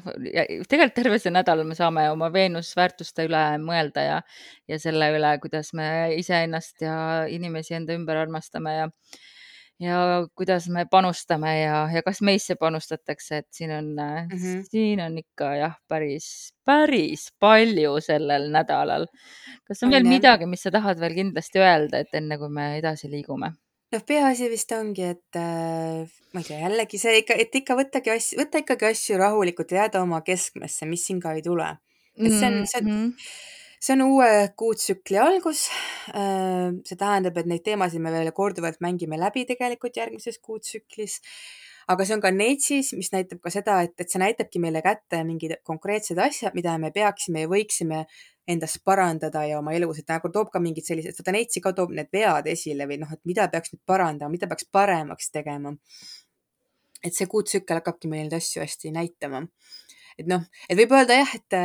tegelikult 0.70 0.96
terve 0.96 1.18
see 1.22 1.34
nädal 1.34 1.64
me 1.66 1.76
saame 1.78 2.06
oma 2.12 2.30
Veenusväärtuste 2.34 3.26
üle 3.28 3.42
mõelda 3.62 4.06
ja, 4.06 4.22
ja 4.70 4.80
selle 4.82 5.10
üle, 5.16 5.34
kuidas 5.42 5.72
me 5.78 5.88
iseennast 6.18 6.86
ja 6.86 6.96
inimesi 7.30 7.78
enda 7.80 7.96
ümber 7.98 8.22
armastame 8.22 8.78
ja 8.78 8.88
ja 9.82 9.96
kuidas 10.38 10.68
me 10.70 10.84
panustame 10.86 11.52
ja, 11.58 11.78
ja 11.90 12.02
kas 12.06 12.20
meisse 12.22 12.54
panustatakse, 12.60 13.42
et 13.42 13.48
siin 13.50 13.72
on 13.74 13.88
mm, 13.96 14.28
-hmm. 14.30 14.62
siin 14.70 15.00
on 15.00 15.18
ikka 15.18 15.54
jah, 15.58 15.74
päris, 15.88 16.52
päris 16.64 17.32
palju 17.40 17.96
sellel 18.00 18.50
nädalal. 18.54 19.06
kas 19.66 19.82
on, 19.82 19.88
on 19.88 19.92
veel 19.96 20.04
jah. 20.04 20.14
midagi, 20.14 20.46
mis 20.46 20.62
sa 20.62 20.70
tahad 20.70 21.00
veel 21.00 21.14
kindlasti 21.14 21.58
öelda, 21.58 21.98
et 21.98 22.14
enne 22.14 22.38
kui 22.38 22.48
me 22.48 22.76
edasi 22.78 23.10
liigume? 23.10 23.52
Noh, 23.92 24.02
peaasi 24.08 24.48
vist 24.52 24.72
ongi, 24.76 25.06
et 25.14 25.38
äh, 25.38 26.02
ma 26.32 26.42
ei 26.42 26.48
tea, 26.48 26.58
jällegi 26.64 27.00
see 27.00 27.22
ikka, 27.22 27.38
et 27.44 27.56
ikka 27.62 27.76
võttagi 27.78 28.12
asju, 28.14 28.40
võtta 28.40 28.62
ikkagi 28.62 28.88
asju 28.90 29.18
rahulikult 29.20 29.72
ja 29.74 29.84
jääda 29.84 30.04
oma 30.04 30.22
keskmesse, 30.26 30.88
mis 30.90 31.06
siin 31.08 31.20
ka 31.22 31.34
ei 31.36 31.44
tule. 31.44 31.68
et 32.18 32.28
see 32.28 32.48
on, 32.48 32.62
see 32.68 32.80
on 32.82 32.88
mm, 32.88 33.02
-hmm. 33.02 33.12
see 33.80 33.94
on 33.96 34.02
uue 34.04 34.30
kuutsükli 34.56 35.18
algus 35.18 35.68
äh,. 36.12 36.72
see 36.84 36.96
tähendab, 36.96 37.38
et 37.38 37.46
neid 37.46 37.64
teemasid 37.64 38.00
me 38.00 38.12
veel 38.12 38.32
korduvalt 38.32 38.80
mängime 38.80 39.18
läbi 39.20 39.44
tegelikult 39.48 39.96
järgmises 39.96 40.38
kuutsüklis 40.38 41.20
aga 41.88 42.04
see 42.06 42.16
on 42.16 42.22
ka 42.22 42.30
NETS-is, 42.34 42.92
mis 42.98 43.10
näitab 43.14 43.40
ka 43.42 43.50
seda, 43.50 43.80
et, 43.86 43.94
et 44.00 44.10
see 44.10 44.20
näitabki 44.22 44.60
meile 44.62 44.82
kätte 44.84 45.22
mingid 45.26 45.56
konkreetsed 45.66 46.18
asjad, 46.22 46.54
mida 46.58 46.76
me 46.78 46.92
peaksime 46.94 47.44
ja 47.44 47.50
võiksime 47.50 48.04
endas 48.48 48.78
parandada 48.84 49.44
ja 49.46 49.60
oma 49.60 49.74
elus, 49.76 50.00
et 50.02 50.10
nagu 50.10 50.30
toob 50.34 50.50
ka 50.52 50.60
mingid 50.62 50.86
sellised, 50.86 51.14
seda 51.18 51.34
Neitsi 51.34 51.62
ka 51.62 51.72
toob 51.76 51.94
need 51.94 52.10
vead 52.12 52.48
esile 52.50 52.88
või 52.90 52.98
noh, 53.02 53.12
et 53.14 53.22
mida 53.28 53.46
peaks 53.52 53.74
nüüd 53.74 53.82
parandama, 53.86 54.34
mida 54.34 54.48
peaks 54.50 54.66
paremaks 54.72 55.30
tegema. 55.30 55.74
et 57.02 57.16
see 57.18 57.26
kuutsükkel 57.26 57.80
hakkabki 57.80 58.06
meil 58.06 58.28
neid 58.28 58.36
asju 58.36 58.60
hästi 58.62 58.92
näitama. 58.94 59.40
Et 60.18 60.28
noh, 60.30 60.44
et 60.68 60.78
võib 60.78 60.94
öelda 60.96 61.18
jah, 61.22 61.34
et, 61.38 61.58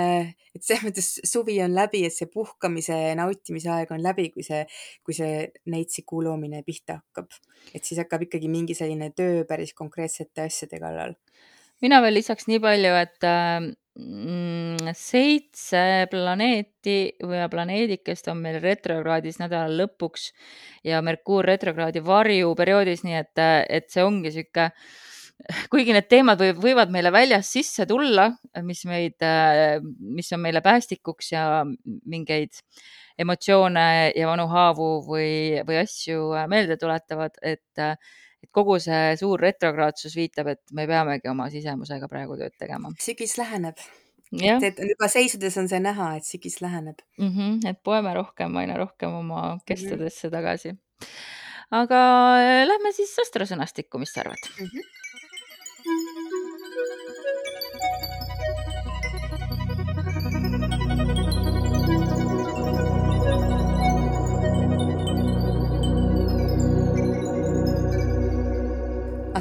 et 0.56 0.64
selles 0.64 0.86
mõttes 0.88 1.12
suvi 1.28 1.60
on 1.64 1.76
läbi, 1.76 2.04
et 2.08 2.16
see 2.16 2.30
puhkamise, 2.32 2.98
nautimise 3.20 3.72
aeg 3.74 3.94
on 3.96 4.04
läbi, 4.04 4.30
kui 4.34 4.46
see, 4.46 4.64
kui 5.06 5.18
see 5.18 5.48
Neitsi 5.72 6.06
kuu 6.08 6.24
loomine 6.26 6.64
pihta 6.68 7.02
hakkab. 7.02 7.32
et 7.74 7.84
siis 7.84 8.00
hakkab 8.00 8.28
ikkagi 8.28 8.50
mingi 8.52 8.78
selline 8.78 9.12
töö 9.16 9.44
päris 9.50 9.74
konkreetsete 9.78 10.48
asjade 10.48 10.80
kallal 10.80 11.16
mina 11.84 12.00
veel 12.02 12.18
lisaks 12.18 12.48
nii 12.50 12.60
palju, 12.64 12.94
et 12.98 13.28
mm, 13.28 14.94
seitse 14.98 15.84
planeeti 16.12 16.98
või 17.22 17.44
planeedikest 17.52 18.32
on 18.34 18.42
meil 18.46 18.60
retrokraadis 18.64 19.40
nädala 19.42 19.70
lõpuks 19.84 20.32
ja 20.88 21.04
Merkuur 21.06 21.48
retrokraadi 21.48 22.04
varjuperioodis, 22.06 23.06
nii 23.08 23.20
et, 23.20 23.44
et 23.80 23.92
see 23.94 24.06
ongi 24.06 24.34
sihuke, 24.34 24.72
kuigi 25.72 25.94
need 25.96 26.08
teemad 26.10 26.42
või, 26.42 26.54
võivad 26.58 26.92
meile 26.94 27.12
väljast 27.14 27.58
sisse 27.58 27.86
tulla, 27.90 28.30
mis 28.66 28.84
meid, 28.90 29.26
mis 30.00 30.32
on 30.34 30.42
meile 30.44 30.62
päästikuks 30.66 31.32
ja 31.32 31.44
mingeid 32.06 32.58
emotsioone 33.18 34.14
ja 34.16 34.30
vanu 34.30 34.48
haavu 34.52 34.90
või, 35.08 35.62
või 35.68 35.82
asju 35.82 36.32
meelde 36.50 36.78
tuletavad, 36.82 37.38
et 37.42 37.84
et 38.44 38.52
kogu 38.54 38.78
see 38.82 39.16
suur 39.20 39.42
retrokraatsus 39.42 40.16
viitab, 40.18 40.52
et 40.54 40.76
me 40.78 40.86
peamegi 40.90 41.30
oma 41.32 41.48
sisemusega 41.54 42.10
praegu 42.12 42.38
tööd 42.40 42.54
tegema. 42.60 42.92
sügis 43.02 43.38
läheneb. 43.40 43.80
et, 44.38 44.68
et 44.70 44.82
juba 44.92 45.10
seisudes 45.10 45.58
on 45.58 45.70
see 45.72 45.80
näha, 45.82 46.12
et 46.20 46.28
sügis 46.28 46.60
läheneb 46.62 47.02
mm. 47.18 47.32
-hmm, 47.32 47.70
et 47.72 47.82
poeme 47.84 48.14
rohkem, 48.14 48.56
aina 48.62 48.78
rohkem 48.78 49.14
oma 49.14 49.58
kestadesse 49.66 50.28
mm 50.28 50.30
-hmm. 50.30 50.36
tagasi. 50.38 50.76
aga 51.72 52.00
äh, 52.38 52.68
lähme 52.68 52.94
siis 52.94 53.16
astrosõnastikku, 53.26 53.98
mis 54.00 54.14
sa 54.14 54.22
arvad 54.22 54.38
mm? 54.60 54.66
-hmm. 54.66 55.07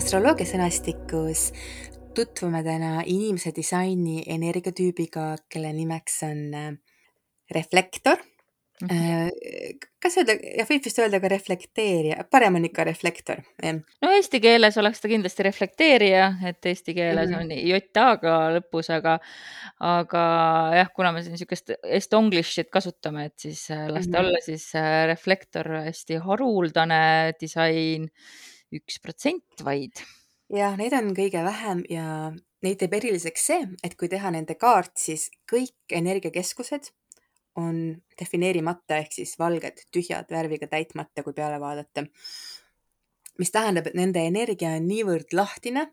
Astroloogia 0.07 0.47
sõnastikus 0.47 1.49
tutvume 2.15 2.61
täna 2.63 3.01
inimese 3.11 3.51
disaini 3.57 4.23
energiatüübiga, 4.31 5.25
kelle 5.51 5.73
nimeks 5.75 6.21
on 6.29 6.39
äh, 6.55 6.69
reflektor 7.51 8.23
mm. 8.83 8.89
-hmm. 8.89 9.87
kas 10.03 10.17
öelda, 10.21 10.37
jah, 10.59 10.69
võib 10.69 10.85
vist 10.85 10.99
öelda 11.01 11.21
ka 11.23 11.31
reflekteerija, 11.33 12.25
parem 12.31 12.59
on 12.59 12.67
ikka 12.69 12.85
reflektor, 12.89 13.43
no 14.03 14.13
eesti 14.17 14.41
keeles 14.41 14.77
oleks 14.83 15.01
ta 15.03 15.11
kindlasti 15.11 15.47
reflekteerija, 15.47 16.27
et 16.51 16.67
eesti 16.73 16.95
keeles 16.95 17.31
mm 17.31 17.35
-hmm. 17.35 17.43
on 17.43 17.71
J-A-ga 17.71 18.35
lõpus, 18.59 18.91
aga, 18.95 19.19
aga 19.81 20.25
jah, 20.81 20.93
kuna 20.97 21.13
me 21.13 21.23
siin 21.23 21.37
niisugust 21.37 21.73
estonglish'it 21.83 22.71
kasutame, 22.73 23.31
et 23.31 23.39
siis 23.39 23.71
äh, 23.71 23.89
las 23.89 24.07
ta 24.07 24.11
mm 24.11 24.15
-hmm. 24.15 24.27
olla 24.27 24.43
siis 24.45 24.73
reflektor, 25.07 25.69
hästi 25.89 26.21
haruldane 26.27 27.33
disain 27.41 28.11
üks 28.73 29.01
protsent 29.03 29.65
vaid. 29.65 30.05
jah, 30.53 30.77
neid 30.77 30.93
on 30.93 31.15
kõige 31.15 31.43
vähem 31.45 31.83
ja 31.91 32.33
neid 32.63 32.79
teeb 32.79 32.95
eriliseks 32.95 33.47
see, 33.47 33.67
et 33.85 33.97
kui 33.97 34.09
teha 34.09 34.31
nende 34.31 34.55
kaart, 34.55 34.97
siis 34.97 35.31
kõik 35.53 35.75
energiakeskused 35.91 36.93
on 37.61 37.79
defineerimata 38.21 39.01
ehk 39.03 39.17
siis 39.19 39.37
valged, 39.39 39.83
tühjad, 39.95 40.29
värviga 40.33 40.69
täitmata, 40.71 41.25
kui 41.25 41.37
peale 41.37 41.61
vaadata. 41.61 42.07
mis 43.39 43.51
tähendab, 43.53 43.87
et 43.87 43.97
nende 43.99 44.23
energia 44.25 44.71
on 44.79 44.87
niivõrd 44.89 45.35
lahtine, 45.37 45.91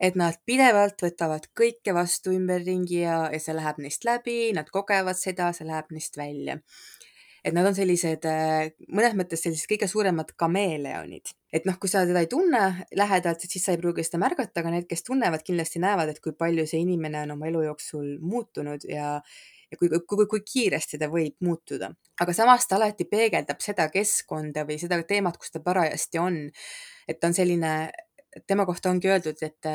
et 0.00 0.16
nad 0.18 0.34
pidevalt 0.46 1.02
võtavad 1.04 1.44
kõike 1.54 1.94
vastu 1.94 2.32
ümberringi 2.34 3.04
ja, 3.04 3.28
ja 3.30 3.38
see 3.38 3.54
läheb 3.54 3.78
neist 3.78 4.04
läbi, 4.04 4.50
nad 4.56 4.70
kogevad 4.74 5.18
seda, 5.18 5.52
see 5.54 5.68
läheb 5.68 5.92
neist 5.94 6.18
välja 6.18 6.58
et 7.44 7.54
nad 7.56 7.66
on 7.66 7.76
sellised 7.76 8.26
äh, 8.28 8.70
mõnes 8.92 9.14
mõttes 9.18 9.42
sellised 9.44 9.68
kõige 9.70 9.88
suuremad 9.90 10.34
kameeleonid, 10.40 11.32
et 11.54 11.66
noh, 11.68 11.78
kui 11.80 11.90
sa 11.92 12.02
teda 12.08 12.22
ei 12.24 12.28
tunne 12.30 12.64
lähedalt, 12.96 13.46
siis 13.46 13.64
sa 13.64 13.74
ei 13.74 13.80
pruugi 13.80 14.04
seda 14.06 14.20
märgata, 14.22 14.60
aga 14.60 14.74
need, 14.74 14.88
kes 14.90 15.06
tunnevad, 15.06 15.44
kindlasti 15.46 15.82
näevad, 15.82 16.12
et 16.12 16.20
kui 16.24 16.34
palju 16.36 16.66
see 16.68 16.82
inimene 16.84 17.24
on 17.24 17.36
oma 17.36 17.48
elu 17.48 17.64
jooksul 17.70 18.12
muutunud 18.20 18.84
ja 18.88 19.18
ja 19.70 19.78
kui, 19.78 19.88
kui, 19.88 20.26
kui, 20.26 20.42
kiiresti 20.52 20.98
ta 20.98 21.08
võib 21.12 21.36
muutuda, 21.46 21.90
aga 22.20 22.34
samas 22.36 22.66
ta 22.68 22.78
alati 22.78 23.06
peegeldab 23.10 23.62
seda 23.62 23.88
keskkonda 23.92 24.66
või 24.68 24.80
seda 24.82 25.00
teemat, 25.06 25.38
kus 25.38 25.54
ta 25.54 25.62
parajasti 25.64 26.22
on. 26.22 26.40
et 27.08 27.18
ta 27.20 27.26
on 27.26 27.34
selline 27.34 27.72
tema 28.46 28.66
kohta 28.66 28.90
ongi 28.90 29.10
öeldud, 29.10 29.40
et, 29.42 29.68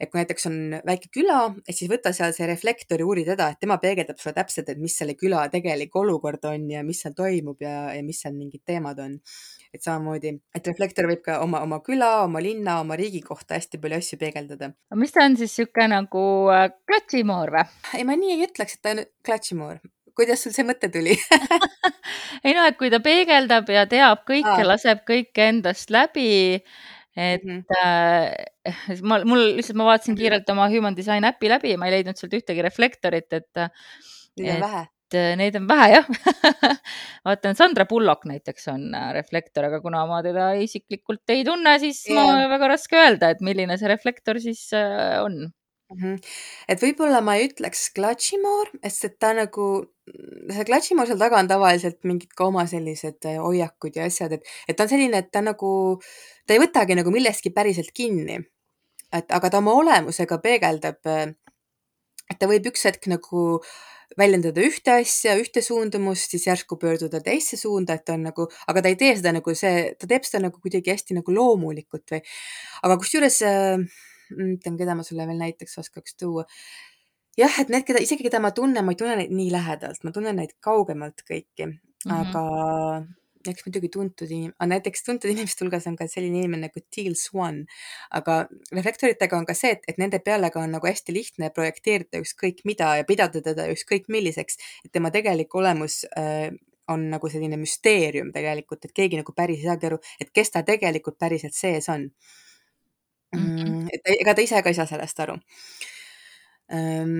et 0.00 0.10
kui 0.10 0.20
näiteks 0.20 0.48
on 0.50 0.58
väike 0.86 1.10
küla, 1.14 1.38
et 1.68 1.76
siis 1.76 1.90
võta 1.90 2.12
seal 2.16 2.34
see 2.36 2.48
reflektor 2.48 3.00
ja 3.00 3.06
uuri 3.08 3.24
teda, 3.26 3.50
et 3.52 3.60
tema 3.62 3.78
peegeldab 3.82 4.20
sulle 4.20 4.34
täpselt, 4.36 4.68
et 4.68 4.80
mis 4.80 4.96
selle 4.98 5.16
küla 5.18 5.46
tegelik 5.52 5.96
olukord 5.96 6.44
on 6.50 6.68
ja 6.70 6.84
mis 6.86 7.00
seal 7.04 7.16
toimub 7.16 7.64
ja, 7.64 7.94
ja 7.96 8.02
mis 8.04 8.20
seal 8.24 8.36
mingid 8.36 8.64
teemad 8.66 9.00
on. 9.04 9.18
et 9.74 9.82
samamoodi, 9.82 10.30
et 10.54 10.68
reflektor 10.70 11.08
võib 11.10 11.24
ka 11.24 11.40
oma, 11.42 11.58
oma 11.66 11.80
küla, 11.82 12.10
oma 12.28 12.38
linna, 12.42 12.76
oma 12.84 12.94
riigi 12.98 13.24
kohta 13.24 13.56
hästi 13.58 13.80
palju 13.82 13.98
asju 13.98 14.20
peegeldada. 14.20 14.70
mis 14.94 15.12
ta 15.14 15.24
on 15.24 15.36
siis 15.40 15.50
niisugune 15.54 15.90
nagu 15.96 16.22
äh, 16.54 16.68
klatšimoor 16.86 17.56
või? 17.56 17.66
ei, 17.98 18.06
ma 18.06 18.16
nii 18.18 18.36
ei 18.36 18.46
ütleks, 18.46 18.78
et 18.78 18.84
ta 18.84 18.94
on 18.94 19.04
klatšimoor 19.26 19.82
kuidas 20.14 20.44
sul 20.44 20.54
see 20.54 20.66
mõte 20.66 20.90
tuli 20.94 21.16
ei 22.46 22.54
no, 22.54 22.64
et 22.64 22.78
kui 22.78 22.90
ta 22.92 23.00
peegeldab 23.04 23.70
ja 23.72 23.84
teab 23.90 24.24
kõike, 24.28 24.60
laseb 24.66 25.02
kõike 25.08 25.48
endast 25.50 25.90
läbi 25.94 26.28
et 27.16 27.44
mm 27.44 27.62
-hmm. 27.62 28.72
äh, 28.90 29.00
ma, 29.02 29.20
mul 29.24 29.44
lihtsalt, 29.58 29.78
ma 29.78 29.90
vaatasin 29.92 30.16
kiirelt 30.18 30.50
oma 30.50 30.68
Human 30.68 30.96
Design 30.96 31.24
äpi 31.24 31.48
läbi 31.48 31.70
ja 31.74 31.78
ma 31.78 31.86
ei 31.86 31.98
leidnud 31.98 32.18
sealt 32.18 32.34
ühtegi 32.34 32.62
reflektorit, 32.62 33.32
et. 33.32 33.64
Neid 34.36 34.56
on 34.56 34.60
vähe. 34.66 34.86
Äh, 35.14 35.36
neid 35.38 35.54
on 35.54 35.68
vähe 35.68 35.90
jah 35.92 36.06
vaatan, 37.26 37.54
Sandra 37.54 37.84
Bullock 37.86 38.24
näiteks 38.26 38.68
on 38.72 38.88
äh, 38.94 39.12
reflektor, 39.14 39.68
aga 39.68 39.80
kuna 39.80 40.06
ma 40.10 40.22
teda 40.22 40.52
isiklikult 40.58 41.30
ei 41.30 41.44
tunne, 41.44 41.78
siis 41.78 42.02
yeah. 42.10 42.26
ma 42.26 42.48
väga 42.50 42.72
raske 42.74 42.98
öelda, 42.98 43.30
et 43.30 43.40
milline 43.40 43.78
see 43.78 43.88
reflektor 43.88 44.40
siis 44.42 44.70
on 45.22 45.52
-hmm. 45.92 46.20
et 46.68 46.80
võib-olla 46.82 47.20
ma 47.20 47.36
ei 47.36 47.48
ütleks 47.48 47.90
klatšimoor, 47.96 48.70
sest 48.82 49.04
et 49.10 49.18
ta 49.18 49.32
nagu, 49.36 49.66
see 50.50 50.64
klatšimoor 50.68 51.06
seal 51.10 51.20
taga 51.20 51.38
on 51.38 51.48
tavaliselt 51.48 52.00
mingid 52.04 52.32
ka 52.36 52.48
oma 52.48 52.66
sellised 52.66 53.24
hoiakud 53.24 53.96
ja 53.96 54.08
asjad, 54.08 54.32
et, 54.38 54.54
et 54.68 54.76
ta 54.76 54.86
on 54.88 54.94
selline, 54.94 55.20
et 55.20 55.30
ta 55.30 55.44
nagu 55.44 55.70
äh, 56.00 56.34
ta 56.46 56.56
ei 56.56 56.62
võtagi 56.62 56.96
nagu 56.98 57.12
millestki 57.12 57.52
päriselt 57.54 57.92
kinni. 57.96 58.40
et 59.14 59.30
aga 59.30 59.46
ta 59.50 59.58
oma 59.60 59.70
olemusega 59.78 60.40
peegeldab, 60.42 60.98
et 61.06 62.38
ta 62.38 62.48
võib 62.50 62.64
üks 62.66 62.82
hetk 62.88 63.06
nagu 63.06 63.60
väljendada 64.18 64.62
ühte 64.62 64.90
asja, 64.90 65.36
ühte 65.38 65.62
suundumust, 65.62 66.34
siis 66.34 66.48
järsku 66.48 66.76
pöörduda 66.82 67.20
teisse 67.22 67.56
suunda, 67.56 67.94
et 67.94 68.04
ta 68.04 68.16
on 68.18 68.26
nagu, 68.26 68.48
aga 68.66 68.82
ta 68.82 68.90
ei 68.90 68.98
tee 68.98 69.12
seda 69.14 69.30
nagu 69.36 69.54
see, 69.54 69.94
ta 69.98 70.08
teeb 70.10 70.26
seda 70.26 70.42
nagu 70.48 70.58
kuidagi 70.58 70.90
hästi 70.90 71.18
nagu 71.20 71.34
loomulikult 71.34 72.10
või. 72.10 72.20
aga 72.82 72.98
kusjuures 72.98 73.38
äh,, 73.46 73.86
mõtlen, 74.30 74.78
keda 74.80 74.96
ma 74.98 75.06
sulle 75.06 75.26
veel 75.28 75.40
näiteks 75.42 75.78
oskaks 75.84 76.16
tuua. 76.20 76.46
jah, 77.38 77.60
et 77.60 77.72
need, 77.72 77.84
keda, 77.88 78.02
isegi 78.04 78.26
keda 78.26 78.40
ma 78.40 78.54
tunnen, 78.54 78.84
ma 78.84 78.94
ei 78.94 79.00
tunne 79.00 79.18
neid 79.18 79.34
nii 79.34 79.50
lähedalt, 79.52 80.04
ma 80.04 80.14
tunnen 80.14 80.36
neid 80.38 80.56
kaugemalt 80.62 81.24
kõiki 81.28 81.66
mm, 81.66 81.76
-hmm. 82.04 82.20
aga 82.20 83.04
eks 83.50 83.64
muidugi 83.66 83.90
tuntud 83.92 84.30
inim-, 84.32 84.54
näiteks 84.72 85.04
tuntud 85.04 85.30
inimeste 85.30 85.64
hulgas 85.64 85.86
on 85.90 85.96
ka 85.98 86.06
selline 86.08 86.40
inimene 86.40 86.68
nagu 86.68 86.82
Teal 86.94 87.16
Swan, 87.18 87.64
aga 88.18 88.44
reflektoritega 88.72 89.38
on 89.38 89.48
ka 89.48 89.56
see, 89.58 89.74
et, 89.76 89.84
et 89.88 90.00
nende 90.00 90.20
peale 90.24 90.50
ka 90.54 90.62
on 90.62 90.72
nagu 90.76 90.88
hästi 90.88 91.16
lihtne 91.16 91.50
projekteerida 91.54 92.22
ükskõik 92.24 92.62
mida 92.68 92.94
ja 93.00 93.08
pidada 93.08 93.42
teda 93.44 93.66
ükskõik 93.72 94.08
milliseks, 94.12 94.60
et 94.84 94.92
tema 94.92 95.12
tegelik 95.14 95.54
olemus 95.54 96.04
äh, 96.18 96.48
on 96.88 97.08
nagu 97.10 97.28
selline 97.32 97.56
müsteerium 97.60 98.32
tegelikult, 98.32 98.84
et 98.84 98.96
keegi 98.96 99.20
nagu 99.20 99.32
päris 99.36 99.62
ei 99.62 99.70
saagi 99.70 99.88
aru, 99.88 100.00
et 100.20 100.32
kes 100.34 100.52
ta 100.52 100.64
tegelikult 100.66 101.18
päriselt 101.20 101.56
sees 101.56 101.88
on 101.88 102.08
mm. 103.32 103.40
-hmm. 103.40 103.73
Et 103.92 104.14
ega 104.16 104.34
ta 104.34 104.44
ise 104.44 104.62
ka 104.62 104.72
ei 104.72 104.78
saa 104.78 104.88
sellest 104.90 105.20
aru 105.26 105.36
um,. 106.72 107.14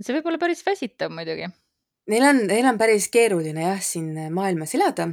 see 0.00 0.14
võib 0.16 0.30
olla 0.30 0.38
päris 0.42 0.62
väsitav 0.66 1.12
muidugi. 1.14 1.48
Neil 2.10 2.24
on, 2.26 2.46
neil 2.48 2.66
on 2.66 2.78
päris 2.80 3.08
keeruline 3.12 3.62
jah, 3.68 3.82
siin 3.84 4.14
maailmas 4.34 4.74
elada 4.74 5.10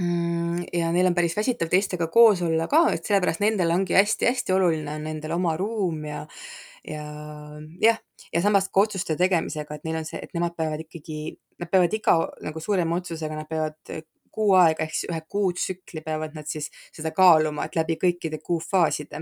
Mm, 0.00 0.64
ja 0.72 0.88
neil 0.92 1.06
on 1.06 1.14
päris 1.14 1.34
väsitav 1.36 1.68
teistega 1.68 2.06
koos 2.08 2.40
olla 2.42 2.64
ka, 2.68 2.86
et 2.94 3.04
sellepärast 3.04 3.42
nendel 3.44 3.74
ongi 3.74 3.92
hästi-hästi 3.92 4.54
oluline 4.54 4.88
on 4.96 5.04
endal 5.10 5.34
oma 5.36 5.52
ruum 5.60 6.06
ja 6.08 6.22
ja 6.88 7.02
jah, 7.82 7.98
ja 8.32 8.40
samas 8.42 8.70
ka 8.72 8.86
otsuste 8.86 9.16
tegemisega, 9.20 9.76
et 9.76 9.84
neil 9.84 9.98
on 10.00 10.08
see, 10.08 10.22
et 10.24 10.32
nemad 10.34 10.56
peavad 10.56 10.80
ikkagi, 10.86 11.18
nad 11.60 11.70
peavad 11.70 11.92
iga 11.98 12.16
nagu 12.48 12.62
suurema 12.64 12.96
otsusega, 13.02 13.36
nad 13.36 13.50
peavad 13.50 13.92
kuu 14.32 14.56
aega 14.56 14.86
ehk 14.86 14.96
siis 14.96 15.10
ühe 15.12 15.20
kuutsükli 15.36 16.00
peavad 16.06 16.40
nad 16.40 16.48
siis 16.48 16.70
seda 16.88 17.12
kaaluma, 17.12 17.68
et 17.68 17.76
läbi 17.76 17.98
kõikide 18.00 18.40
kuufaaside, 18.40 19.20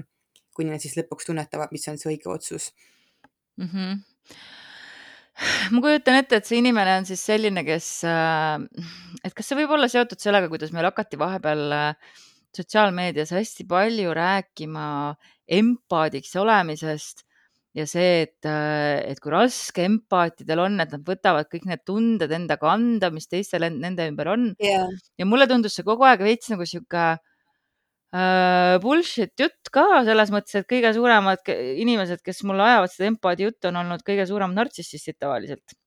kuni 0.61 0.75
nad 0.75 0.85
siis 0.85 0.97
lõpuks 1.01 1.31
tunnetavad, 1.31 1.73
mis 1.75 1.89
on 1.91 2.01
see 2.01 2.13
õige 2.15 2.33
otsus. 2.33 2.71
Mm. 3.61 3.71
-hmm 3.73 4.01
ma 5.73 5.81
kujutan 5.81 6.19
ette, 6.21 6.37
et 6.37 6.49
see 6.49 6.59
inimene 6.61 6.99
on 7.01 7.07
siis 7.09 7.23
selline, 7.25 7.63
kes, 7.65 7.87
äh, 8.09 8.61
et 9.25 9.33
kas 9.37 9.49
see 9.49 9.57
võib 9.63 9.73
olla 9.77 9.89
seotud 9.89 10.21
sellega, 10.21 10.51
kuidas 10.53 10.73
meil 10.75 10.89
hakati 10.91 11.17
vahepeal 11.21 11.63
äh, 11.73 12.13
sotsiaalmeedias 12.57 13.33
hästi 13.33 13.67
palju 13.71 14.13
rääkima 14.17 14.85
empaadiks 15.61 16.35
olemisest 16.41 17.25
ja 17.79 17.87
see, 17.87 18.25
et, 18.27 18.47
äh, 18.49 18.99
et 19.13 19.21
kui 19.23 19.33
raske 19.33 19.85
empaatidel 19.87 20.65
on, 20.67 20.79
et 20.83 20.93
nad 20.93 21.07
võtavad 21.07 21.49
kõik 21.51 21.69
need 21.71 21.85
tunded 21.87 22.33
enda 22.35 22.59
kanda, 22.61 23.13
mis 23.15 23.31
teistel 23.31 23.69
nende 23.71 24.09
ümber 24.11 24.33
on. 24.35 24.51
Yeah.. 24.63 24.91
ja 25.19 25.29
mulle 25.29 25.49
tundus 25.51 25.79
see 25.79 25.87
kogu 25.87 26.07
aeg 26.09 26.25
veits 26.27 26.51
nagu 26.53 26.67
sihuke 26.67 27.13
bullshit 28.83 29.39
jutt 29.39 29.71
ka 29.71 30.01
selles 30.07 30.33
mõttes, 30.35 30.57
et 30.59 30.67
kõige 30.67 30.91
suuremad 30.97 31.53
inimesed, 31.53 32.25
kes 32.27 32.43
mulle 32.49 32.65
ajavad 32.67 32.91
seda 32.91 33.07
empaadi 33.13 33.47
juttu, 33.47 33.71
on 33.71 33.79
olnud 33.85 34.03
kõige 34.07 34.27
suuremad 34.27 34.59
nartsissistid 34.59 35.21
tavaliselt 35.23 35.79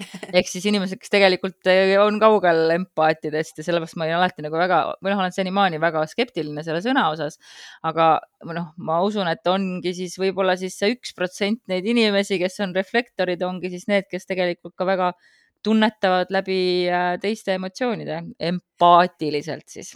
ehk 0.36 0.48
siis 0.48 0.66
inimesed, 0.70 0.98
kes 1.00 1.12
tegelikult 1.12 1.68
eh, 1.70 1.94
on 2.00 2.18
kaugel 2.22 2.72
empaatidest 2.74 3.60
ja 3.60 3.66
sellepärast 3.66 3.98
ma 4.00 4.06
olin 4.06 4.18
alati 4.18 4.44
nagu 4.44 4.58
väga, 4.58 4.80
või 5.02 5.12
noh, 5.12 5.22
olen 5.22 5.34
senimaani 5.34 5.80
väga 5.82 6.04
skeptiline 6.10 6.64
selle 6.66 6.82
sõna 6.84 7.06
osas. 7.12 7.38
aga 7.86 8.10
noh, 8.56 8.70
ma 8.80 9.00
usun, 9.06 9.28
et 9.30 9.46
ongi 9.50 9.94
siis 9.96 10.16
võib-olla 10.20 10.56
siis 10.60 10.78
see 10.80 10.94
üks 10.96 11.14
protsent 11.16 11.62
neid 11.70 11.88
inimesi, 11.88 12.40
kes 12.42 12.60
on 12.64 12.74
reflektorid, 12.76 13.42
ongi 13.46 13.72
siis 13.74 13.88
need, 13.90 14.08
kes 14.10 14.28
tegelikult 14.30 14.76
ka 14.78 14.88
väga 14.88 15.12
tunnetavad 15.64 16.30
läbi 16.32 16.60
äh, 16.88 17.14
teiste 17.20 17.58
emotsioonide, 17.58 18.22
empaatiliselt 18.52 19.68
siis 19.68 19.92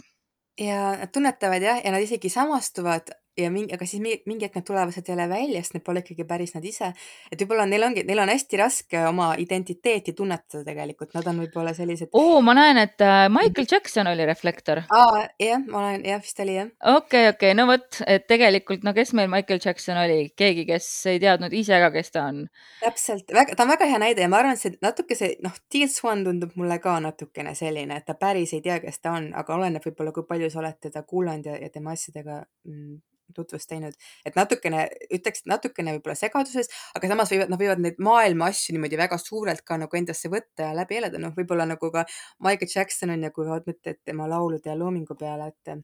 ja 0.57 0.97
nad 0.97 1.11
tunnetavad 1.11 1.61
jah, 1.61 1.81
ja 1.85 1.91
nad 1.91 2.01
isegi 2.01 2.29
samastuvad 2.29 3.11
ja 3.37 3.51
mingi, 3.51 3.73
aga 3.75 3.85
siis 3.87 4.01
mingi 4.01 4.45
hetk 4.45 4.55
nad 4.59 4.65
tulevad 4.67 4.93
sealt 4.95 5.09
jälle 5.11 5.27
välja, 5.29 5.61
sest 5.61 5.75
need 5.75 5.83
pole 5.85 6.01
ikkagi 6.03 6.23
päris 6.27 6.53
nad 6.55 6.65
ise. 6.65 6.91
et 7.31 7.41
võib-olla 7.41 7.65
neil 7.67 7.83
ongi, 7.83 8.05
neil 8.07 8.21
on 8.23 8.31
hästi 8.31 8.59
raske 8.59 9.01
oma 9.09 9.33
identiteeti 9.41 10.13
tunnetada 10.15 10.63
tegelikult, 10.67 11.11
nad 11.17 11.27
on 11.27 11.41
võib-olla 11.43 11.73
sellised. 11.75 12.13
oo, 12.15 12.39
ma 12.45 12.55
näen, 12.55 12.79
et 12.85 13.01
äh, 13.03 13.25
Michael 13.29 13.67
Jackson 13.71 14.07
oli 14.07 14.25
reflektor. 14.25 14.83
aa, 14.89 15.25
jah, 15.41 15.63
ma 15.67 15.81
olen, 15.81 16.05
jah, 16.07 16.21
vist 16.23 16.39
oli 16.39 16.55
jah. 16.55 16.69
okei 16.81 16.95
okay,, 16.97 17.33
okei 17.33 17.51
okay., 17.51 17.59
no 17.59 17.67
vot, 17.71 18.01
et 18.07 18.27
tegelikult, 18.31 18.85
no 18.87 18.93
kes 18.95 19.11
meil 19.17 19.31
Michael 19.31 19.59
Jackson 19.65 19.99
oli, 19.99 20.29
keegi, 20.37 20.67
kes 20.69 20.87
ei 21.11 21.19
teadnud 21.23 21.53
ise 21.53 21.79
ka, 21.83 21.91
kes 21.95 22.15
ta 22.15 22.27
on. 22.31 22.45
täpselt, 22.83 23.27
ta 23.31 23.65
on 23.65 23.73
väga 23.73 23.89
hea 23.91 23.99
näide 24.05 24.23
ja 24.23 24.31
ma 24.31 24.39
arvan, 24.39 24.55
et 24.55 24.63
see 24.63 24.77
natuke 24.85 25.17
see, 25.19 25.35
noh, 25.43 25.57
Teal 25.71 25.91
Swan 25.91 26.23
tundub 26.23 26.55
mulle 26.55 26.79
ka 26.83 26.95
natukene 27.03 27.55
selline, 27.57 27.99
et 27.99 28.07
ta 28.07 28.15
päris 28.19 28.55
ei 28.55 28.63
tea, 28.63 28.79
kes 28.83 29.03
ta 29.03 29.17
on, 29.19 29.33
aga 29.35 29.59
oleneb 29.59 29.83
võib-olla, 29.83 30.15
kui 30.15 30.27
palju 30.29 30.53
sa 30.53 30.63
oled 30.63 30.79
teda 30.87 31.03
kuulanud 31.03 31.51
ja, 31.51 31.59
ja 31.59 31.69
tema 31.73 31.91
asjadega 31.97 32.39
mm, 32.69 32.95
tutvust 33.35 33.69
teinud, 33.69 33.95
et 34.25 34.37
natukene, 34.37 34.85
ütleks 35.13 35.45
natukene 35.49 35.95
võib-olla 35.97 36.17
segaduses, 36.19 36.69
aga 36.97 37.09
samas 37.11 37.33
võivad, 37.33 37.51
nad 37.53 37.61
võivad 37.61 37.81
neid 37.83 37.99
maailma 38.03 38.51
asju 38.53 38.75
niimoodi 38.75 38.99
väga 38.99 39.17
suurelt 39.21 39.65
ka 39.65 39.79
nagu 39.81 39.97
endasse 39.97 40.31
võtta 40.31 40.69
ja 40.69 40.77
läbi 40.77 40.99
elada, 41.01 41.21
noh, 41.21 41.33
võib-olla 41.37 41.67
nagu 41.69 41.91
ka 41.91 42.05
Michael 42.45 42.71
Jackson 42.75 43.15
on 43.15 43.27
ja 43.27 43.33
kui 43.35 43.49
mõtled 43.49 44.01
tema 44.05 44.29
laulude 44.29 44.69
ja 44.69 44.77
loomingu 44.77 45.17
peale, 45.19 45.51
et 45.53 45.75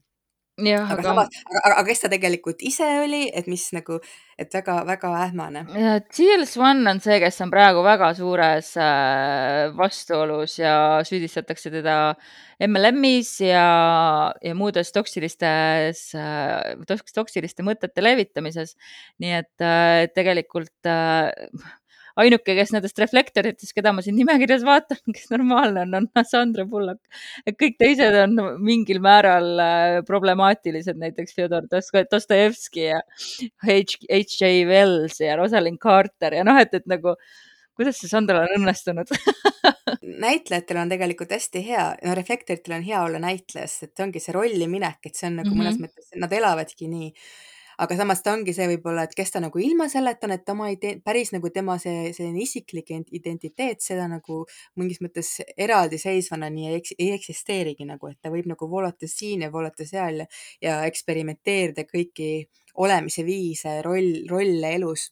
jah, 0.60 0.84
aga, 0.84 0.98
aga 0.98 1.04
samas, 1.06 1.40
aga, 1.48 1.62
aga 1.70 1.84
kes 1.88 2.02
ta 2.02 2.10
tegelikult 2.12 2.62
ise 2.66 2.86
oli, 3.02 3.22
et 3.32 3.48
mis 3.48 3.64
nagu, 3.72 3.98
et 4.40 4.52
väga-väga 4.52 5.12
ähmane. 5.26 5.64
Teal 6.12 6.44
Swan 6.48 6.84
on 6.90 7.00
see, 7.04 7.18
kes 7.22 7.40
on 7.44 7.52
praegu 7.52 7.84
väga 7.86 8.12
suures 8.18 8.72
äh, 8.80 9.72
vastuolus 9.78 10.58
ja 10.60 10.74
süüdistatakse 11.08 11.72
teda 11.72 11.96
MLM-is 12.62 13.34
ja, 13.46 13.66
ja 14.44 14.56
muudes 14.58 14.92
toksilistes, 14.94 16.04
äh, 16.18 16.98
toksiliste 17.14 17.64
mõtete 17.66 18.04
levitamises. 18.04 18.76
nii 19.22 19.38
et 19.40 19.64
äh, 19.64 20.08
tegelikult 20.14 20.92
ainuke, 22.20 22.56
kes 22.58 22.72
nendest 22.74 22.98
reflektoritest, 23.02 23.74
keda 23.76 23.92
ma 23.94 24.04
siin 24.04 24.16
nimekirjas 24.18 24.64
vaatan, 24.66 25.00
kes 25.16 25.30
normaalne 25.32 25.86
on, 25.86 26.08
on 26.08 26.26
Sandra 26.28 26.66
Bullock. 26.68 27.00
et 27.46 27.58
kõik 27.60 27.78
teised 27.80 28.18
on 28.24 28.36
mingil 28.62 29.02
määral 29.04 29.62
äh, 29.62 30.00
problemaatilised, 30.08 30.98
näiteks 31.00 31.36
Fjodor 31.36 31.68
Dostojevski 31.70 32.88
ja 32.90 33.00
H.J. 33.64 34.52
Wells 34.68 35.20
ja 35.22 35.38
Rosalind 35.40 35.80
Carter 35.82 36.38
ja 36.40 36.44
noh, 36.46 36.60
et, 36.60 36.74
et 36.74 36.88
nagu 36.90 37.16
kuidas 37.76 37.98
see 37.98 38.10
Sandral 38.10 38.44
on 38.44 38.60
õnnestunud 38.60 39.08
näitlejatel 40.22 40.80
on 40.82 40.92
tegelikult 40.92 41.32
hästi 41.34 41.62
hea, 41.66 41.86
no 42.04 42.14
reflektoritel 42.18 42.76
on 42.76 42.84
hea 42.86 43.00
olla 43.02 43.20
näitlejas, 43.22 43.78
et 43.86 44.04
ongi 44.04 44.22
see 44.22 44.34
rolli 44.36 44.68
minek, 44.70 45.00
et 45.06 45.16
see 45.18 45.28
on 45.28 45.40
nagu 45.40 45.48
mm 45.50 45.54
-hmm. 45.54 45.64
mõnes 45.64 45.80
mõttes, 45.82 46.12
nad 46.16 46.32
elavadki 46.32 46.88
nii 46.88 47.10
aga 47.82 47.96
samas 47.98 48.22
ta 48.22 48.32
ongi 48.36 48.54
see 48.54 48.68
võib-olla, 48.70 49.06
et 49.06 49.14
kes 49.18 49.34
ta 49.34 49.42
nagu 49.42 49.58
ilma 49.62 49.88
selleta 49.90 50.28
on, 50.28 50.34
et 50.36 50.52
oma 50.52 50.68
idee, 50.72 50.98
päris 51.04 51.32
nagu 51.34 51.50
tema 51.54 51.78
see, 51.82 52.12
selline 52.16 52.42
isiklik 52.44 52.92
identiteet, 52.92 53.82
seda 53.82 54.06
nagu 54.10 54.42
mingis 54.78 55.02
mõttes 55.04 55.34
eraldiseisvana 55.56 56.50
nii 56.52 56.68
ei, 56.70 56.80
eks, 56.80 56.96
ei 56.98 57.12
eksisteerigi 57.16 57.88
nagu, 57.88 58.12
et 58.12 58.20
ta 58.22 58.32
võib 58.32 58.46
nagu 58.50 58.68
voolata 58.70 59.10
siin 59.10 59.46
ja 59.46 59.52
voolata 59.52 59.86
seal 59.88 60.22
ja, 60.24 60.28
ja 60.62 60.80
eksperimenteerida 60.88 61.86
kõiki 61.88 62.32
olemise 62.82 63.26
viise, 63.26 63.80
roll, 63.84 64.22
rolle 64.30 64.76
elus 64.78 65.10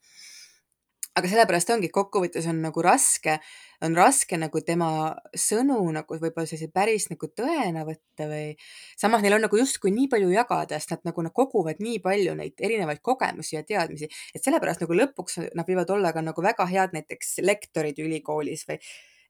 aga 1.20 1.28
sellepärast 1.30 1.70
ongi, 1.74 1.90
kokkuvõttes 1.92 2.46
on 2.50 2.62
nagu 2.64 2.83
raske, 2.85 3.37
on 3.85 3.94
raske 3.96 4.38
nagu 4.40 4.62
tema 4.64 4.88
sõnu 5.37 5.78
nagu 5.94 6.16
võib-olla 6.16 6.48
selliseid 6.48 6.72
päris 6.74 7.11
nagu 7.12 7.28
tõena 7.37 7.85
võtta 7.88 8.28
või 8.30 8.54
samas 9.00 9.22
neil 9.24 9.37
on 9.37 9.44
nagu 9.46 9.61
justkui 9.61 9.92
nii 9.94 10.09
palju 10.12 10.33
jagada, 10.33 10.80
sest 10.80 10.96
nad 10.96 11.12
nagu 11.12 11.24
nad 11.26 11.37
koguvad 11.37 11.83
nii 11.85 12.00
palju 12.04 12.35
neid 12.40 12.64
erinevaid 12.64 13.02
kogemusi 13.04 13.59
ja 13.59 13.64
teadmisi, 13.66 14.09
et 14.35 14.44
sellepärast 14.44 14.85
nagu 14.85 14.96
lõpuks 15.02 15.40
nad 15.59 15.68
võivad 15.68 15.92
olla 15.94 16.14
ka 16.16 16.24
nagu 16.24 16.44
väga 16.44 16.66
head 16.72 16.96
näiteks 16.96 17.38
lektorid 17.44 18.00
ülikoolis 18.00 18.66
või 18.68 18.80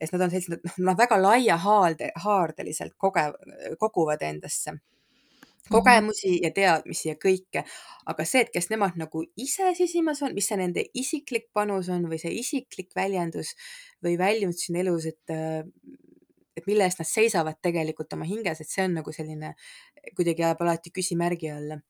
et 0.00 0.12
nad 0.14 0.24
on 0.24 0.32
sellised, 0.32 0.70
noh, 0.80 0.96
väga 0.96 1.18
laia 1.20 1.58
haalde, 1.60 2.12
haardeliselt 2.24 2.96
koge-, 2.96 3.32
koguvad 3.82 4.22
endasse. 4.24 4.78
Kogemusi 5.70 6.36
ja 6.44 6.50
teadmisi 6.54 7.08
ja 7.10 7.16
kõike, 7.20 7.64
aga 8.10 8.26
see, 8.26 8.44
et 8.44 8.52
kes 8.54 8.70
nemad 8.72 8.98
nagu 9.00 9.22
ise 9.40 9.72
sisimas 9.78 10.22
on, 10.26 10.34
mis 10.36 10.48
see 10.50 10.58
nende 10.60 10.84
isiklik 10.98 11.48
panus 11.54 11.90
on 11.94 12.08
või 12.10 12.20
see 12.22 12.32
isiklik 12.40 12.90
väljendus 12.96 13.54
või 14.04 14.16
väljund 14.20 14.58
siin 14.58 14.80
elus, 14.82 15.08
et 15.10 15.36
et 16.58 16.66
mille 16.66 16.84
eest 16.84 16.98
nad 17.00 17.08
seisavad 17.08 17.60
tegelikult 17.62 18.12
oma 18.12 18.26
hinges, 18.28 18.60
et 18.60 18.68
see 18.68 18.84
on 18.84 18.98
nagu 18.98 19.12
selline, 19.14 19.54
kuidagi 20.18 20.42
jääb 20.42 20.60
alati 20.60 20.92
küsimärgi 20.92 21.52
alla. 21.54 21.80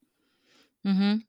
Mm. 0.84 0.96
-hmm 0.96 1.22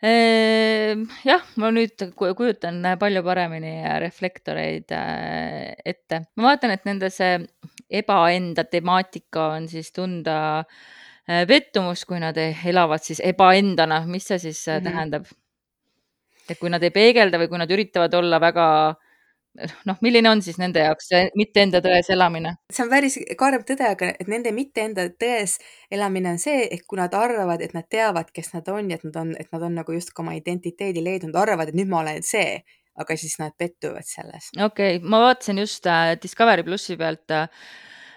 jah, 0.00 1.42
ma 1.60 1.68
nüüd 1.76 2.06
kujutan 2.16 2.80
palju 3.00 3.24
paremini 3.26 3.74
reflektoreid 4.00 4.94
äh, 4.96 5.74
ette. 5.84 6.24
ma 6.36 6.50
vaatan, 6.50 6.72
et 6.76 6.88
nende 6.88 7.10
see 7.12 7.36
ebaenda 7.90 8.64
temaatika 8.64 9.50
on 9.58 9.68
siis 9.68 9.92
tunda 9.92 10.38
äh, 10.60 10.80
Äh, 11.30 11.44
pettumus, 11.46 12.02
kui 12.08 12.18
nad 12.18 12.38
elavad 12.40 13.04
siis 13.04 13.20
ebaendana, 13.22 14.00
mis 14.08 14.26
see 14.26 14.38
siis 14.38 14.64
mm 14.66 14.72
-hmm. 14.72 14.84
tähendab? 14.84 15.26
et 16.50 16.58
kui 16.58 16.70
nad 16.70 16.82
ei 16.82 16.90
peegelda 16.90 17.38
või 17.38 17.48
kui 17.48 17.58
nad 17.58 17.70
üritavad 17.70 18.14
olla 18.14 18.40
väga 18.40 18.96
noh, 19.88 19.98
milline 20.04 20.30
on 20.30 20.42
siis 20.44 20.58
nende 20.62 20.84
jaoks 20.84 21.10
see 21.10 21.22
mitte 21.38 21.64
enda 21.64 21.82
tões 21.84 22.10
elamine? 22.14 22.54
see 22.72 22.84
on 22.84 22.92
päris 22.92 23.18
karm 23.38 23.66
tõde, 23.68 23.88
aga 23.96 24.12
et 24.12 24.30
nende 24.30 24.52
mitte 24.56 24.84
enda 24.86 25.08
tões 25.10 25.58
elamine 25.90 26.34
on 26.34 26.42
see, 26.42 26.64
et 26.70 26.86
kui 26.86 27.00
nad 27.00 27.14
arvavad, 27.16 27.62
et 27.64 27.74
nad 27.76 27.88
teavad, 27.90 28.30
kes 28.34 28.54
nad 28.54 28.68
on 28.72 28.92
ja 28.92 29.00
et 29.00 29.06
nad 29.08 29.20
on, 29.24 29.34
et 29.40 29.50
nad 29.52 29.66
on 29.66 29.78
nagu 29.82 29.96
justkui 29.96 30.24
oma 30.24 30.38
identiteedi 30.38 31.04
leidnud, 31.04 31.36
arvavad, 31.36 31.70
et 31.70 31.78
nüüd 31.78 31.90
ma 31.90 32.02
olen 32.04 32.24
see, 32.26 32.60
aga 33.00 33.16
siis 33.16 33.38
nad 33.42 33.54
pettuvad 33.58 34.06
selles. 34.06 34.50
okei 34.56 34.98
okay,, 34.98 35.06
ma 35.06 35.22
vaatasin 35.26 35.62
just 35.62 35.86
äh, 35.86 36.16
Discovery 36.22 36.66
plussi 36.66 36.98
pealt 37.00 37.30
äh, 37.34 37.46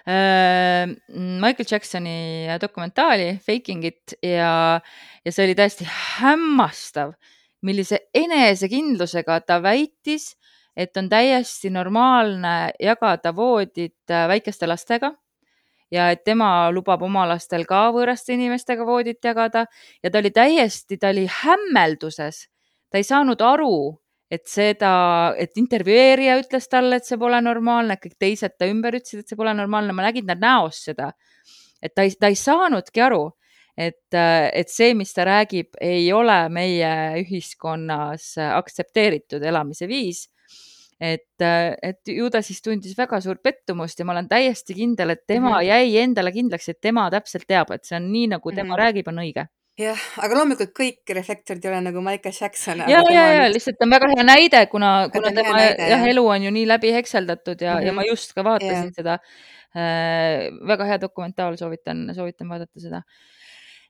Äh, 0.06 0.86
Michael 1.08 1.66
Jacksoni 1.66 2.46
dokumentaali 2.60 3.38
Faking 3.38 3.84
it 3.84 4.12
ja, 4.22 4.80
ja 5.24 5.32
see 5.32 5.46
oli 5.46 5.54
täiesti 5.56 5.86
hämmastav, 5.88 7.14
millise 7.64 8.02
enesekindlusega 8.12 9.38
ta 9.48 9.62
väitis, 9.64 10.34
et 10.76 10.96
on 10.96 11.08
täiesti 11.08 11.70
normaalne 11.70 12.72
jagada 12.82 13.34
voodit 13.36 14.10
äh, 14.10 14.28
väikeste 14.28 14.66
lastega 14.66 15.12
ja 15.90 16.10
et 16.10 16.24
tema 16.24 16.70
lubab 16.74 17.02
oma 17.06 17.26
lastel 17.28 17.66
ka 17.68 17.88
võõraste 17.94 18.34
inimestega 18.34 18.86
voodit 18.86 19.24
jagada 19.24 19.66
ja 20.02 20.10
ta 20.10 20.18
oli 20.18 20.32
täiesti, 20.34 20.98
ta 20.98 21.12
oli 21.14 21.26
hämmelduses. 21.42 22.48
ta 22.90 22.98
ei 22.98 23.04
saanud 23.04 23.40
aru, 23.42 23.98
et 24.30 24.46
seda, 24.48 25.34
et 25.38 25.56
intervjueerija 25.60 26.38
ütles 26.42 26.68
talle, 26.70 26.98
et 26.98 27.06
see 27.06 27.18
pole 27.20 27.40
normaalne, 27.42 27.96
kõik 28.00 28.16
teised 28.18 28.56
ta 28.58 28.68
ümber 28.70 28.96
ütlesid, 28.98 29.22
et 29.22 29.30
see 29.30 29.38
pole 29.38 29.54
normaalne, 29.54 29.94
ma 29.94 30.06
nägin 30.06 30.26
ta 30.26 30.36
näost 30.38 30.90
seda. 30.90 31.12
et 31.82 31.92
ta 31.94 32.02
ei, 32.02 32.14
ta 32.16 32.30
ei 32.32 32.38
saanudki 32.38 33.02
aru, 33.04 33.26
et, 33.76 34.14
et 34.14 34.70
see, 34.70 34.94
mis 34.96 35.12
ta 35.12 35.26
räägib, 35.28 35.74
ei 35.80 36.06
ole 36.12 36.38
meie 36.48 36.92
ühiskonnas 37.20 38.32
aktsepteeritud 38.38 39.42
elamise 39.42 39.88
viis. 39.90 40.28
Et, 41.00 41.42
et 41.82 42.14
ju 42.14 42.30
ta 42.30 42.42
siis 42.42 42.62
tundis 42.62 42.96
väga 42.98 43.20
suurt 43.20 43.42
pettumust 43.42 43.98
ja 43.98 44.04
ma 44.04 44.12
olen 44.12 44.28
täiesti 44.28 44.74
kindel, 44.74 45.10
et 45.10 45.26
tema 45.26 45.50
mm 45.50 45.56
-hmm. 45.56 45.68
jäi 45.68 45.98
endale 45.98 46.32
kindlaks, 46.32 46.68
et 46.68 46.80
tema 46.80 47.10
täpselt 47.10 47.46
teab, 47.48 47.70
et 47.70 47.84
see 47.84 47.96
on 47.96 48.12
nii, 48.12 48.26
nagu 48.36 48.52
tema 48.52 48.64
mm 48.64 48.72
-hmm. 48.72 48.82
räägib, 48.84 49.08
on 49.08 49.18
õige 49.18 49.46
jah, 49.80 50.02
aga 50.22 50.38
loomulikult 50.38 50.72
kõik 50.76 51.14
reflektorid 51.16 51.64
ei 51.64 51.70
ole 51.72 51.80
nagu 51.88 52.02
Michael 52.04 52.36
Jackson. 52.40 52.84
ja, 52.90 53.00
ja, 53.10 53.24
ja 53.34 53.46
lihtsalt 53.50 53.82
on 53.82 53.90
väga 53.90 54.10
hea 54.12 54.26
näide, 54.26 54.66
kuna, 54.70 55.08
kuna 55.14 55.32
tema 55.34 55.56
näide, 55.56 55.88
jah, 55.90 56.06
elu 56.12 56.26
on 56.36 56.46
ju 56.46 56.54
nii 56.54 56.66
läbi 56.70 56.92
hekseldatud 56.94 57.60
ja 57.60 57.74
mm, 57.74 57.80
-hmm. 57.80 57.86
ja 57.86 57.92
ma 57.92 58.02
mhm. 58.02 58.10
just 58.10 58.34
ka 58.34 58.44
vaatasin 58.44 58.90
ja. 58.90 58.94
seda 58.94 59.18
äh,. 59.74 60.50
väga 60.68 60.84
hea 60.84 61.00
dokumentaal, 61.00 61.56
soovitan, 61.56 62.06
soovitan 62.14 62.48
vaadata 62.48 62.80
seda. 62.80 63.02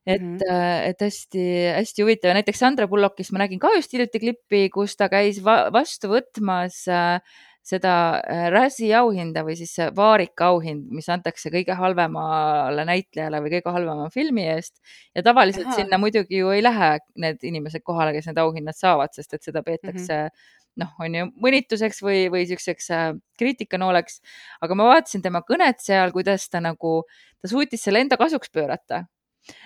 Et 0.07 0.21
mm, 0.21 0.37
-hmm. 0.37 0.91
et 0.91 1.01
hästi-hästi 1.01 2.03
huvitav 2.05 2.29
ja 2.29 2.35
näiteks 2.37 2.59
Sandra 2.61 2.87
Bullockist 2.89 3.33
ma 3.33 3.41
nägin 3.45 3.59
ka 3.59 3.73
just 3.77 3.93
hiljuti 3.93 4.21
klippi, 4.21 4.69
kus 4.71 4.97
ta 4.97 5.09
käis 5.09 5.41
va 5.45 5.71
vastu 5.73 6.11
võtmas 6.13 6.85
äh, 6.89 7.21
seda 7.65 8.21
äh, 8.21 8.49
Razzie 8.53 8.93
auhinda 8.99 9.43
või 9.47 9.57
siis 9.57 9.73
Vaarika 9.97 10.51
auhind, 10.53 10.91
mis 10.93 11.09
antakse 11.09 11.49
kõige 11.53 11.77
halvemale 11.79 12.85
näitlejale 12.85 13.41
või 13.41 13.55
kõige 13.57 13.73
halvema 13.73 14.11
filmi 14.13 14.45
eest. 14.53 14.77
ja 15.15 15.25
tavaliselt 15.25 15.71
Aha. 15.71 15.79
sinna 15.81 15.99
muidugi 15.99 16.43
ju 16.43 16.53
ei 16.53 16.63
lähe 16.63 16.99
need 17.17 17.41
inimesed 17.43 17.83
kohale, 17.83 18.13
kes 18.13 18.29
need 18.29 18.43
auhinnad 18.45 18.77
saavad, 18.77 19.17
sest 19.17 19.33
et 19.35 19.43
seda 19.43 19.63
peetakse 19.63 20.13
mm 20.13 20.29
-hmm 20.29 20.61
noh, 20.75 20.91
on 20.99 21.15
ju 21.15 21.27
mõnituseks 21.39 22.01
või, 22.03 22.27
või 22.35 22.47
siukseks 22.51 22.91
äh, 22.91 23.13
kriitikanooleks. 23.39 24.21
aga 24.61 24.75
ma 24.75 24.89
vaatasin 24.89 25.23
tema 25.23 25.43
kõnet 25.47 25.79
seal, 25.79 26.11
kuidas 26.13 26.49
ta 26.51 26.61
nagu, 26.61 27.05
ta 27.41 27.49
suutis 27.49 27.83
selle 27.83 28.01
enda 28.01 28.17
kasuks 28.17 28.51
pöörata 28.51 29.05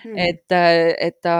Hmm. 0.03 0.17
et, 0.19 0.51
äh, 0.51 0.93
et 0.99 1.21
ta, 1.23 1.35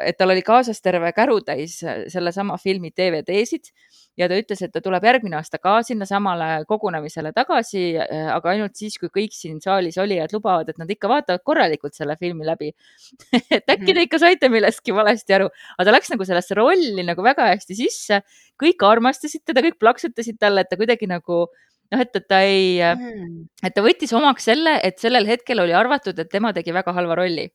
et 0.00 0.16
tal 0.16 0.32
oli 0.32 0.40
kaasas 0.44 0.80
terve 0.80 1.10
kärutäis 1.12 1.74
sellesama 2.08 2.56
filmi 2.60 2.88
DVD-sid 2.96 3.68
ja 4.16 4.28
ta 4.28 4.36
ütles, 4.40 4.60
et 4.64 4.72
ta 4.72 4.80
tuleb 4.84 5.04
järgmine 5.06 5.36
aasta 5.38 5.60
ka 5.60 5.78
sinnasamale 5.86 6.64
kogunemisele 6.68 7.32
tagasi, 7.36 7.84
äh, 8.00 8.28
aga 8.32 8.52
ainult 8.54 8.76
siis, 8.80 8.98
kui 9.00 9.10
kõik 9.12 9.36
siin 9.36 9.60
saalis 9.64 9.98
olijad 10.00 10.32
lubavad, 10.36 10.68
et 10.72 10.80
nad 10.80 10.90
ikka 10.92 11.10
vaatavad 11.12 11.44
korralikult 11.44 11.96
selle 11.96 12.16
filmi 12.20 12.48
läbi 12.48 12.70
et 13.56 13.64
äkki 13.64 13.90
mhm. 13.90 13.96
te 13.96 14.06
ikka 14.08 14.22
saite 14.22 14.52
millestki 14.52 14.96
valesti 14.96 15.38
aru, 15.38 15.50
aga 15.76 15.88
ta 15.88 15.96
läks 15.96 16.12
nagu 16.14 16.28
sellesse 16.28 16.58
rolli 16.58 17.06
nagu 17.08 17.24
väga 17.24 17.52
hästi 17.54 17.78
sisse, 17.78 18.22
kõik 18.60 18.84
armastasid 18.88 19.44
teda, 19.48 19.64
kõik 19.64 19.80
plaksutasid 19.80 20.40
talle, 20.40 20.64
et 20.64 20.72
ta 20.72 20.80
kuidagi 20.80 21.08
nagu 21.10 21.44
noh, 21.92 22.00
et, 22.00 22.16
et 22.16 22.28
ta 22.28 22.40
ei 22.44 22.78
mm., 22.80 23.66
et 23.68 23.76
ta 23.76 23.84
võttis 23.84 24.12
omaks 24.16 24.48
selle, 24.48 24.78
et 24.84 25.00
sellel 25.00 25.28
hetkel 25.28 25.60
oli 25.64 25.76
arvatud, 25.76 26.18
et 26.18 26.32
tema 26.32 26.52
tegi 26.56 26.72
väga 26.72 26.96
halva 26.96 27.20
rolli 27.20 27.48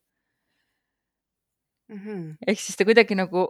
mm. 1.89 2.01
-hmm. 2.03 2.35
ehk 2.47 2.59
siis 2.59 2.77
ta 2.77 2.85
kuidagi 2.87 3.15
nagu 3.15 3.47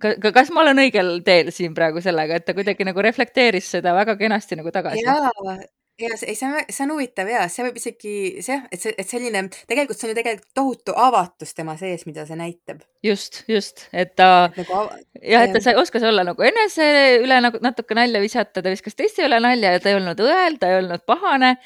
ka, 0.00 0.14
ka, 0.22 0.32
kas 0.32 0.52
ma 0.54 0.64
olen 0.64 0.84
õigel 0.86 1.18
teel 1.26 1.50
siin 1.54 1.74
praegu 1.74 2.02
sellega, 2.04 2.38
et 2.38 2.46
ta 2.46 2.54
kuidagi 2.56 2.86
nagu 2.88 3.02
reflekteeris 3.02 3.70
seda 3.76 3.94
väga 3.96 4.16
kenasti 4.20 4.58
nagu 4.60 4.72
tagasi? 4.74 5.04
jaa, 5.04 5.58
ja 6.00 6.16
see, 6.16 6.34
see 6.34 6.48
on, 6.48 6.56
see 6.70 6.84
on 6.84 6.92
huvitav 6.94 7.28
ja 7.30 7.42
see 7.52 7.64
võib 7.66 7.78
isegi 7.80 8.14
see, 8.44 8.56
et 8.72 8.82
see, 8.82 8.92
et 8.96 9.08
selline 9.08 9.42
tegelikult 9.68 9.98
see 9.98 10.08
on 10.08 10.12
ju 10.12 10.18
tegelikult 10.18 10.48
tohutu 10.56 10.94
avatus 10.96 11.52
tema 11.56 11.76
sees, 11.80 12.06
mida 12.08 12.24
see 12.28 12.38
näitab. 12.38 12.82
just, 13.04 13.42
just, 13.50 13.86
et 13.92 14.14
ta 14.18 14.48
nagu 14.56 14.80
jah, 15.20 15.44
et 15.44 15.54
ta 15.56 15.62
sai, 15.64 15.76
oskas 15.80 16.04
olla 16.06 16.24
nagu 16.26 16.46
enese 16.46 16.86
üle 17.20 17.40
nagu 17.44 17.60
natuke 17.64 17.96
nalja 17.98 18.22
visata, 18.22 18.62
ta 18.62 18.72
viskas 18.72 18.96
teiste 18.98 19.26
üle 19.26 19.40
nalja 19.42 19.74
ja 19.76 19.82
ta 19.82 19.92
ei 19.92 19.98
olnud 19.98 20.24
õel, 20.24 20.58
ta 20.60 20.72
ei 20.72 20.80
olnud 20.80 21.04
pahane. 21.08 21.56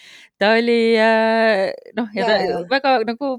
ta 0.41 0.55
oli 0.59 0.81
äh, 0.99 1.71
noh, 1.97 2.11
ja, 2.17 2.27
ja 2.27 2.51
ta 2.51 2.65
väga 2.73 2.99
nagu 3.13 3.37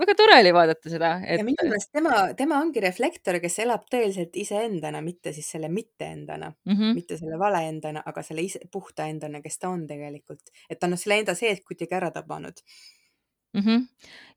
väga 0.00 0.14
tore 0.18 0.36
oli 0.40 0.52
vaadata 0.54 0.90
seda 0.92 1.12
et.... 1.24 1.40
ja 1.40 1.46
minu 1.46 1.66
meelest 1.68 1.92
tema, 1.94 2.16
tema 2.38 2.60
ongi 2.64 2.82
reflektor, 2.84 3.38
kes 3.42 3.58
elab 3.64 3.86
tõeliselt 3.92 4.36
iseendana, 4.40 5.00
mitte 5.04 5.32
siis 5.36 5.48
selle 5.56 5.70
mitteendana 5.72 6.50
mm, 6.52 6.72
-hmm. 6.72 6.98
mitte 6.98 7.18
selle 7.20 7.38
valeendana, 7.40 8.02
aga 8.06 8.24
selle 8.26 8.44
ise, 8.46 8.60
puhta 8.72 9.08
endana, 9.10 9.42
kes 9.44 9.58
ta 9.58 9.72
on 9.72 9.86
tegelikult, 9.86 10.52
et 10.70 10.80
ta 10.80 10.90
on 10.90 10.98
selle 11.00 11.20
enda 11.22 11.34
sees 11.38 11.62
kuidagi 11.64 11.96
ära 11.96 12.10
tabanud 12.14 12.60
-hmm. 13.62 13.86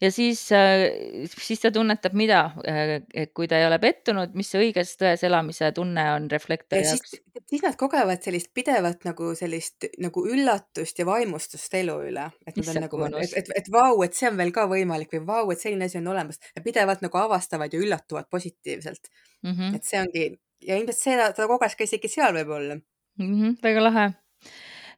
ja 0.01 0.11
siis, 0.11 0.41
äh, 0.51 0.85
siis 1.27 1.59
ta 1.59 1.71
tunnetab, 1.71 2.13
mida, 2.13 2.39
äh, 2.67 3.27
kui 3.33 3.47
ta 3.47 3.59
ei 3.59 3.65
ole 3.67 3.79
pettunud, 3.79 4.35
mis 4.39 4.51
see 4.51 4.61
õiges 4.65 4.95
tões 4.99 5.23
elamise 5.27 5.71
tunne 5.75 6.05
on 6.13 6.29
reflektori 6.31 6.85
jaoks. 6.85 7.15
siis 7.49 7.63
nad 7.63 7.75
kogevad 7.79 8.23
sellist 8.23 8.53
pidevat 8.53 9.05
nagu 9.05 9.33
sellist 9.35 9.89
nagu 9.99 10.25
üllatust 10.27 10.99
ja 10.99 11.05
vaimustust 11.05 11.73
elu 11.73 11.97
üle, 12.11 12.29
et 12.47 12.57
nad 12.57 12.73
on 12.73 12.81
nagu, 12.85 13.03
et, 13.21 13.37
et, 13.43 13.53
et 13.55 13.71
vau, 13.71 14.03
et 14.03 14.13
see 14.13 14.29
on 14.31 14.37
veel 14.37 14.53
ka 14.55 14.67
võimalik 14.71 15.17
või 15.17 15.25
vau, 15.25 15.51
et 15.51 15.59
selline 15.59 15.89
asi 15.89 15.99
on 16.01 16.07
olemas 16.13 16.39
ja 16.55 16.63
pidevalt 16.65 17.01
nagu 17.05 17.17
avastavad 17.17 17.73
ja 17.73 17.79
üllatuvad 17.79 18.29
positiivselt 18.29 19.11
mm. 19.43 19.51
-hmm. 19.51 19.75
et 19.75 19.83
see 19.83 20.01
ongi 20.01 20.29
ja 20.65 20.77
ilmselt 20.79 20.99
see, 20.99 21.29
ta 21.35 21.47
koges 21.47 21.75
ka 21.75 21.87
isegi 21.87 22.11
seal 22.11 22.33
võib-olla 22.35 22.75
mm. 22.75 23.31
-hmm, 23.35 23.55
väga 23.63 23.83
lahe 23.83 24.09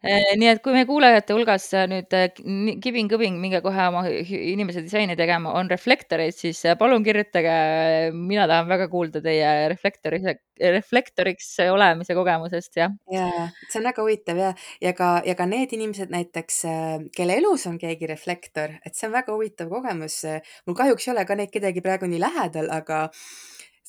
nii 0.02 0.48
et 0.50 0.62
kui 0.66 0.74
meie 0.74 0.88
kuulajate 0.90 1.36
hulgas 1.36 1.68
nüüd 1.90 2.14
äh, 2.18 2.30
kibing-kõbing, 2.82 3.38
minge 3.42 3.62
kohe 3.62 3.84
oma 3.92 4.02
inimese 4.10 4.82
disaini 4.82 5.14
tegema, 5.20 5.54
on 5.60 5.70
reflektoreid, 5.70 6.34
siis 6.34 6.64
äh, 6.66 6.78
palun 6.80 7.06
kirjutage. 7.06 7.54
mina 8.16 8.48
tahan 8.50 8.70
väga 8.70 8.88
kuulda 8.90 9.22
teie 9.22 9.52
reflektori, 9.70 10.22
reflektoriks 10.62 11.54
olemise 11.70 12.18
kogemusest, 12.18 12.74
jah. 12.82 12.96
ja, 13.14 13.30
see 13.70 13.82
on 13.82 13.90
väga 13.92 14.02
huvitav 14.02 14.42
ja, 14.42 14.52
ja 14.82 14.96
ka, 14.98 15.12
ja 15.26 15.38
ka 15.38 15.46
need 15.50 15.78
inimesed 15.78 16.14
näiteks, 16.14 16.64
kelle 17.16 17.38
elus 17.38 17.68
on 17.70 17.78
keegi 17.82 18.10
reflektor, 18.10 18.78
et 18.86 18.98
see 18.98 19.10
on 19.10 19.16
väga 19.16 19.36
huvitav 19.36 19.70
kogemus. 19.70 20.24
mul 20.66 20.78
kahjuks 20.78 21.08
ei 21.08 21.14
ole 21.16 21.30
ka 21.30 21.38
neid 21.38 21.54
kedagi 21.54 21.86
praegu 21.86 22.10
nii 22.10 22.22
lähedal, 22.26 22.74
aga 22.74 23.08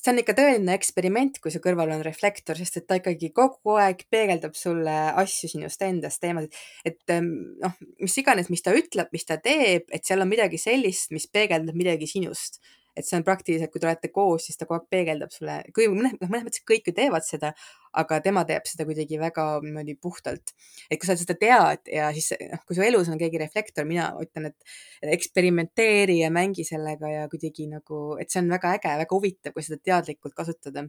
see 0.03 0.11
on 0.11 0.19
ikka 0.19 0.35
tõeline 0.35 0.75
eksperiment, 0.75 1.39
kui 1.39 1.53
su 1.53 1.61
kõrval 1.63 1.93
on 1.95 2.03
reflektor, 2.05 2.59
sest 2.59 2.81
et 2.81 2.87
ta 2.89 2.97
ikkagi 2.99 3.31
kogu 3.35 3.77
aeg 3.79 4.03
peegeldab 4.11 4.57
sulle 4.59 4.95
asju 5.23 5.49
sinust 5.53 5.83
endast, 5.87 6.19
teemasid, 6.23 6.59
et 6.87 7.15
ehm, 7.15 7.29
noh, 7.63 7.77
mis 8.03 8.17
iganes, 8.19 8.51
mis 8.51 8.65
ta 8.65 8.75
ütleb, 8.75 9.11
mis 9.15 9.27
ta 9.29 9.39
teeb, 9.43 9.87
et 9.95 10.03
seal 10.03 10.23
on 10.25 10.31
midagi 10.31 10.59
sellist, 10.61 11.13
mis 11.15 11.29
peegeldab 11.31 11.77
midagi 11.79 12.09
sinust 12.11 12.59
et 12.97 13.07
see 13.07 13.17
on 13.17 13.25
praktiliselt, 13.25 13.71
kui 13.73 13.81
te 13.81 13.87
olete 13.87 14.09
koos, 14.13 14.45
siis 14.47 14.59
ta 14.59 14.67
kogu 14.67 14.77
aeg 14.77 14.89
peegeldab 14.93 15.31
sulle, 15.33 15.55
kui 15.75 15.87
mõnes, 15.91 16.13
noh, 16.19 16.29
mõnes 16.29 16.45
mõttes 16.47 16.63
kõik 16.69 16.89
ju 16.89 16.93
teevad 16.97 17.25
seda, 17.25 17.53
aga 17.99 18.19
tema 18.25 18.43
teeb 18.49 18.67
seda 18.69 18.85
kuidagi 18.89 19.17
väga 19.21 19.45
niimoodi 19.65 19.95
puhtalt. 20.01 20.53
et 20.89 20.99
kui 21.01 21.09
sa 21.09 21.17
seda 21.17 21.35
tead 21.39 21.89
ja 21.93 22.11
siis 22.13 22.33
noh, 22.51 22.61
kui 22.67 22.77
su 22.77 22.85
elus 22.85 23.09
on 23.09 23.19
keegi 23.21 23.41
reflektor, 23.41 23.87
mina 23.89 24.11
ütlen, 24.21 24.51
et 24.51 25.13
eksperimenteeri 25.17 26.19
ja 26.21 26.29
mängi 26.33 26.65
sellega 26.67 27.09
ja 27.09 27.27
kuidagi 27.31 27.67
nagu, 27.71 28.03
et 28.21 28.29
see 28.29 28.43
on 28.43 28.53
väga 28.53 28.75
äge, 28.77 28.95
väga 29.03 29.17
huvitav, 29.17 29.57
kui 29.57 29.65
seda 29.65 29.81
teadlikult 29.81 30.37
kasutada. 30.37 30.85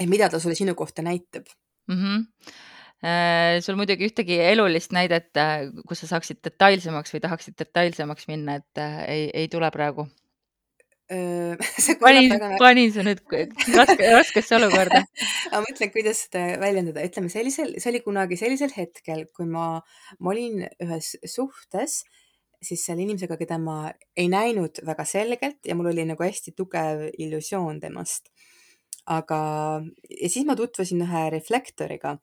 et 0.00 0.08
mida 0.08 0.28
ta 0.28 0.40
sulle 0.40 0.54
sinu 0.56 0.74
kohta 0.74 1.02
näitab 1.02 1.44
mm. 1.88 1.96
-hmm 1.96 2.26
sul 3.64 3.76
muidugi 3.80 4.04
ühtegi 4.04 4.36
elulist 4.44 4.92
näidet, 4.92 5.32
äh, 5.36 5.72
kus 5.88 6.02
sa 6.02 6.06
saaksid 6.06 6.42
detailsemaks 6.44 7.14
või 7.14 7.20
tahaksid 7.24 7.54
detailsemaks 7.56 8.28
minna, 8.28 8.58
et 8.60 8.78
äh, 8.78 8.98
ei, 9.08 9.30
ei 9.34 9.48
tule 9.48 9.70
praegu 9.70 10.04
panin, 12.04 12.32
panin 12.60 12.92
su 12.94 13.02
nüüd 13.02 13.20
raske, 13.74 14.10
raskesse 14.14 14.56
olukorda. 14.60 15.02
Ma 15.52 15.62
mõtlen, 15.64 15.90
kuidas 15.90 16.24
seda 16.26 16.44
väljendada, 16.62 17.02
ütleme 17.06 17.32
sellisel, 17.32 17.74
see 17.82 17.90
oli 17.90 18.02
kunagi 18.04 18.38
sellisel 18.38 18.70
hetkel, 18.76 19.24
kui 19.34 19.48
ma, 19.50 19.80
ma 20.22 20.32
olin 20.32 20.62
ühes 20.84 21.16
suhtes, 21.26 22.00
siis 22.62 22.84
selle 22.86 23.02
inimesega, 23.02 23.38
keda 23.40 23.58
ma 23.58 23.80
ei 24.14 24.28
näinud 24.30 24.82
väga 24.86 25.06
selgelt 25.08 25.66
ja 25.66 25.74
mul 25.74 25.90
oli 25.90 26.06
nagu 26.06 26.22
hästi 26.22 26.54
tugev 26.54 27.08
illusioon 27.18 27.82
temast. 27.82 28.30
aga, 29.10 29.40
ja 30.06 30.28
siis 30.30 30.44
ma 30.46 30.54
tutvusin 30.54 31.00
ühe 31.02 31.22
reflektoriga. 31.34 32.18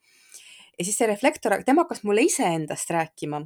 Ja 0.78 0.86
siis 0.86 0.96
see 0.96 1.08
reflektor, 1.10 1.58
tema 1.66 1.84
hakkas 1.84 2.06
mulle 2.08 2.24
iseendast 2.24 2.94
rääkima 2.94 3.42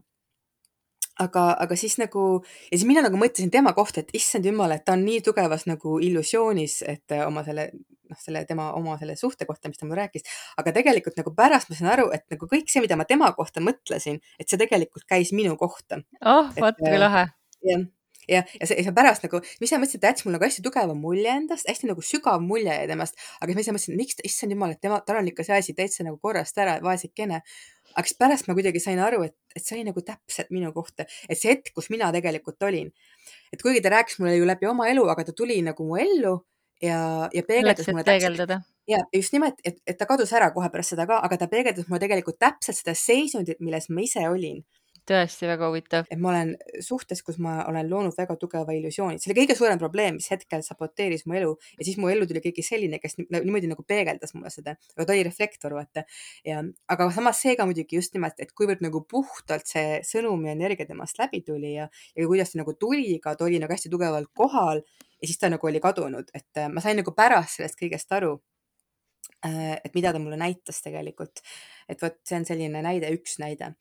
aga, 1.20 1.46
aga 1.60 1.78
siis 1.80 1.98
nagu 2.00 2.26
ja 2.44 2.78
siis 2.78 2.88
mina 2.88 3.04
nagu 3.06 3.20
mõtlesin 3.20 3.52
tema 3.54 3.74
kohta, 3.78 4.04
et 4.04 4.14
issand 4.18 4.46
jumal, 4.48 4.72
et 4.76 4.86
ta 4.86 4.96
on 4.96 5.06
nii 5.06 5.22
tugevas 5.26 5.68
nagu 5.70 5.98
illusioonis, 6.04 6.82
et 6.88 7.16
äh, 7.16 7.26
oma 7.28 7.44
selle 7.48 7.72
noh, 8.12 8.20
selle 8.20 8.44
tema 8.48 8.72
oma 8.78 8.98
selle 9.00 9.16
suhte 9.20 9.48
kohta, 9.50 9.72
mis 9.72 9.80
ta 9.80 9.88
mulle 9.88 10.04
rääkis. 10.04 10.28
aga 10.62 10.76
tegelikult 10.76 11.18
nagu 11.20 11.34
pärast 11.36 11.72
ma 11.72 11.80
saan 11.80 11.94
aru, 11.96 12.10
et 12.16 12.28
nagu 12.32 12.50
kõik 12.52 12.72
see, 12.72 12.84
mida 12.84 13.00
ma 13.00 13.08
tema 13.10 13.32
kohta 13.38 13.64
mõtlesin, 13.64 14.22
et 14.40 14.50
see 14.50 14.60
tegelikult 14.62 15.08
käis 15.10 15.34
minu 15.36 15.58
kohta. 15.60 16.04
oh, 16.22 16.52
vot 16.60 16.80
kui 16.80 16.96
äh, 16.96 17.02
lahe. 17.02 17.26
jah 17.68 17.90
ja, 18.30 18.44
ja 18.60 18.68
see, 18.68 18.80
see 18.86 18.94
pärast 18.96 19.26
nagu, 19.26 19.42
ma 19.42 19.68
ise 19.68 19.80
mõtlesin, 19.82 20.00
et 20.00 20.04
ta 20.04 20.12
jättis 20.12 20.26
mulle 20.28 20.38
nagu 20.38 20.48
hästi 20.48 20.64
tugeva 20.66 20.96
mulje 20.98 21.32
endast, 21.34 21.68
hästi 21.70 21.90
nagu 21.90 22.04
sügav 22.06 22.44
mulje 22.44 22.76
temast, 22.90 23.18
aga 23.40 23.50
siis 23.50 23.58
ma 23.58 23.66
ise 23.66 23.76
mõtlesin, 23.76 23.98
miks 24.00 24.22
issand 24.28 24.56
jumal, 24.56 24.76
et 24.76 24.82
tema, 24.84 25.02
tal 25.06 25.22
on 25.22 25.30
ikka 25.32 25.46
see 25.48 25.58
asi 25.58 25.76
täitsa 25.78 26.06
nagu 26.08 26.20
korrast 26.22 26.58
ära, 26.62 26.78
vaesekene 26.86 27.42
aga 27.96 28.08
siis 28.08 28.20
pärast 28.20 28.48
ma 28.50 28.56
kuidagi 28.58 28.82
sain 28.84 29.00
aru, 29.04 29.24
et, 29.28 29.36
et 29.56 29.64
see 29.64 29.78
oli 29.78 29.88
nagu 29.90 30.04
täpselt 30.06 30.52
minu 30.54 30.72
kohta, 30.76 31.08
et 31.30 31.40
see 31.40 31.54
hetk, 31.54 31.74
kus 31.76 31.92
mina 31.94 32.12
tegelikult 32.16 32.64
olin. 32.68 32.92
et 33.54 33.62
kuigi 33.62 33.82
ta 33.84 33.94
rääkis 33.94 34.20
mulle 34.20 34.38
ju 34.38 34.48
läbi 34.48 34.70
oma 34.70 34.88
elu, 34.92 35.08
aga 35.14 35.28
ta 35.30 35.36
tuli 35.36 35.60
nagu 35.66 35.86
mu 35.88 35.98
ellu 36.00 36.36
ja, 36.82 37.30
ja 37.34 37.44
peegeldas 37.48 37.88
mulle 37.92 38.06
täpselt. 38.08 38.58
ja 38.90 39.02
just 39.14 39.34
nimelt, 39.34 39.60
et, 39.64 39.82
et 39.88 39.98
ta 39.98 40.08
kadus 40.10 40.34
ära 40.34 40.52
kohe 40.56 40.70
pärast 40.74 40.96
seda 40.96 41.08
ka, 41.10 41.22
aga 41.26 41.38
ta 41.44 41.50
peegeldas 41.52 41.90
mulle 41.90 42.02
tegelikult 42.04 42.40
täpselt 42.42 42.82
seda 42.82 42.96
seisundit, 42.98 43.60
milles 43.60 43.90
ma 43.90 44.06
ise 44.06 44.28
olin 44.30 44.62
tõesti 45.12 45.50
väga 45.50 45.68
huvitav. 45.70 46.08
et 46.12 46.20
ma 46.20 46.32
olen 46.32 46.54
suhtes, 46.84 47.22
kus 47.26 47.38
ma 47.44 47.60
olen 47.70 47.90
loonud 47.90 48.16
väga 48.18 48.36
tugeva 48.40 48.76
illusiooni, 48.76 49.20
see 49.20 49.32
oli 49.32 49.42
kõige 49.42 49.58
suurem 49.58 49.82
probleem, 49.82 50.18
mis 50.20 50.30
hetkel 50.32 50.64
saboteeris 50.66 51.26
mu 51.28 51.38
elu 51.40 51.52
ja 51.78 51.88
siis 51.88 52.00
mu 52.02 52.10
ellu 52.12 52.28
tuli 52.30 52.42
keegi 52.44 52.64
selline, 52.66 53.00
kes 53.04 53.18
niimoodi 53.22 53.70
nagu 53.72 53.86
peegeldas 53.88 54.36
mulle 54.38 54.52
seda, 54.54 54.76
aga 54.96 55.08
ta 55.08 55.16
oli 55.16 55.26
reflektor, 55.28 55.76
vaata. 55.78 56.06
ja, 56.48 56.64
aga 56.96 57.10
samas 57.16 57.42
see 57.44 57.56
ka 57.60 57.68
muidugi 57.70 58.00
just 58.00 58.16
nimelt, 58.18 58.40
et 58.44 58.54
kuivõrd 58.58 58.84
nagu 58.86 59.04
puhtalt 59.10 59.68
see 59.70 60.00
sõnum 60.08 60.48
ja 60.48 60.56
energia 60.56 60.88
temast 60.90 61.20
läbi 61.22 61.44
tuli 61.46 61.76
ja, 61.76 61.90
ja 62.16 62.28
kuidas 62.28 62.54
ta 62.54 62.62
nagu 62.62 62.76
tuli 62.80 63.20
ka, 63.24 63.36
ta 63.36 63.48
oli 63.48 63.60
nagu 63.62 63.74
hästi 63.74 63.92
tugevalt 63.92 64.32
kohal 64.38 64.82
ja 65.22 65.28
siis 65.28 65.40
ta 65.42 65.52
nagu 65.52 65.68
oli 65.68 65.82
kadunud, 65.84 66.32
et 66.34 66.58
äh, 66.58 66.72
ma 66.72 66.84
sain 66.84 66.98
nagu 67.00 67.14
pärast 67.18 67.60
sellest 67.60 67.78
kõigest 67.80 68.16
aru 68.18 68.34
äh, 69.46 69.78
et 69.84 69.94
mida 69.98 70.14
ta 70.14 70.22
mulle 70.24 70.40
näitas 70.40 70.82
tegelikult. 70.86 71.44
et 71.90 72.02
vot 72.02 72.18
see 72.26 72.40
on 72.40 72.48
selline 72.48 72.82
näide, 72.86 73.12
üks 73.14 73.38
näide 73.42 73.74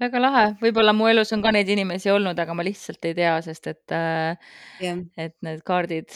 väga 0.00 0.22
lahe, 0.22 0.44
võib-olla 0.62 0.94
mu 0.96 1.08
elus 1.10 1.32
on 1.34 1.42
ka 1.44 1.52
neid 1.54 1.68
inimesi 1.72 2.10
olnud, 2.12 2.38
aga 2.38 2.54
ma 2.56 2.64
lihtsalt 2.66 3.04
ei 3.08 3.16
tea, 3.18 3.34
sest 3.44 3.68
et 3.70 3.94
äh, 3.94 4.50
jah. 4.82 5.00
et 5.18 5.36
need 5.46 5.62
kaardid 5.66 6.14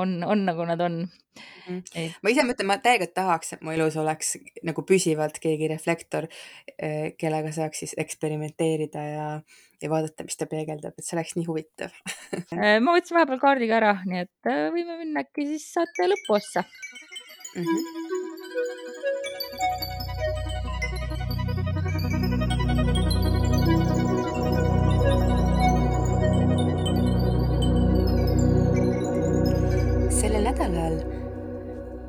on, 0.00 0.18
on 0.24 0.44
nagu 0.48 0.66
nad 0.68 0.80
on 0.84 1.00
mm. 1.04 1.78
-hmm. 1.78 2.18
ma 2.22 2.32
ise 2.32 2.44
mõtlen, 2.48 2.70
ma 2.70 2.78
täiega 2.84 3.08
tahaks, 3.14 3.54
et 3.56 3.64
mu 3.64 3.74
elus 3.74 3.96
oleks 4.00 4.36
nagu 4.66 4.84
püsivalt 4.88 5.40
keegi 5.42 5.70
reflektor, 5.72 6.28
äh, 6.76 7.12
kellega 7.20 7.52
saaks 7.52 7.84
siis 7.84 7.94
eksperimenteerida 8.04 9.06
ja, 9.12 9.28
ja 9.82 9.90
vaadata, 9.90 10.24
mis 10.24 10.36
ta 10.36 10.48
peegeldab, 10.50 10.96
et 10.96 11.04
see 11.04 11.18
oleks 11.18 11.36
nii 11.36 11.48
huvitav 11.48 11.92
äh, 12.56 12.78
ma 12.80 12.96
võtsin 12.96 13.20
vahepeal 13.20 13.42
kaardi 13.44 13.70
ka 13.70 13.82
ära, 13.82 13.96
nii 14.06 14.24
et 14.26 14.52
võime 14.72 15.00
minna 15.02 15.26
äkki 15.26 15.48
siis 15.52 15.68
saate 15.74 16.08
lõpuossa 16.14 16.64
mm. 16.64 17.64
-hmm. 17.64 18.97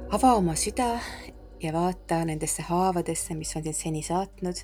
Ava 0.09 0.31
oma 0.33 0.55
süda 0.57 0.99
ja 1.61 1.71
vaata 1.73 2.23
nendesse 2.25 2.63
haavadesse, 2.65 3.35
mis 3.37 3.51
on 3.55 3.63
sind 3.63 3.77
seni 3.77 4.01
saatnud. 4.01 4.63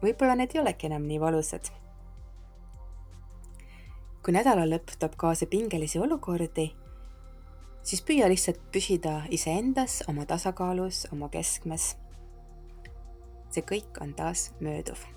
võib-olla 0.00 0.36
need 0.36 0.54
ei 0.54 0.60
olegi 0.60 0.86
enam 0.88 1.04
nii 1.04 1.20
valusad. 1.20 1.68
kui 4.24 4.32
nädala 4.32 4.64
lõpp 4.64 4.96
toob 4.98 5.16
kaasa 5.16 5.46
pingelisi 5.46 5.98
olukordi, 5.98 6.70
siis 7.82 8.02
püüa 8.02 8.28
lihtsalt 8.32 8.62
püsida 8.72 9.26
iseendas, 9.30 10.02
oma 10.08 10.24
tasakaalus, 10.24 11.06
oma 11.12 11.28
keskmes. 11.28 11.96
see 13.50 13.62
kõik 13.62 14.00
on 14.00 14.14
taas 14.14 14.52
mööduv 14.60 15.15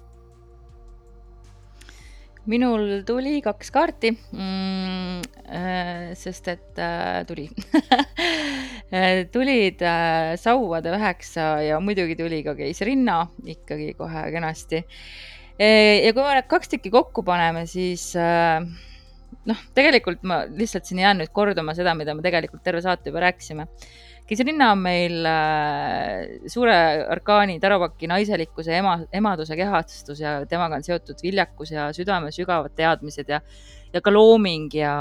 minul 2.49 3.03
tuli 3.05 3.39
kaks 3.45 3.69
kaarti. 3.73 4.11
Mm,, 4.33 5.21
äh, 5.45 6.09
sest 6.17 6.49
et 6.51 6.81
äh, 6.81 7.21
tuli. 7.29 7.47
Tulid 9.33 9.83
äh, 9.85 10.33
sauade 10.41 10.93
üheksa 10.97 11.49
ja 11.61 11.79
muidugi 11.83 12.17
tuli 12.17 12.41
ka 12.45 12.55
keisrinna 12.57 13.21
ikkagi 13.45 13.93
kohe 13.99 14.25
kenasti. 14.33 14.83
E,. 15.59 15.69
ja 16.05 16.13
kui 16.15 16.23
me 16.23 16.37
need 16.39 16.49
kaks 16.49 16.71
tükki 16.71 16.91
kokku 16.93 17.23
paneme, 17.27 17.65
siis 17.69 18.13
noh, 18.15 19.63
tegelikult 19.75 20.23
ma 20.23 20.41
lihtsalt 20.47 20.87
siin 20.87 21.03
jään 21.03 21.19
nüüd 21.21 21.33
kordama 21.35 21.75
seda, 21.77 21.93
mida 21.99 22.15
me 22.15 22.23
tegelikult 22.25 22.63
terve 22.65 22.81
saate 22.85 23.11
juba 23.11 23.27
rääkisime 23.27 23.67
Kisrinna 24.29 24.67
on 24.75 24.81
meil 24.83 25.25
äh, 25.25 26.37
suure 26.53 26.75
arkaani 27.09 27.55
taropaki 27.61 28.05
naiselikkuse 28.11 28.75
ema, 28.77 28.99
emaduse 29.15 29.57
kehastus 29.57 30.21
ja 30.21 30.35
temaga 30.49 30.77
on 30.77 30.85
seotud 30.85 31.23
viljakus 31.25 31.71
ja 31.73 31.87
südame 31.97 32.29
sügavad 32.35 32.75
teadmised 32.77 33.31
ja, 33.33 33.39
ja 33.89 34.03
ka 34.05 34.13
looming 34.13 34.69
ja, 34.77 34.93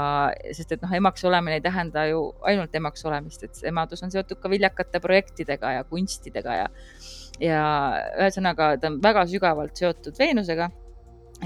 sest 0.49 0.73
et 0.73 0.81
noh, 0.81 0.95
emaks 0.97 1.27
olemine 1.29 1.59
ei 1.59 1.65
tähenda 1.65 2.07
ju 2.09 2.23
ainult 2.49 2.73
emaks 2.81 3.05
olemist, 3.05 3.45
et 3.45 3.61
emadus 3.69 4.01
on 4.01 4.09
seotud 4.15 4.41
ka 4.41 4.49
viljakate 4.49 5.03
projektidega 5.03 5.75
ja 5.77 5.85
kunstidega 5.93 6.57
ja, 6.63 6.67
ja 7.37 7.63
ühesõnaga 8.17 8.73
ta 8.81 8.89
on 8.89 8.97
väga 9.03 9.27
sügavalt 9.29 9.77
seotud 9.77 10.17
Veenusega 10.17 10.71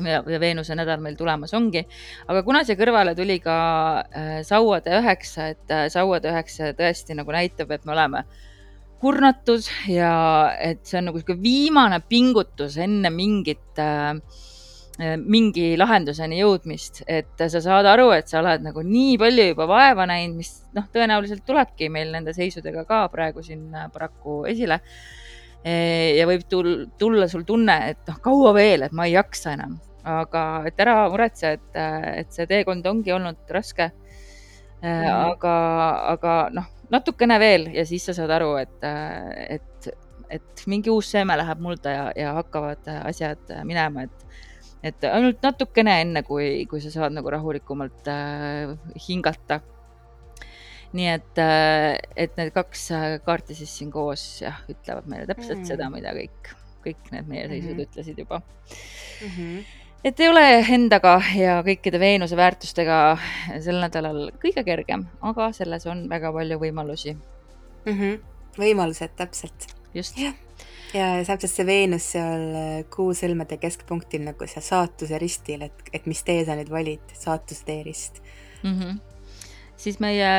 ja 0.02 0.40
Veenuse 0.40 0.76
nädal 0.76 1.02
meil 1.04 1.18
tulemas 1.18 1.54
ongi. 1.54 1.84
aga 2.28 2.44
kuna 2.44 2.64
siia 2.66 2.78
kõrvale 2.80 3.14
tuli 3.16 3.40
ka 3.44 3.58
äh, 4.02 4.40
sauade 4.48 4.96
üheksa, 5.00 5.52
et 5.54 5.74
äh, 5.74 5.86
sauade 5.94 6.32
üheksa 6.32 6.74
tõesti 6.78 7.18
nagu 7.18 7.32
näitab, 7.32 7.72
et 7.72 7.86
me 7.86 7.94
oleme 7.94 8.24
kurnatud 9.04 9.68
ja 9.92 10.14
et 10.64 10.82
see 10.88 10.98
on 11.02 11.10
nagu 11.10 11.20
sihuke 11.20 11.38
viimane 11.44 12.00
pingutus 12.10 12.78
enne 12.82 13.12
mingit 13.14 13.82
äh, 13.82 14.16
äh, 15.00 15.18
mingi 15.20 15.74
lahenduseni 15.78 16.40
jõudmist, 16.42 17.04
et 17.08 17.36
sa 17.38 17.62
saad 17.62 17.90
aru, 17.90 18.10
et 18.16 18.32
sa 18.32 18.40
oled 18.42 18.66
nagu 18.66 18.86
nii 18.88 19.18
palju 19.22 19.50
juba 19.52 19.68
vaeva 19.70 20.08
näinud, 20.10 20.40
mis 20.40 20.56
noh, 20.74 20.88
tõenäoliselt 20.94 21.46
tulebki 21.46 21.92
meil 21.94 22.16
nende 22.16 22.34
seisudega 22.34 22.88
ka 22.90 23.06
praegu 23.14 23.46
siin 23.46 23.70
paraku 23.94 24.44
esile 24.50 24.82
ja 25.64 26.28
võib 26.28 26.46
tulla 27.00 27.28
sul 27.32 27.46
tunne, 27.48 27.78
et 27.94 28.10
noh, 28.10 28.20
kaua 28.24 28.54
veel, 28.56 28.88
et 28.88 28.96
ma 28.96 29.08
ei 29.08 29.16
jaksa 29.16 29.54
enam, 29.56 29.78
aga 30.04 30.44
et 30.68 30.80
ära 30.84 30.96
muretse, 31.12 31.54
et, 31.58 31.82
et 32.24 32.34
see 32.36 32.48
teekond 32.50 32.88
ongi 32.90 33.14
olnud 33.16 33.54
raske. 33.56 33.92
Mm.. 34.84 35.06
aga, 35.08 35.52
aga 36.12 36.32
noh, 36.52 36.66
natukene 36.92 37.38
veel 37.40 37.70
ja 37.72 37.86
siis 37.88 38.04
sa 38.04 38.16
saad 38.18 38.34
aru, 38.36 38.58
et, 38.60 38.84
et, 39.56 39.88
et 40.28 40.64
mingi 40.68 40.92
uus 40.92 41.08
seeme 41.14 41.38
läheb 41.40 41.62
mulda 41.64 41.94
ja, 41.94 42.10
ja 42.20 42.34
hakkavad 42.42 42.90
asjad 43.06 43.54
minema, 43.64 44.04
et 44.04 44.24
et 44.84 45.06
ainult 45.08 45.40
natukene 45.40 45.94
enne, 46.04 46.24
kui, 46.28 46.66
kui 46.68 46.82
sa 46.84 46.92
saad 46.92 47.16
nagu 47.16 47.32
rahulikumalt 47.32 48.10
äh, 48.12 48.74
hingata 49.08 49.62
nii 50.94 51.10
et, 51.10 51.40
äh, 51.42 51.96
et 52.16 52.36
need 52.38 52.52
kaks 52.56 52.88
äh, 52.94 53.06
kaarti 53.26 53.56
siis 53.58 53.72
siin 53.80 53.92
koos 53.94 54.24
jah, 54.44 54.60
ütlevad 54.70 55.08
meile 55.10 55.28
täpselt 55.30 55.62
mm. 55.64 55.70
seda, 55.70 55.90
mida 55.94 56.14
kõik, 56.16 56.52
kõik 56.86 57.10
need 57.14 57.30
meie 57.30 57.48
seisud 57.50 57.72
mm 57.72 57.80
-hmm. 57.80 57.88
ütlesid 57.88 58.20
juba 58.22 58.40
mm. 58.40 59.30
-hmm. 59.30 59.64
et 60.04 60.20
ei 60.20 60.30
ole 60.30 60.46
endaga 60.78 61.16
ja 61.38 61.60
kõikide 61.66 62.00
Veenuse 62.00 62.38
väärtustega 62.38 63.18
sel 63.60 63.82
nädalal 63.82 64.32
kõige 64.44 64.64
kergem, 64.64 65.08
aga 65.22 65.52
selles 65.52 65.86
on 65.90 66.08
väga 66.10 66.34
palju 66.34 66.60
võimalusi 66.60 67.14
mm. 67.14 67.94
-hmm. 67.94 68.20
võimalused, 68.58 69.16
täpselt. 69.16 69.74
just. 69.94 70.20
ja 70.94 71.24
täpselt 71.26 71.52
see 71.52 71.66
Veenus 71.66 72.12
seal 72.12 72.46
äh, 72.56 72.84
kuu 72.90 73.14
sõlmede 73.18 73.58
keskpunktil 73.58 74.22
nagu 74.22 74.48
seal 74.48 74.62
saatuse 74.62 75.18
ristil, 75.18 75.62
et, 75.62 75.90
et 75.94 76.06
mis 76.06 76.24
tee 76.24 76.46
sa 76.46 76.56
nüüd 76.56 76.70
valid, 76.70 77.18
saatuse 77.18 77.66
teerist 77.66 78.22
mm. 78.64 78.78
-hmm 78.80 79.13
siis 79.84 80.00
meie 80.04 80.30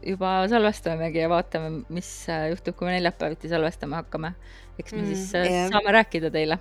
juba 0.00 0.38
salvestamegi 0.50 1.22
ja 1.24 1.30
vaatame, 1.32 1.84
mis 1.92 2.08
juhtub, 2.52 2.78
kui 2.78 2.88
me 2.88 2.96
neljapäeviti 2.96 3.50
salvestama 3.52 4.02
hakkame. 4.02 4.34
eks 4.78 4.96
me 4.96 5.02
mm, 5.02 5.12
siis 5.12 5.36
yeah. 5.36 5.70
saame 5.72 5.94
rääkida 5.96 6.30
teile 6.32 6.58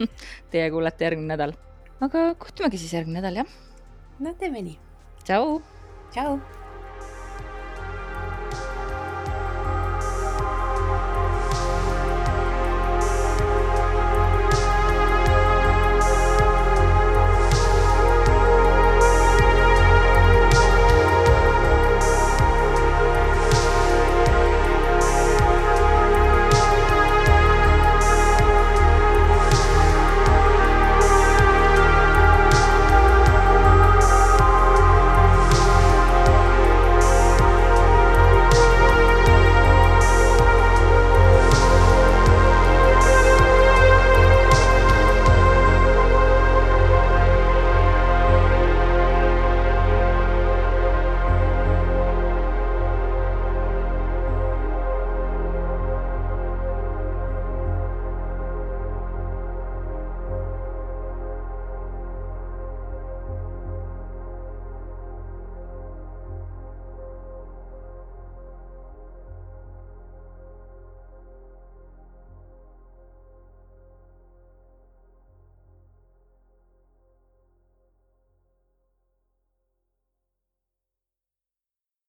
Teie 0.52 0.66
kuulete 0.72 1.08
järgmine 1.08 1.34
nädal. 1.34 1.56
aga 2.04 2.26
kohtumegi 2.40 2.80
siis 2.80 2.96
järgmine 2.98 3.20
nädal, 3.20 3.44
jah. 3.44 3.56
no 4.20 4.36
teeme 4.40 4.64
nii. 4.64 4.76
tšau. 5.24 5.58
tšau 6.12 6.63